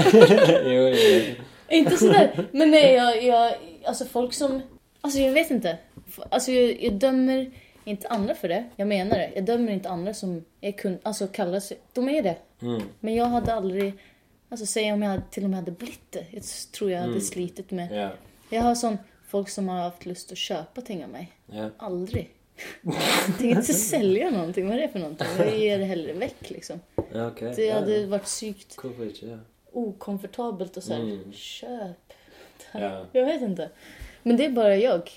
jo, 0.64 0.88
jo, 0.88 0.96
jo. 0.96 1.34
Inte 1.68 1.96
sådär. 1.96 2.48
Men 2.52 2.70
nej, 2.70 2.94
jag, 2.94 3.24
jag... 3.24 3.54
Alltså 3.84 4.04
folk 4.04 4.32
som... 4.32 4.62
Alltså 5.00 5.18
jag 5.18 5.32
vet 5.32 5.50
inte. 5.50 5.78
Alltså 6.30 6.52
jag, 6.52 6.82
jag 6.82 6.92
dömer 6.92 7.50
inte 7.84 8.08
andra 8.08 8.34
för 8.34 8.48
det. 8.48 8.64
Jag 8.76 8.88
menar 8.88 9.18
det. 9.18 9.30
Jag 9.34 9.44
dömer 9.44 9.72
inte 9.72 9.88
andra 9.88 10.14
som 10.14 10.44
är 10.60 10.72
kun... 10.72 10.98
Alltså 11.02 11.26
kallar 11.26 11.60
sig... 11.60 11.78
De 11.92 12.08
är 12.08 12.22
det. 12.22 12.36
Mm. 12.62 12.82
Men 13.00 13.14
jag 13.14 13.26
hade 13.26 13.54
aldrig... 13.54 13.94
Alltså 14.48 14.66
säg 14.66 14.92
om 14.92 15.02
jag 15.02 15.20
till 15.30 15.44
och 15.44 15.50
med 15.50 15.58
hade 15.58 15.70
blivit 15.70 16.12
det. 16.12 16.24
Jag 16.30 16.42
tror 16.72 16.90
jag 16.90 16.98
hade 16.98 17.10
Mm. 17.10 17.20
slitit 17.24 17.70
med... 17.70 17.92
Yeah. 17.92 18.10
Jag 18.50 18.62
har 18.62 18.74
sån 18.74 18.98
folk 19.34 19.50
som 19.52 19.68
har 19.72 19.82
haft 19.88 20.06
til 20.30 20.38
å 20.38 20.40
kjøpe 20.46 20.84
ting 20.86 21.02
av 21.06 21.10
meg. 21.14 21.34
ja. 21.52 21.68
Jeg 22.54 23.34
tenker 23.40 23.58
ikke 23.64 23.74
selge 23.74 24.28
noe. 24.30 24.52
Hva 24.54 24.74
er 24.76 24.80
det 24.84 24.90
for 24.92 25.02
noe? 25.02 25.28
Jeg 25.42 25.56
gir 25.58 25.80
det 25.82 25.88
heller 25.90 26.18
vekk, 26.22 26.42
liksom. 26.54 26.82
ja 27.10 27.24
okay. 27.26 27.50
Det 27.56 27.66
ja, 27.66 27.80
vært 28.12 28.28
psykt 28.28 28.76
Hvorfor 28.78 29.08
ikke? 29.10 29.32
Ja. 29.32 29.40
okomfortabelt 29.74 30.78
å 30.78 30.82
si 30.84 30.94
Mm. 30.94 31.32
ja. 32.74 32.92
Jag 33.14 33.26
vet 33.26 33.42
ikke. 33.42 33.68
Men 34.24 34.38
det 34.38 34.46
er 34.46 34.54
bare 34.56 34.76
jeg. 34.78 35.10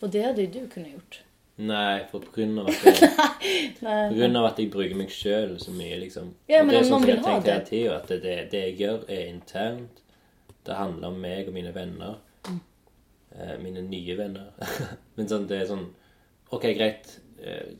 Og 0.00 0.10
det 0.14 0.22
hadde 0.24 0.44
jo 0.46 0.52
du 0.54 0.68
kunnet 0.72 0.94
gjort. 0.94 1.18
Nei, 1.58 2.04
for 2.10 2.22
på 2.22 2.32
grunn 2.36 2.58
av 2.62 2.68
at 2.70 2.84
jeg, 2.86 3.10
på 3.82 4.14
grunn 4.14 4.36
av 4.38 4.44
at 4.52 4.58
jeg 4.62 4.70
bruker 4.72 4.96
meg 4.98 5.10
sjøl 5.12 5.56
så 5.60 5.72
mye, 5.74 5.96
liksom. 6.04 6.30
Ja, 6.48 6.60
Og 6.62 6.68
men 6.68 6.76
det 6.76 6.80
er 6.84 6.88
sånn 6.88 7.02
som 7.02 7.08
jeg 7.10 7.22
tenker 7.24 7.52
hele 7.52 7.68
det. 7.68 7.96
at 7.96 8.08
det, 8.12 8.18
det, 8.24 8.36
det 8.52 8.60
jeg 8.62 8.76
gjør, 8.84 9.04
er 9.10 9.24
internt. 9.32 10.02
Det 10.68 10.76
handler 10.78 11.10
om 11.12 11.18
meg 11.20 11.48
og 11.50 11.56
mine 11.56 11.72
venner. 11.74 12.16
Mm. 12.48 12.60
Eh, 13.38 13.54
mine 13.62 13.82
nye 13.86 14.16
venner. 14.18 14.48
men 15.16 15.28
sånn, 15.30 15.46
det 15.50 15.60
er 15.62 15.68
sånn 15.70 15.86
Ok, 16.50 16.64
greit. 16.78 17.10
Eh, 17.38 17.74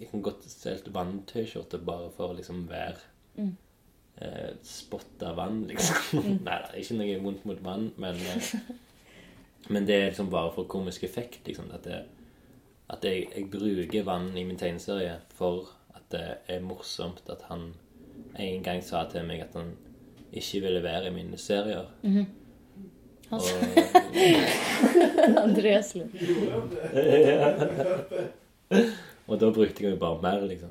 jeg 0.00 0.08
kan 0.10 0.22
godt 0.22 0.44
selge 0.48 0.92
vann-T-skjorte 0.94 1.80
bare 1.84 2.10
for 2.16 2.30
å 2.32 2.36
liksom 2.38 2.64
være 2.70 2.96
Mm. 3.36 3.48
eh, 4.22 4.52
Spotte 4.62 5.32
vann, 5.36 5.64
liksom. 5.66 6.22
Nei 6.46 6.58
da, 6.62 6.68
ikke 6.78 6.94
noe 7.00 7.16
vondt 7.24 7.44
mot 7.50 7.62
vann, 7.66 7.88
men 7.98 8.14
eh, 8.30 8.52
Men 9.72 9.86
det 9.88 9.94
er 9.96 10.10
liksom 10.10 10.28
bare 10.30 10.52
for 10.54 10.68
komisk 10.68 11.02
effekt, 11.08 11.40
liksom. 11.48 11.70
At, 11.74 11.84
det, 11.88 12.02
at 12.92 13.04
jeg, 13.08 13.26
jeg 13.34 13.46
bruker 13.50 14.04
vann 14.06 14.28
i 14.36 14.44
min 14.44 14.58
tegneserie 14.60 15.16
for 15.34 15.70
at 15.96 16.04
det 16.12 16.24
er 16.52 16.60
morsomt 16.62 17.22
at 17.32 17.42
han 17.48 17.70
en 18.38 18.62
gang 18.62 18.82
sa 18.84 19.06
til 19.10 19.24
meg 19.26 19.40
at 19.40 19.54
han 19.56 19.72
ikke 20.36 20.60
ville 20.66 20.82
være 20.84 21.08
i 21.10 21.14
mine 21.16 21.38
serier. 21.40 21.88
Han- 22.04 22.26
Og, 23.34 23.40
Andreas 25.44 25.94
Lund. 25.94 26.14
og 29.28 29.40
da 29.40 29.48
brukte 29.54 29.84
jeg 29.84 29.92
jo 29.94 29.98
bare 30.00 30.22
mer, 30.22 30.40
liksom. 30.48 30.70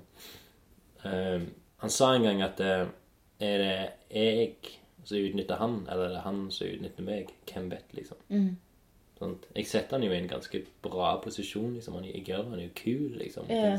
Um, 1.03 1.47
han 1.83 1.91
sa 1.91 2.13
en 2.15 2.23
gang 2.27 2.41
at 2.45 2.59
eh, 2.63 2.85
er 3.43 3.57
det 3.59 3.89
jeg 4.13 4.51
som 5.03 5.17
utnytter 5.19 5.57
han, 5.59 5.73
eller 5.91 6.03
er 6.05 6.09
det 6.17 6.21
han 6.23 6.39
som 6.53 6.67
utnytter 6.69 7.03
meg? 7.07 7.23
Hvem 7.49 7.65
vet, 7.73 7.89
liksom. 7.97 8.17
Mm. 8.31 8.51
Sånn. 9.19 9.35
Jeg 9.57 9.65
setter 9.67 9.93
han 9.97 10.05
jo 10.07 10.13
i 10.13 10.19
en 10.21 10.29
ganske 10.31 10.57
bra 10.85 11.09
posisjon. 11.23 11.73
liksom. 11.75 11.93
Han, 11.99 12.07
jeg 12.07 12.23
gjør 12.29 12.45
han 12.53 12.61
jo 12.63 12.69
kul, 12.77 13.09
liksom. 13.19 13.43
Ja. 13.51 13.73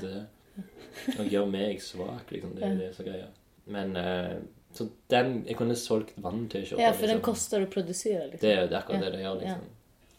Og 1.18 1.24
gjør 1.32 1.46
meg 1.50 1.80
svak, 1.82 2.26
liksom. 2.34 2.50
Det 2.58 2.62
er 2.66 2.72
Ja. 2.74 2.78
det 2.82 2.90
som 2.96 3.02
er 3.06 3.10
greia. 3.10 3.28
Men 3.66 3.96
eh, 3.96 4.36
Så 4.74 4.88
den 5.08 5.44
Jeg 5.46 5.56
kunne 5.56 5.76
solgt 5.76 6.12
vann 6.16 6.48
til 6.48 6.64
Ja, 6.78 6.92
for 6.92 7.06
den 7.06 7.20
liksom. 7.22 7.62
å 7.62 7.70
produsere. 7.70 8.30
Liksom. 8.30 8.40
Det 8.40 8.68
det 8.68 8.72
er 8.72 8.80
akkurat 8.80 9.02
Ja. 9.02 9.10
det 9.10 9.12
det 9.12 9.24
gjør, 9.24 9.40
liksom. 9.40 9.60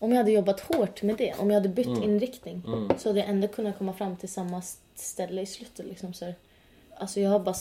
Om 0.01 0.11
jeg 0.11 0.17
hadde 0.17 0.31
jobbet 0.31 0.59
hårt 0.59 1.03
med 1.03 1.17
det, 1.17 1.33
om 1.39 1.49
jeg 1.49 1.61
hadde 1.61 1.75
bytt 1.75 2.03
innriktning, 2.03 2.61
Mm. 2.65 2.97
så 2.99 3.09
hadde 3.09 3.21
jeg 3.21 3.29
enda 3.29 3.47
kunnet 3.47 3.77
komme 3.77 3.93
fram 3.93 4.15
til 4.15 4.29
samme 4.29 4.61
sted 4.95 5.31
i 5.31 5.45
slutten, 5.45 5.87
Liksom, 5.87 6.13
så 6.13 6.35
altså, 6.99 7.19
jeg 7.19 7.29
har 7.29 7.39
bare 7.39 7.55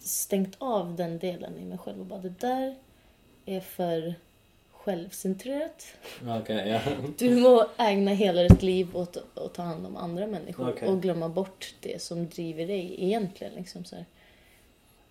stengt 0.00 0.56
av 0.60 0.96
den 0.96 1.18
delen 1.18 1.58
i 1.58 1.64
meg 1.64 1.78
selv 1.84 2.00
og 2.00 2.08
bare 2.08 2.22
det 2.22 2.38
der 2.40 2.74
er 3.46 3.60
for 3.60 4.14
selvsentrert. 4.84 5.86
Ok, 6.28 6.48
ja. 6.48 6.80
Du 7.18 7.30
må 7.40 7.54
egne 7.80 8.14
hele 8.14 8.48
ditt 8.48 8.62
liv 8.62 8.96
åt 8.96 9.16
å 9.36 9.48
ta 9.48 9.70
hand 9.70 9.86
om 9.86 9.96
andre 9.96 10.26
mennesker 10.26 10.72
okay. 10.74 10.88
og 10.88 11.00
glemme 11.02 11.28
bort 11.32 11.70
det 11.84 12.00
som 12.02 12.26
driver 12.28 12.66
deg 12.66 12.92
egentlig. 12.98 13.50
Liksom, 13.56 13.84
så 13.84 13.96
här. 13.96 14.04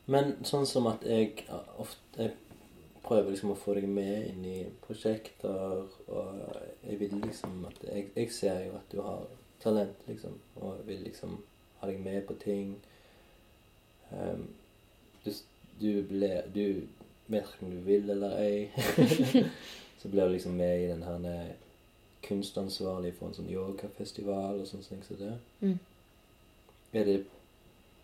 Men 0.05 0.33
sånn 0.43 0.65
som 0.67 0.87
at 0.91 1.05
jeg 1.07 1.45
ofte 1.79 2.25
jeg 2.25 2.33
prøver 3.03 3.33
liksom 3.33 3.51
å 3.53 3.59
få 3.59 3.75
deg 3.77 3.87
med 3.91 4.27
inn 4.29 4.43
i 4.47 4.57
prosjekter, 4.83 5.85
og 6.07 6.57
jeg 6.83 6.99
vil 7.01 7.15
liksom 7.23 7.65
at 7.67 7.83
Jeg, 7.83 8.09
jeg 8.15 8.31
ser 8.31 8.59
jo 8.65 8.75
at 8.79 8.91
du 8.91 9.01
har 9.01 9.25
talent, 9.63 9.97
liksom, 10.07 10.37
og 10.55 10.77
jeg 10.77 10.87
vil 10.87 11.03
liksom 11.07 11.37
ha 11.79 11.87
deg 11.87 11.99
med 12.03 12.21
på 12.27 12.35
ting. 12.39 12.75
Um, 14.11 14.47
du, 15.25 15.31
du 15.81 16.03
ble 16.07 16.43
Du 16.53 16.87
vet 17.27 17.47
ikke 17.47 17.65
om 17.65 17.71
du 17.71 17.81
vil 17.87 18.09
eller 18.09 18.37
ei. 18.39 18.69
så 19.99 20.09
blir 20.09 20.27
du 20.27 20.35
liksom 20.35 20.57
med 20.59 20.83
i 20.83 20.89
den 20.91 21.03
her 21.03 21.53
kunstansvarlig 22.23 23.13
for 23.17 23.29
en 23.29 23.35
sånn 23.35 23.51
yogafestival 23.51 24.61
og 24.61 24.67
sånne 24.67 24.87
ting 24.87 25.03
som 25.07 25.19
det. 25.19 25.33
Mm. 25.63 25.79
Er 26.93 27.07
det 27.07 27.17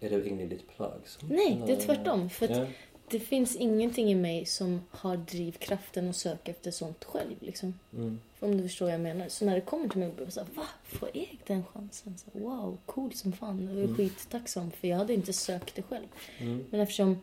är 0.02 0.10
det 0.10 0.16
egentlig 0.26 0.50
litt 0.50 0.68
plagsomt? 0.78 1.30
Nei, 1.32 1.56
det 1.66 1.78
er 1.78 1.82
tvert 1.86 2.08
om. 2.08 2.30
For 2.30 2.47
Ja. 2.47 2.66
det 3.12 3.20
fins 3.20 3.56
ingenting 3.56 4.10
i 4.12 4.16
meg 4.16 4.47
som 4.47 4.82
har 4.91 5.18
drivkraften 5.18 6.10
å 6.10 6.14
søke 6.14 6.50
etter 6.52 6.72
sånt 6.72 7.06
selv. 7.12 7.36
Liksom. 7.41 7.74
Mm. 7.93 8.20
Om 8.41 8.58
du 8.58 8.64
forstår 8.64 8.86
hva 8.86 8.91
jeg 8.91 9.00
mener. 9.02 9.30
Så 9.30 9.45
når 9.45 9.56
det 9.56 9.66
kommer 9.66 9.89
til 9.89 10.00
meg, 10.00 10.16
blir 10.16 10.26
jeg 10.26 10.34
sånn 10.34 10.47
Hva, 10.56 10.62
va? 10.62 10.68
Får 10.97 11.10
jeg 11.16 11.39
den 11.47 11.64
sjansen? 11.74 12.18
Så, 12.18 12.26
wow, 12.39 12.78
cool 12.86 13.12
som 13.14 13.32
fan. 13.34 13.60
Jag 13.68 13.78
är 13.84 13.88
Mm. 13.88 13.95
skittacksam 13.97 14.72
for 14.72 14.88
jeg 14.88 14.97
hadde 14.97 15.14
ikke 15.18 15.34
søkt 15.34 15.76
det 15.76 15.84
selv. 15.89 16.08
Mm. 16.39 16.66
Men 16.72 16.82
eftersom 16.82 17.22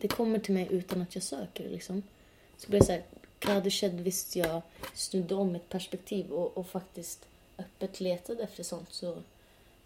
det 0.00 0.08
kommer 0.10 0.38
til 0.38 0.54
meg 0.54 0.70
utan 0.72 1.02
at 1.02 1.14
jeg 1.14 1.22
søker 1.22 1.64
det 1.64 1.70
liksom. 1.72 2.02
Så 2.58 2.68
blir 2.68 2.80
det 2.80 2.86
sånn 2.88 3.02
Hva 3.40 3.54
hadde 3.60 3.70
skjedd 3.70 4.00
hvis 4.02 4.36
jag 4.36 4.62
snudde 4.94 5.32
om 5.36 5.52
mitt 5.52 5.68
perspektiv 5.68 6.32
og, 6.32 6.52
og 6.56 6.66
faktisk 6.66 7.18
öppet 7.58 8.00
lette 8.00 8.32
etter 8.42 8.62
sånt 8.64 8.88
så 8.90 9.14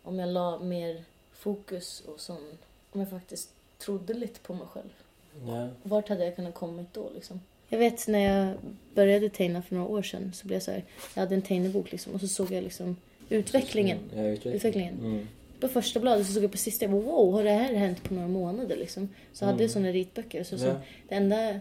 om 0.05 0.17
jeg 0.19 0.29
la 0.29 0.59
mer 0.59 1.05
fokus 1.39 2.01
och 2.07 2.21
sån, 2.21 2.59
om 2.91 3.01
jag 3.01 3.11
faktiskt 3.11 3.51
trodde 3.79 4.15
lite 4.15 4.41
på 4.41 4.55
mig 4.55 4.67
själv. 4.67 4.91
Yeah. 5.47 5.69
Vart 5.83 6.09
hade 6.09 6.25
jag 6.25 6.37
kunnat 6.37 6.55
kommit 6.55 6.87
då 6.95 7.11
liksom? 7.15 7.41
Jag 7.69 7.79
vet 7.79 8.07
när 8.09 8.19
jag 8.19 8.55
började 8.95 9.29
teckna 9.29 9.63
för 9.63 9.75
några 9.75 9.89
år 9.89 10.03
sedan 10.03 10.33
så 10.35 10.47
blev 10.47 10.57
jag 10.57 10.63
så 10.63 10.71
här, 10.71 10.85
jag 11.15 11.21
hade 11.23 11.35
en 11.35 11.43
tegnebok 11.43 11.93
liksom 11.93 12.15
och 12.15 12.21
så 12.21 12.29
såg 12.29 12.51
jag 12.53 12.65
liksom 12.65 12.97
utvecklingen. 13.29 13.99
Ja, 14.15 14.23
utvecklingen. 14.23 14.57
Utvecklingen. 14.57 14.99
Mm. 14.99 15.29
På 15.61 15.69
första 15.69 16.01
bladet 16.01 16.27
så 16.27 16.33
såg 16.33 16.43
jag 16.45 16.51
på 16.53 16.59
sista, 16.59 16.85
jag 16.85 16.93
bara, 16.93 17.03
wow, 17.03 17.33
har 17.33 17.45
det 17.45 17.51
här 17.51 17.75
hänt 17.75 18.03
på 18.03 18.15
några 18.15 18.29
månader 18.29 18.77
liksom? 18.77 19.09
Så 19.33 19.45
hade 19.45 19.63
jag 19.63 19.71
såna 19.71 19.89
ritböcker. 19.89 20.45
Så, 20.45 20.59
så 20.59 20.67
Ja. 20.67 20.81
det 21.09 21.15
enda, 21.15 21.61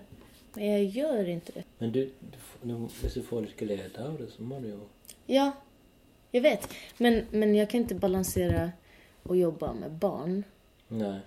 men 0.54 0.68
jag 0.72 0.84
gör 0.84 1.30
inte 1.30 1.52
det. 1.52 1.64
Men 1.78 1.92
du, 1.92 2.12
du, 2.20 2.38
du, 2.70 2.88
hvis 3.02 3.14
du 3.14 3.22
får 3.24 3.42
litt 3.42 3.58
glede 3.58 4.04
av 4.06 4.18
det, 4.18 4.28
så 4.38 4.42
må 4.44 4.60
du 4.60 4.68
jo 4.70 4.80
Ja, 5.26 5.52
jag 6.32 6.42
vet. 6.42 6.70
Men, 6.98 7.26
men 7.32 7.56
jag 7.56 7.70
kan 7.70 7.80
inte 7.82 7.96
balansera 7.96 8.72
och 9.28 9.38
jobba 9.38 9.74
med 9.74 9.92
barn 9.92 10.44
Nei. 10.88 11.20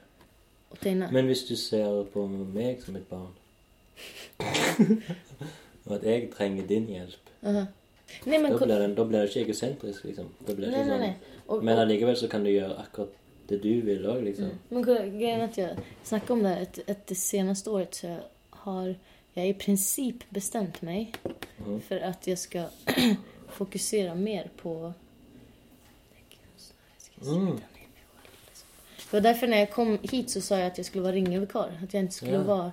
Men 1.11 1.27
hvis 1.27 1.45
du 1.49 1.57
ser 1.57 2.05
på 2.13 2.27
meg 2.27 2.83
som 2.83 2.97
et 2.97 3.09
barn 3.11 3.35
Og 5.85 5.95
at 5.97 6.05
jeg 6.05 6.31
trenger 6.31 6.67
din 6.67 6.87
hjelp. 6.87 7.31
Nej 7.43 8.39
men, 8.39 8.53
da 8.53 8.59
blir, 8.59 8.79
det, 8.79 8.97
da 8.97 9.05
blir 9.05 9.21
det 9.21 9.29
ikke 9.29 9.41
egosentrisk, 9.41 10.05
liksom. 10.05 10.29
Ikke 10.45 10.57
nei, 10.61 10.85
sånn 10.85 11.03
nei. 11.03 11.15
Og, 11.47 11.65
Men 11.65 11.81
allikevel 11.83 12.17
så 12.19 12.29
kan 12.31 12.45
du 12.45 12.51
gjøre 12.53 12.77
akkurat 12.83 13.17
det 13.51 13.59
du 13.63 13.81
vil 13.87 14.07
òg, 14.07 14.23
liksom. 14.25 14.45
Mm. 14.45 14.59
Men 14.69 14.83
grejen 14.85 15.41
är 15.41 15.45
att 15.45 15.59
jag 15.59 16.31
om 16.31 16.43
det 16.43 16.57
att, 16.57 16.79
att 16.91 17.07
det 17.07 17.15
seneste 17.15 17.71
året 17.71 17.95
så 17.95 18.17
har 18.51 18.95
jeg 19.35 19.49
i 19.49 19.55
princip 19.55 20.25
bestemt 20.31 20.83
meg 20.83 21.15
mm. 21.67 21.81
for 21.81 22.03
at 22.03 22.29
jeg 22.29 22.39
skal 22.39 22.69
fokusere 23.59 24.15
mer 24.15 24.51
på... 24.57 24.93
Mm. 27.23 27.59
Det 29.11 29.17
var 29.17 29.21
därför 29.21 29.47
när 29.47 29.59
jag 29.59 29.71
kom 29.71 29.99
hit 30.03 30.31
så 30.31 30.41
sa 30.41 30.59
jag 30.59 30.67
att 30.67 30.77
jag 30.79 30.87
skulle 30.87 31.03
vara 31.03 31.13
ringevikar. 31.13 31.79
Att 31.85 31.95
jag 31.95 32.03
inte 32.03 32.15
skulle 32.15 32.33
Ja. 32.33 32.43
vara... 32.43 32.73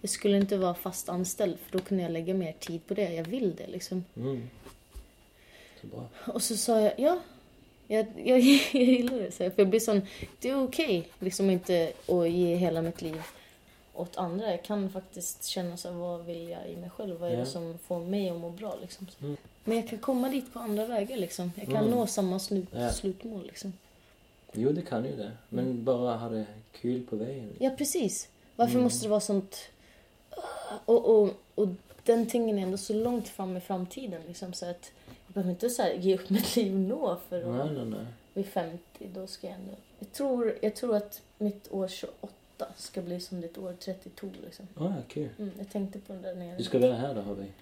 Jag 0.00 0.10
skulle 0.10 0.36
inte 0.36 0.56
vara 0.56 0.74
fast 0.74 1.08
anställd 1.08 1.58
för 1.58 1.78
då 1.78 1.84
kunde 1.84 2.02
jag 2.02 2.12
lägga 2.12 2.34
mer 2.34 2.52
tid 2.52 2.86
på 2.86 2.94
det. 2.94 3.14
Jag 3.14 3.24
vill 3.24 3.56
det 3.56 3.66
liksom. 3.66 4.04
Mm. 4.16 4.48
Så 5.80 5.86
bra. 5.86 6.04
Och 6.34 6.42
så 6.42 6.56
sa 6.56 6.80
jag, 6.80 6.92
ja. 6.96 7.18
Jag, 7.86 8.06
jag, 8.24 8.38
jag 8.72 8.82
gillar 8.82 9.18
det. 9.18 9.32
Så 9.32 9.42
jag, 9.42 9.54
för 9.54 9.62
jag 9.62 9.68
blir 9.68 9.80
sån, 9.80 10.02
det 10.40 10.48
är 10.50 10.64
okej 10.64 11.08
liksom 11.18 11.50
inte 11.50 11.92
att 12.06 12.30
ge 12.30 12.54
hela 12.56 12.82
mitt 12.82 13.02
liv 13.02 13.22
åt 13.94 14.16
andra. 14.16 14.50
Jag 14.50 14.62
kan 14.64 14.90
faktiskt 14.90 15.44
känna 15.44 15.76
så 15.76 15.90
hva 15.90 15.98
vad 16.16 16.24
vill 16.26 16.48
jag 16.48 16.68
i 16.68 16.76
mig 16.76 16.90
själv? 16.90 17.20
Vad 17.20 17.28
är 17.30 17.34
Ja. 17.34 17.40
det 17.40 17.46
som 17.46 17.78
får 17.86 18.00
mig 18.00 18.30
att 18.30 18.36
må 18.40 18.50
bra 18.50 18.76
liksom? 18.80 19.06
Mm. 19.20 19.36
Men 19.64 19.76
jag 19.76 19.88
kan 19.88 19.98
komma 19.98 20.28
dit 20.28 20.52
på 20.52 20.58
andra 20.58 20.86
vägar 20.86 21.16
liksom. 21.16 21.52
Jag 21.56 21.66
kan 21.66 21.76
Mm. 21.76 21.90
nå 21.90 22.06
samma 22.06 22.38
slut, 22.38 22.68
Ja. 22.72 22.90
slutmål 22.92 23.46
liksom. 23.46 23.72
Jo, 24.52 24.72
det 24.72 24.82
kan 24.82 25.04
jo 25.04 25.16
det. 25.16 25.30
Men 25.48 25.84
bare 25.84 26.16
ha 26.16 26.28
det 26.28 26.46
kul 26.72 27.02
på 27.06 27.16
veien. 27.16 27.52
Ja, 27.60 27.70
precis. 27.78 28.28
Varför 28.56 28.72
Mm. 28.74 28.82
måste 28.84 29.04
det 29.06 29.10
vara 29.10 29.20
sånt... 29.20 29.56
Och, 30.84 31.04
och, 31.22 31.30
och 31.54 31.68
den 32.04 32.26
tingen 32.26 32.58
är 32.58 32.62
ändå 32.62 32.76
så 32.76 32.94
långt 32.94 33.28
fram 33.28 33.56
i 33.56 33.60
framtiden. 33.60 34.22
Liksom, 34.26 34.52
så 34.52 34.66
att 34.70 34.92
jag 35.26 35.34
behöver 35.34 35.50
inte 35.50 35.70
så 35.70 35.82
här, 35.82 35.92
ge 35.94 36.14
upp 36.14 36.30
mitt 36.36 36.56
liv 36.56 36.74
nå 36.74 37.16
för 37.28 37.38
att 37.42 37.66
Nei, 37.66 37.76
nei, 37.78 37.84
nei. 37.84 38.06
vid 38.34 38.46
50. 38.46 38.78
Då 39.14 39.26
ska 39.26 39.46
jag 39.46 39.56
ändå... 39.56 39.72
Jag 39.98 40.12
tror, 40.12 40.58
jag 40.62 40.76
tror 40.76 40.96
att 40.96 41.22
mitt 41.38 41.72
år 41.72 41.88
28 41.88 42.66
ska 42.76 43.02
bli 43.02 43.20
som 43.20 43.40
ditt 43.40 43.58
år 43.58 43.74
32. 43.80 44.26
Liksom. 44.44 44.66
Ja, 44.78 44.94
kul. 45.08 45.28
Mm, 45.38 45.50
jag 45.58 45.70
tänkte 45.70 45.98
på 45.98 46.12
det 46.12 46.18
där 46.18 46.34
nere. 46.34 46.56
Du 46.56 46.64
skal 46.64 46.80
være 46.80 46.94
her, 46.94 47.14
da, 47.14 47.20
har 47.20 47.36
jeg. 47.36 47.52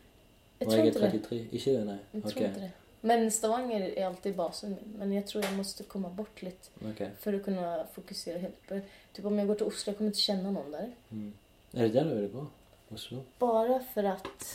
jag 0.58 0.66
Og 0.68 0.72
tror 0.72 0.78
jeg 0.84 0.86
inte 0.86 0.98
er 1.06 1.10
det. 1.10 1.22
33. 1.22 1.48
Ikke 1.52 1.70
det, 1.78 1.86
nei? 1.86 1.98
Jeg 2.14 2.22
tror 2.22 2.42
ikke 2.42 2.60
det. 2.60 2.70
Men 3.06 3.28
Stavanger 3.30 3.84
er 3.92 4.08
alltid 4.08 4.34
basen 4.34 4.72
min. 4.74 4.94
Men 4.98 5.12
jeg 5.14 5.28
tror 5.28 5.44
jeg 5.44 5.54
måtte 5.54 5.84
komme 5.86 6.08
bort 6.16 6.40
litt 6.42 6.70
okay. 6.82 7.12
for 7.22 7.36
å 7.36 7.42
kunne 7.44 7.66
fokusere 7.94 8.40
helt. 8.42 8.56
på 8.66 8.80
typ 9.14 9.28
om 9.30 9.38
jeg 9.38 9.46
går 9.46 9.60
til 9.60 9.70
Oslo, 9.70 9.92
jeg 9.92 9.98
kommer 10.00 10.14
ikke 10.14 10.24
kjenne 10.24 10.54
noen 10.54 10.72
der. 10.74 10.88
Mm. 11.10 11.28
Er 11.76 11.84
det 11.84 11.92
der 11.94 12.08
du 12.08 12.14
vil 12.16 12.32
gå? 12.32 12.42
Oslo? 12.96 13.20
Bare 13.38 13.78
for 13.92 14.10
at 14.10 14.48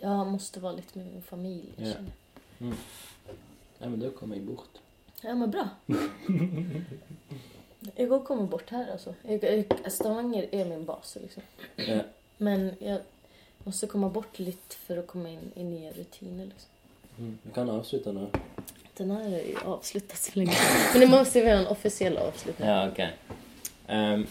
jeg 0.00 0.24
måtte 0.30 0.64
være 0.64 0.80
litt 0.80 0.96
med 0.96 1.10
min 1.10 1.28
familie. 1.28 1.76
Yeah. 1.76 2.08
Mm. 2.60 2.80
Ja, 3.80 3.88
men 3.88 4.00
da 4.00 4.12
kommer 4.16 4.40
jeg 4.40 4.48
bort. 4.48 4.80
Ja, 5.20 5.36
men 5.36 5.52
bra. 5.52 5.68
jeg 7.98 8.08
går 8.08 8.24
kommer 8.24 8.48
bort 8.48 8.72
her, 8.72 8.94
altså. 8.96 9.12
Jeg, 9.28 9.44
jeg, 9.44 9.92
Stavanger 9.92 10.48
er 10.52 10.68
min 10.72 10.88
bas 10.88 11.18
liksom. 11.20 11.44
Yeah. 11.76 12.06
Men 12.40 12.70
jeg 12.80 13.02
måtte 13.66 13.88
komme 13.92 14.08
bort 14.12 14.40
litt 14.40 14.76
for 14.86 15.02
å 15.02 15.08
komme 15.08 15.36
inn 15.36 15.50
i 15.56 15.68
nye 15.68 15.92
rutiner 15.92 16.48
liksom. 16.48 16.76
Mm. 17.20 17.38
Vi 17.42 17.52
kan 17.54 17.70
avslutte 17.70 18.12
nå. 18.12 18.30
Den 18.96 19.10
er 19.10 19.34
är 19.34 19.46
ju 19.46 19.56
avslutad 19.64 20.16
så 20.16 20.38
lenge. 20.38 20.52
Men 20.92 21.00
det 21.00 21.06
må 21.06 21.24
ju 21.34 21.42
vara 21.42 21.58
en 21.58 21.66
offisiell 21.66 22.18
avslutning. 22.18 22.68
Ja, 22.68 22.88
ok. 22.88 23.00
Um, 23.88 24.26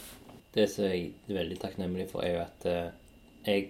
det 0.54 0.68
som 0.70 0.84
jeg 0.84 1.12
er 1.30 1.34
veldig 1.34 1.60
takknemlig 1.62 2.08
for, 2.10 2.22
er 2.22 2.34
jo 2.34 2.40
at 2.42 2.66
uh, 2.66 2.92
jeg 3.46 3.68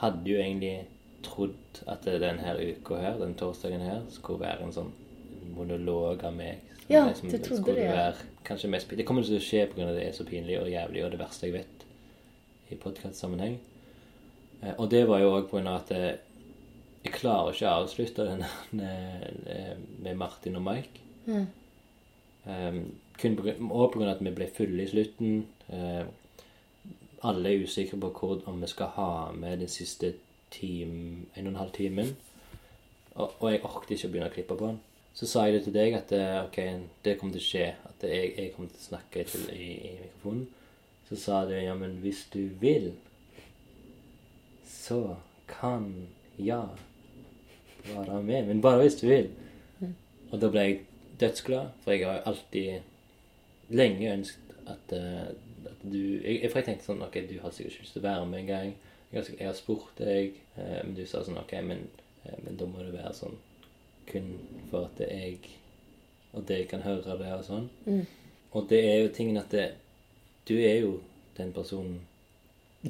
hadde 0.00 0.30
jo 0.30 0.38
egentlig 0.40 0.86
trodd 1.22 1.82
at 1.88 2.04
denne 2.04 2.56
uka 2.58 2.98
her, 3.00 3.18
den 3.20 3.34
torsdagen 3.34 3.80
her, 3.80 4.02
skulle 4.10 4.40
være 4.40 4.66
en 4.66 4.74
sånn 4.74 4.92
monolog 5.56 6.24
av 6.24 6.36
meg. 6.36 6.60
Ja, 6.90 7.06
liksom 7.08 7.30
du 7.30 7.38
trodde 7.38 7.76
det, 7.76 7.86
ja. 7.88 8.10
Være 8.48 8.68
mest, 8.68 8.90
det 8.90 9.06
kommer 9.06 9.24
til 9.24 9.38
å 9.38 9.44
skje 9.44 9.66
pga. 9.70 9.92
det 9.94 10.08
er 10.08 10.12
så 10.12 10.26
pinlig 10.28 10.58
og 10.60 10.68
jævlig 10.68 11.04
og 11.04 11.12
det 11.14 11.20
verste 11.20 11.48
jeg 11.48 11.60
vet 11.60 11.86
i 12.68 12.76
podkastsammenheng. 12.76 13.56
Uh, 14.62 14.74
og 14.76 14.90
det 14.90 15.06
var 15.08 15.24
jo 15.24 15.32
òg 15.38 15.48
pga. 15.52 15.76
at 15.76 15.96
eh, 15.96 16.12
jeg 17.02 17.14
klarer 17.16 17.52
ikke 17.52 17.68
å 17.68 17.82
avslutte 17.82 18.26
den 18.28 18.44
med 20.04 20.18
Martin 20.18 20.58
og 20.58 20.66
Mike. 20.66 21.02
Mm. 21.26 21.46
Um, 22.42 22.82
kun 23.18 23.36
på, 23.38 23.46
og 23.70 23.96
av 24.00 24.08
at 24.16 24.22
vi 24.24 24.34
ble 24.34 24.48
fulle 24.54 24.84
i 24.84 24.90
slutten. 24.90 25.44
Eh, 25.70 26.04
alle 27.22 27.52
er 27.52 27.62
usikre 27.62 27.98
på 28.02 28.10
hvor, 28.16 28.40
om 28.50 28.62
vi 28.62 28.70
skal 28.70 28.94
ha 28.96 29.10
med 29.34 29.62
den 29.62 29.70
siste 29.70 30.14
time, 30.50 31.26
en 31.36 31.46
og 31.46 31.52
en 31.52 31.60
halv 31.60 31.74
timen. 31.76 32.16
Og, 33.14 33.30
og 33.38 33.52
jeg 33.52 33.62
orket 33.62 33.94
ikke 33.96 34.08
å 34.08 34.14
begynne 34.14 34.30
å 34.30 34.34
klippe 34.34 34.56
på 34.58 34.72
den. 34.72 34.80
Så 35.14 35.28
sa 35.28 35.44
jeg 35.44 35.58
det 35.58 35.64
til 35.66 35.76
deg 35.76 35.94
at 35.98 36.12
eh, 36.16 36.38
ok, 36.46 36.58
det 37.04 37.18
kommer 37.20 37.36
til 37.36 37.44
å 37.44 37.48
skje. 37.50 37.66
At 37.90 38.06
jeg, 38.08 38.32
jeg 38.38 38.52
kommer 38.56 38.72
til 38.72 38.80
å 38.80 38.88
snakke 38.88 39.26
til, 39.28 39.46
i, 39.52 39.70
i 39.90 39.94
mikrofonen. 40.00 40.46
Så 41.10 41.18
sa 41.20 41.42
du 41.44 41.52
ja, 41.54 41.74
men 41.76 41.98
hvis 42.00 42.24
du 42.32 42.46
vil, 42.62 42.94
så 44.64 45.18
kan 45.50 45.90
jeg 46.40 46.91
være 47.84 48.22
med. 48.22 48.46
Men 48.46 48.62
bare 48.62 48.80
hvis 48.80 48.94
du 49.00 49.06
vil. 49.08 49.30
Og 50.32 50.40
da 50.40 50.48
ble 50.48 50.60
jeg 50.60 50.78
dødsglad, 51.20 51.74
for 51.82 51.92
jeg 51.92 52.06
har 52.06 52.22
alltid 52.26 52.80
lenge 53.68 54.12
ønsket 54.12 54.54
at, 54.66 54.96
eh, 54.96 55.28
at 55.66 55.82
du 55.92 55.98
jeg, 55.98 56.50
For 56.50 56.58
jeg 56.58 56.64
tenkte 56.64 56.86
sånn 56.86 57.02
Ok, 57.02 57.18
du 57.28 57.38
har 57.42 57.50
sikkert 57.50 57.74
ikke 57.74 57.84
lyst 57.84 57.96
til 57.96 58.02
å 58.02 58.08
være 58.08 58.26
med 58.26 58.38
en 58.40 58.46
gang. 58.46 58.74
Jeg 59.12 59.24
jeg 59.38 59.46
har 59.46 59.56
spurt 59.56 59.98
deg, 59.98 60.38
eh, 60.56 60.78
men 60.84 60.94
du 60.96 61.04
sa 61.06 61.22
sånn 61.24 61.40
Ok, 61.40 61.52
men, 61.62 61.88
eh, 62.24 62.38
men 62.44 62.56
da 62.56 62.64
må 62.66 62.78
det 62.78 62.94
være 62.94 63.14
sånn 63.16 63.36
kun 64.08 64.32
for 64.70 64.88
at 64.88 65.00
jeg 65.04 65.38
og 66.32 66.48
deg 66.48 66.68
kan 66.68 66.80
høre 66.82 67.18
det 67.18 67.32
og 67.32 67.44
sånn. 67.44 67.68
Mm. 67.84 68.06
Og 68.52 68.68
det 68.68 68.80
er 68.88 68.98
jo 69.02 69.12
tingen 69.14 69.36
at 69.36 69.50
det, 69.52 69.66
du 70.48 70.56
er 70.56 70.78
jo 70.80 71.00
den 71.36 71.52
personen 71.52 72.00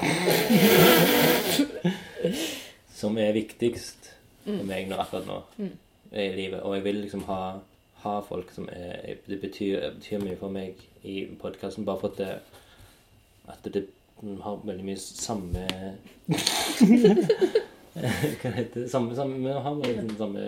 som 3.00 3.18
er 3.18 3.34
viktigst 3.36 4.12
for 4.44 4.64
meg 4.68 4.88
nå, 4.90 4.96
akkurat 5.02 5.26
nå 5.26 5.40
Mm. 5.58 5.72
i 6.12 6.28
livet. 6.36 6.60
Og 6.62 6.74
jeg 6.76 6.84
vil 6.84 6.94
liksom 7.04 7.22
ha, 7.28 7.40
ha 8.02 8.14
folk 8.20 8.50
som 8.52 8.68
er 8.72 9.16
Det 9.26 9.40
betyr, 9.40 9.90
betyr 9.94 10.18
mye 10.24 10.36
for 10.36 10.48
meg 10.52 10.74
i 11.04 11.26
podkasten, 11.40 11.84
bare 11.84 12.00
for 12.00 12.08
at 12.08 12.18
det, 12.18 12.38
at 13.48 13.72
det 13.74 13.86
har 14.42 14.60
veldig 14.64 14.84
mye 14.86 14.96
samme 15.00 15.66
Hva 17.92 18.50
heter 18.56 18.80
det? 18.80 18.90
Samme, 18.90 19.14
samme, 19.16 19.38
vi 19.42 19.52
har 19.52 19.74
liksom 19.82 20.12
samme 20.18 20.44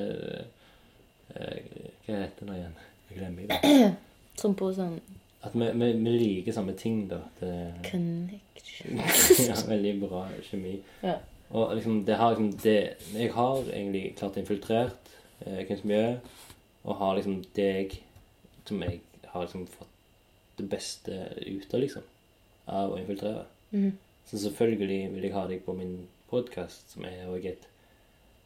eh, 1.34 1.59
Hva 2.07 2.20
heter 2.22 2.49
det 2.49 2.57
igjen? 2.59 2.76
Jeg 3.11 3.18
glemmer 3.18 3.51
det. 3.51 3.90
Som 4.40 4.55
på 4.59 4.70
sånn 4.74 4.97
At 5.45 5.53
vi, 5.55 5.66
vi, 5.76 5.90
vi 6.01 6.14
liker 6.18 6.57
samme 6.57 6.72
ting, 6.80 7.03
da. 7.11 7.18
Det, 7.40 7.51
connection. 7.90 9.01
ja, 9.49 9.59
veldig 9.68 9.92
bra 10.01 10.22
kjemi. 10.49 10.78
Ja. 11.05 11.18
Og 11.55 11.76
liksom, 11.78 12.00
det 12.05 12.16
har 12.18 12.34
liksom 12.34 12.52
det 12.62 12.78
Jeg 13.14 13.32
har 13.32 13.61
egentlig 13.70 14.14
klart 14.18 14.36
infiltrert 14.36 15.12
eh, 15.46 15.62
kunstmiljøet, 15.68 16.20
og 16.84 16.96
har 16.98 17.14
liksom 17.14 17.44
deg 17.57 18.00
som 18.64 18.82
jeg 18.82 19.00
har 19.28 19.44
liksom 19.44 19.66
fått 19.66 19.88
det 20.57 20.68
beste 20.70 21.12
ut 21.46 21.74
av, 21.74 21.80
liksom. 21.80 22.02
Av 22.66 22.92
å 22.94 22.98
infiltrere. 22.98 23.44
Mm. 23.70 23.92
Så 24.26 24.38
selvfølgelig 24.38 25.12
vil 25.12 25.26
jeg 25.26 25.34
ha 25.34 25.44
deg 25.50 25.62
på 25.66 25.74
min 25.76 25.96
podkast, 26.30 26.94
som 26.94 27.05
er 27.09 27.26
òg 27.28 27.46
et 27.50 27.66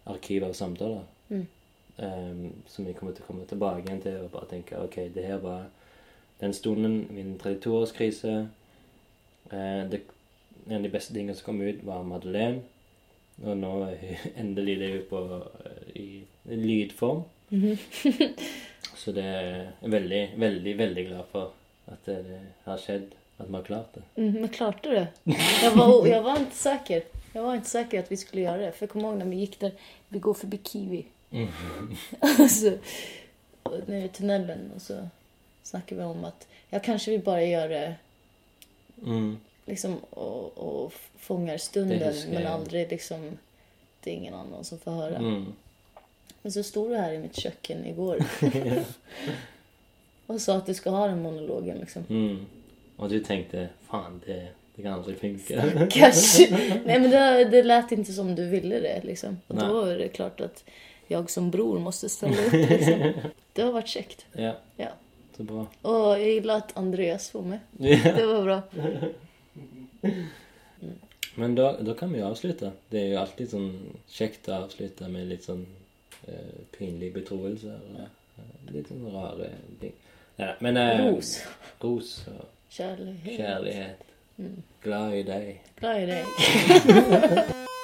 arkiv 0.08 0.44
av 0.44 0.56
samtaler. 0.56 1.04
Mm. 1.28 1.46
Um, 1.98 2.42
som 2.70 2.86
jeg 2.86 2.96
kommer 2.96 3.14
til 3.14 3.24
å 3.24 3.26
komme 3.26 3.46
tilbake 3.50 3.82
igjen 3.82 4.02
til 4.02 4.20
og 4.22 4.30
bare 4.30 4.46
tenke 4.52 4.78
OK, 4.78 5.00
det 5.14 5.24
her 5.26 5.40
var 5.42 5.66
den 6.40 6.54
stunden, 6.54 7.00
min 7.14 7.36
32-årskrise. 7.42 8.34
Uh, 9.52 9.84
det, 9.90 10.02
en 10.66 10.78
av 10.80 10.86
de 10.86 10.92
beste 10.92 11.14
tingene 11.14 11.36
som 11.36 11.50
kom 11.50 11.62
ut, 11.62 11.84
var 11.86 12.06
Madeleine. 12.06 12.64
Og 13.44 13.56
nå 13.56 13.72
er 13.86 14.22
endelig 14.40 14.78
det 14.80 14.88
er 14.94 15.04
på, 15.10 15.22
eh, 15.64 15.90
i 16.00 16.08
lydform. 16.46 17.22
Så 18.98 19.12
det 19.14 19.24
er 19.24 19.68
veldig, 19.80 20.22
veldig, 20.36 20.74
veldig 20.78 21.04
glad 21.06 21.28
for 21.32 21.52
at 21.88 22.08
det, 22.08 22.40
har 22.64 22.80
skjedd. 22.82 23.14
At 23.38 23.46
vi 23.46 23.54
har 23.54 23.62
klart 23.62 23.94
det. 23.94 24.02
Mm, 24.16 24.48
klarte 24.50 24.90
det? 24.90 25.06
Jeg 25.62 25.70
var, 25.76 25.92
jeg 26.06 26.24
var 26.24 26.40
ikke 26.42 26.58
sikker 26.58 27.04
Jeg 27.34 27.42
var 27.44 27.54
ikke 27.54 27.70
sikker 27.70 28.00
at 28.02 28.10
vi 28.10 28.16
skulle 28.16 28.42
gjøre 28.42 28.64
det. 28.64 28.72
For 28.74 28.86
kommer 28.90 29.08
ihåg 29.08 29.18
när 29.18 29.30
vi 29.30 29.36
gikk 29.44 29.60
der 29.60 29.70
vi 30.08 30.18
går 30.18 30.34
forbi 30.34 30.58
Kiwi. 30.64 31.04
och 32.20 32.50
så, 32.50 32.72
och 33.62 33.88
nere 33.88 34.04
i 34.04 34.08
tunnelen, 34.08 34.70
og 34.74 34.80
så 34.82 35.08
snakker 35.62 35.96
vi 35.96 36.02
om 36.02 36.24
at 36.24 36.46
ja, 36.70 36.78
kanskje 36.78 37.12
vi 37.12 37.18
bare 37.18 37.46
gjør 37.46 37.68
det 37.68 37.96
Mm. 39.02 39.38
Liksom 39.68 39.96
och, 40.10 40.58
och 40.58 40.92
fångar 41.18 41.58
stunden 41.58 41.98
men 41.98 42.36
aldri 42.36 42.46
aldrig 42.46 42.90
liksom 42.90 43.38
det 44.00 44.10
är 44.10 44.14
ingen 44.14 44.34
annan 44.34 44.64
som 44.64 44.78
får 44.78 44.90
höra. 44.90 45.16
Mm. 45.16 45.46
Men 46.42 46.52
så 46.52 46.62
stod 46.62 46.90
du 46.90 46.96
här 46.96 47.12
i 47.12 47.18
mitt 47.18 47.36
köken 47.36 47.86
igår 47.86 48.24
och 50.26 50.40
sa 50.40 50.56
att 50.56 50.66
du 50.66 50.74
ska 50.74 50.90
ha 50.90 51.06
den 51.06 51.22
monologen 51.22 51.78
liksom. 51.78 52.04
Mm. 52.10 52.46
Og 52.96 53.10
du 53.10 53.20
tenkte 53.20 53.68
faen, 53.86 54.20
det, 54.26 54.48
det 54.74 54.82
kan 54.82 54.92
aldri 54.92 55.14
funke. 55.14 55.88
Kanske. 55.90 56.50
Nej 56.84 57.00
men 57.00 57.10
det, 57.10 57.44
det 57.44 57.62
lät 57.62 57.92
inte 57.92 58.12
som 58.12 58.34
du 58.34 58.46
ville 58.46 58.80
det 58.80 59.00
liksom. 59.04 59.40
Och 59.46 59.56
då 59.56 59.84
är 59.84 59.98
det 59.98 60.08
klart 60.08 60.40
att 60.40 60.64
jag 61.06 61.30
som 61.30 61.50
bror 61.50 61.78
måste 61.78 62.08
ställa 62.08 62.44
upp 62.46 62.52
liksom. 62.52 63.12
Det 63.52 63.62
har 63.62 63.72
varit 63.72 63.88
käckt. 63.88 64.26
ja, 64.32 64.56
Ja. 64.76 64.88
så 65.36 65.42
bra. 65.42 65.66
Och 65.82 66.10
jag 66.10 66.28
gillar 66.28 66.56
att 66.56 66.76
Andreas 66.76 67.34
var 67.34 67.42
med. 67.42 67.58
Ja. 67.78 68.12
Det 68.16 68.26
var 68.26 68.42
bra. 68.42 68.62
Men 71.38 71.54
da, 71.54 71.72
da 71.80 71.94
kan 71.94 72.12
vi 72.12 72.18
jo 72.18 72.26
avslutte. 72.26 72.72
Det 72.90 73.00
er 73.00 73.12
jo 73.12 73.20
alltid 73.22 73.50
sånn 73.52 73.70
kjekt 74.10 74.48
å 74.50 74.56
avslutte 74.64 75.08
med 75.12 75.28
litt 75.30 75.46
sånn 75.46 75.64
uh, 76.26 76.58
pinlig 76.74 77.12
betroelse. 77.14 77.78
Ja. 77.98 78.08
eh, 78.38 78.72
litt 78.74 78.90
sånn 78.90 79.06
rare 79.14 79.52
ting. 79.80 79.94
Ja, 80.38 80.52
men 80.64 80.80
uh, 80.80 81.06
Ros. 81.06 81.36
Ros 81.82 82.12
og 82.34 82.44
kjærlighet. 82.74 83.38
kjærlighet. 83.38 84.04
Glad 84.82 85.14
i 85.18 85.24
deg. 85.26 85.54
Glad 85.80 86.02
i 86.02 86.06
dig. 86.12 87.64